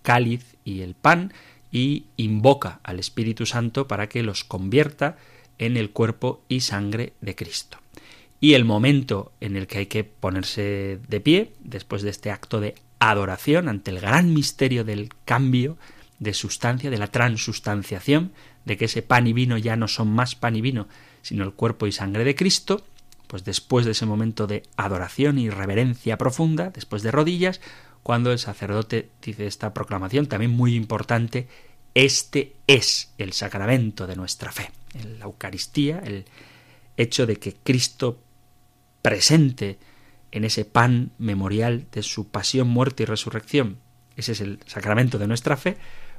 cáliz 0.03 0.55
y 0.63 0.81
el 0.81 0.93
pan 0.93 1.33
y 1.71 2.05
invoca 2.17 2.79
al 2.83 2.99
Espíritu 2.99 3.45
Santo 3.45 3.87
para 3.87 4.07
que 4.07 4.23
los 4.23 4.43
convierta 4.43 5.17
en 5.57 5.77
el 5.77 5.91
cuerpo 5.91 6.43
y 6.47 6.61
sangre 6.61 7.13
de 7.21 7.35
Cristo. 7.35 7.77
Y 8.39 8.53
el 8.53 8.65
momento 8.65 9.31
en 9.41 9.55
el 9.55 9.67
que 9.67 9.79
hay 9.79 9.85
que 9.87 10.03
ponerse 10.03 10.99
de 11.07 11.19
pie, 11.19 11.53
después 11.59 12.03
de 12.03 12.11
este 12.11 12.31
acto 12.31 12.59
de 12.59 12.75
adoración 12.99 13.67
ante 13.67 13.91
el 13.91 13.99
gran 13.99 14.33
misterio 14.33 14.83
del 14.83 15.09
cambio 15.25 15.77
de 16.19 16.33
sustancia, 16.33 16.89
de 16.89 16.97
la 16.97 17.07
transustanciación, 17.07 18.31
de 18.65 18.77
que 18.77 18.85
ese 18.85 19.01
pan 19.01 19.27
y 19.27 19.33
vino 19.33 19.57
ya 19.57 19.75
no 19.75 19.87
son 19.87 20.09
más 20.09 20.35
pan 20.35 20.55
y 20.55 20.61
vino, 20.61 20.87
sino 21.21 21.43
el 21.43 21.53
cuerpo 21.53 21.87
y 21.87 21.91
sangre 21.91 22.23
de 22.23 22.35
Cristo, 22.35 22.83
pues 23.27 23.43
después 23.43 23.85
de 23.85 23.91
ese 23.91 24.05
momento 24.05 24.47
de 24.47 24.63
adoración 24.77 25.37
y 25.37 25.49
reverencia 25.49 26.17
profunda, 26.17 26.69
después 26.69 27.03
de 27.03 27.11
rodillas, 27.11 27.61
cuando 28.07 28.31
el 28.31 28.39
sacerdote 28.39 29.09
dice 29.21 29.47
esta 29.47 29.73
proclamación, 29.73 30.27
también 30.27 30.51
muy 30.51 30.75
importante, 30.75 31.49
este 31.93 32.55
es 32.65 33.13
el 33.17 33.33
sacramento 33.33 34.07
de 34.07 34.15
nuestra 34.15 34.53
fe, 34.53 34.71
la 35.19 35.25
Eucaristía, 35.25 35.99
el 35.99 36.23
hecho 36.95 37.25
de 37.25 37.35
que 37.35 37.55
Cristo 37.55 38.21
presente 39.01 39.77
en 40.31 40.45
ese 40.45 40.63
pan 40.63 41.11
memorial 41.17 41.87
de 41.91 42.01
su 42.01 42.29
pasión, 42.29 42.69
muerte 42.69 43.03
y 43.03 43.07
resurrección, 43.07 43.77
ese 44.15 44.31
es 44.31 44.39
el 44.39 44.61
sacramento 44.67 45.17
de 45.17 45.27
nuestra 45.27 45.57
fe, 45.57 45.75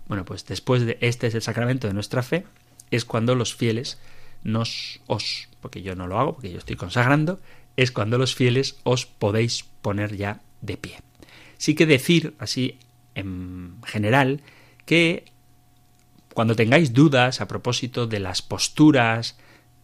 bueno, 0.09 0.27
pues 0.27 0.45
después 0.45 0.85
de 0.85 0.99
este 1.01 1.29
es 1.29 1.35
el 1.37 1.41
sacramento 1.41 1.89
de 1.89 1.95
nuestra 1.95 2.23
fe, 2.23 2.45
es 2.91 3.07
cuando 3.07 3.35
los 3.35 3.55
fieles 3.55 3.99
nos 4.43 5.01
os, 5.07 5.49
porque 5.63 5.81
yo 5.81 5.95
no 5.95 6.07
lo 6.07 6.19
hago, 6.19 6.35
porque 6.35 6.53
yo 6.53 6.59
estoy 6.59 6.77
consagrando, 6.77 7.41
es 7.79 7.93
cuando 7.93 8.19
los 8.19 8.35
fieles 8.35 8.77
os 8.83 9.07
podéis 9.07 9.65
poner 9.81 10.19
ya 10.19 10.43
de 10.61 10.77
pie. 10.77 11.08
Sí 11.59 11.75
que 11.75 11.87
decir, 11.87 12.35
así 12.39 12.79
en 13.15 13.77
general, 13.85 14.41
que 14.87 15.27
cuando 16.33 16.57
tengáis 16.57 16.93
dudas 16.93 17.41
a 17.41 17.49
propósito 17.49 18.07
de 18.07 18.21
las 18.21 18.43
posturas, 18.43 19.37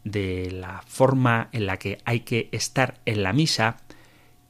de 0.05 0.51
la 0.51 0.83
forma 0.87 1.49
en 1.53 1.67
la 1.67 1.79
que 1.79 1.99
hay 2.05 2.21
que 2.21 2.49
estar 2.53 3.01
en 3.05 3.23
la 3.23 3.33
misa, 3.33 3.79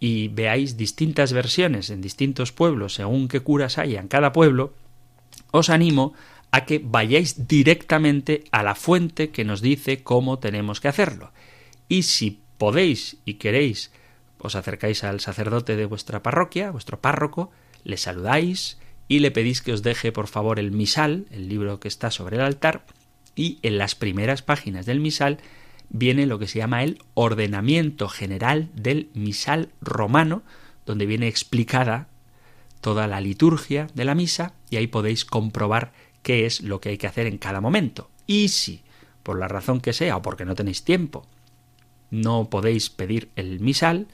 y 0.00 0.28
veáis 0.28 0.76
distintas 0.76 1.32
versiones 1.32 1.88
en 1.88 2.02
distintos 2.02 2.52
pueblos, 2.52 2.94
según 2.94 3.26
qué 3.26 3.40
curas 3.40 3.78
haya 3.78 4.00
en 4.00 4.08
cada 4.08 4.32
pueblo, 4.32 4.74
os 5.50 5.70
animo 5.70 6.12
a 6.50 6.66
que 6.66 6.80
vayáis 6.84 7.48
directamente 7.48 8.44
a 8.52 8.62
la 8.62 8.74
fuente 8.74 9.30
que 9.30 9.44
nos 9.44 9.62
dice 9.62 10.02
cómo 10.02 10.38
tenemos 10.38 10.80
que 10.80 10.88
hacerlo. 10.88 11.32
Y 11.88 12.02
si 12.02 12.42
podéis 12.58 13.16
y 13.24 13.34
queréis, 13.34 13.90
os 14.44 14.56
acercáis 14.56 15.04
al 15.04 15.20
sacerdote 15.20 15.74
de 15.74 15.86
vuestra 15.86 16.22
parroquia, 16.22 16.70
vuestro 16.70 17.00
párroco, 17.00 17.50
le 17.82 17.96
saludáis 17.96 18.78
y 19.08 19.20
le 19.20 19.30
pedís 19.30 19.62
que 19.62 19.72
os 19.72 19.82
deje 19.82 20.12
por 20.12 20.26
favor 20.26 20.58
el 20.58 20.70
misal, 20.70 21.26
el 21.30 21.48
libro 21.48 21.80
que 21.80 21.88
está 21.88 22.10
sobre 22.10 22.36
el 22.36 22.42
altar, 22.42 22.84
y 23.34 23.58
en 23.62 23.78
las 23.78 23.94
primeras 23.94 24.42
páginas 24.42 24.84
del 24.84 25.00
misal 25.00 25.38
viene 25.88 26.26
lo 26.26 26.38
que 26.38 26.46
se 26.46 26.58
llama 26.58 26.84
el 26.84 26.98
ordenamiento 27.14 28.08
general 28.08 28.68
del 28.74 29.08
misal 29.14 29.70
romano, 29.80 30.42
donde 30.84 31.06
viene 31.06 31.26
explicada 31.26 32.08
toda 32.82 33.06
la 33.06 33.22
liturgia 33.22 33.86
de 33.94 34.04
la 34.04 34.14
misa 34.14 34.52
y 34.68 34.76
ahí 34.76 34.88
podéis 34.88 35.24
comprobar 35.24 35.94
qué 36.22 36.44
es 36.44 36.60
lo 36.60 36.82
que 36.82 36.90
hay 36.90 36.98
que 36.98 37.06
hacer 37.06 37.26
en 37.26 37.38
cada 37.38 37.62
momento. 37.62 38.10
Y 38.26 38.48
si 38.48 38.82
por 39.22 39.38
la 39.38 39.48
razón 39.48 39.80
que 39.80 39.94
sea 39.94 40.18
o 40.18 40.22
porque 40.22 40.44
no 40.44 40.54
tenéis 40.54 40.84
tiempo, 40.84 41.26
no 42.10 42.50
podéis 42.50 42.90
pedir 42.90 43.30
el 43.36 43.60
misal, 43.60 44.06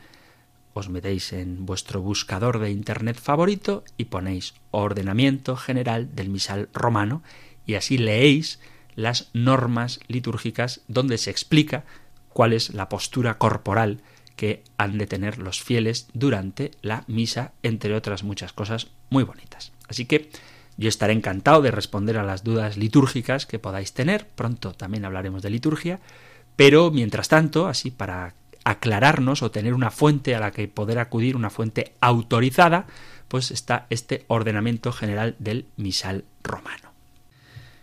os 0.73 0.89
metéis 0.89 1.33
en 1.33 1.67
vuestro 1.67 2.01
buscador 2.01 2.59
de 2.59 2.71
internet 2.71 3.19
favorito 3.19 3.85
y 3.97 4.07
ponéis 4.07 4.55
ordenamiento 4.71 5.57
general 5.57 6.15
del 6.15 6.29
misal 6.29 6.69
romano 6.73 7.23
y 7.67 7.75
así 7.75 7.99
leéis 7.99 8.61
las 8.95 9.31
normas 9.33 10.01
litúrgicas 10.09 10.83
donde 10.89 11.19
se 11.19 11.31
explica 11.31 11.85
cuál 12.29 12.53
es 12.53 12.75
la 12.75 12.89
postura 12.89 13.39
corporal 13.39 14.01
que 14.37 14.63
han 14.79 14.97
de 14.97 15.07
tener 15.07 15.39
los 15.39 15.61
fieles 15.61 16.09
durante 16.15 16.71
la 16.81 17.05
misa, 17.07 17.53
entre 17.63 17.95
otras 17.95 18.23
muchas 18.23 18.53
cosas 18.53 18.89
muy 19.11 19.23
bonitas. 19.23 19.73
Así 19.89 20.07
que 20.07 20.31
yo 20.79 20.89
estaré 20.89 21.13
encantado 21.13 21.61
de 21.61 21.71
responder 21.71 22.17
a 22.17 22.25
las 22.25 22.43
dudas 22.43 22.79
litúrgicas 22.79 23.45
que 23.45 23.59
podáis 23.59 23.93
tener. 23.93 24.27
Pronto 24.29 24.73
también 24.73 25.05
hablaremos 25.05 25.43
de 25.43 25.51
liturgia, 25.51 26.01
pero 26.57 26.91
mientras 26.91 27.29
tanto, 27.29 27.67
así 27.67 27.91
para 27.91 28.35
aclararnos 28.65 29.43
o 29.43 29.51
tener 29.51 29.75
una 29.75 29.91
fuente 29.91 30.35
a 30.35 30.41
la 30.41 30.51
que 30.51 30.69
poder 30.69 30.99
acudir, 30.99 31.37
una 31.37 31.51
fuente 31.51 31.95
autorizada, 32.01 32.87
pues 33.29 33.51
está 33.51 33.87
este 33.91 34.25
ordenamiento 34.29 34.93
general 34.93 35.37
del 35.39 35.67
misal 35.77 36.25
romano. 36.43 36.91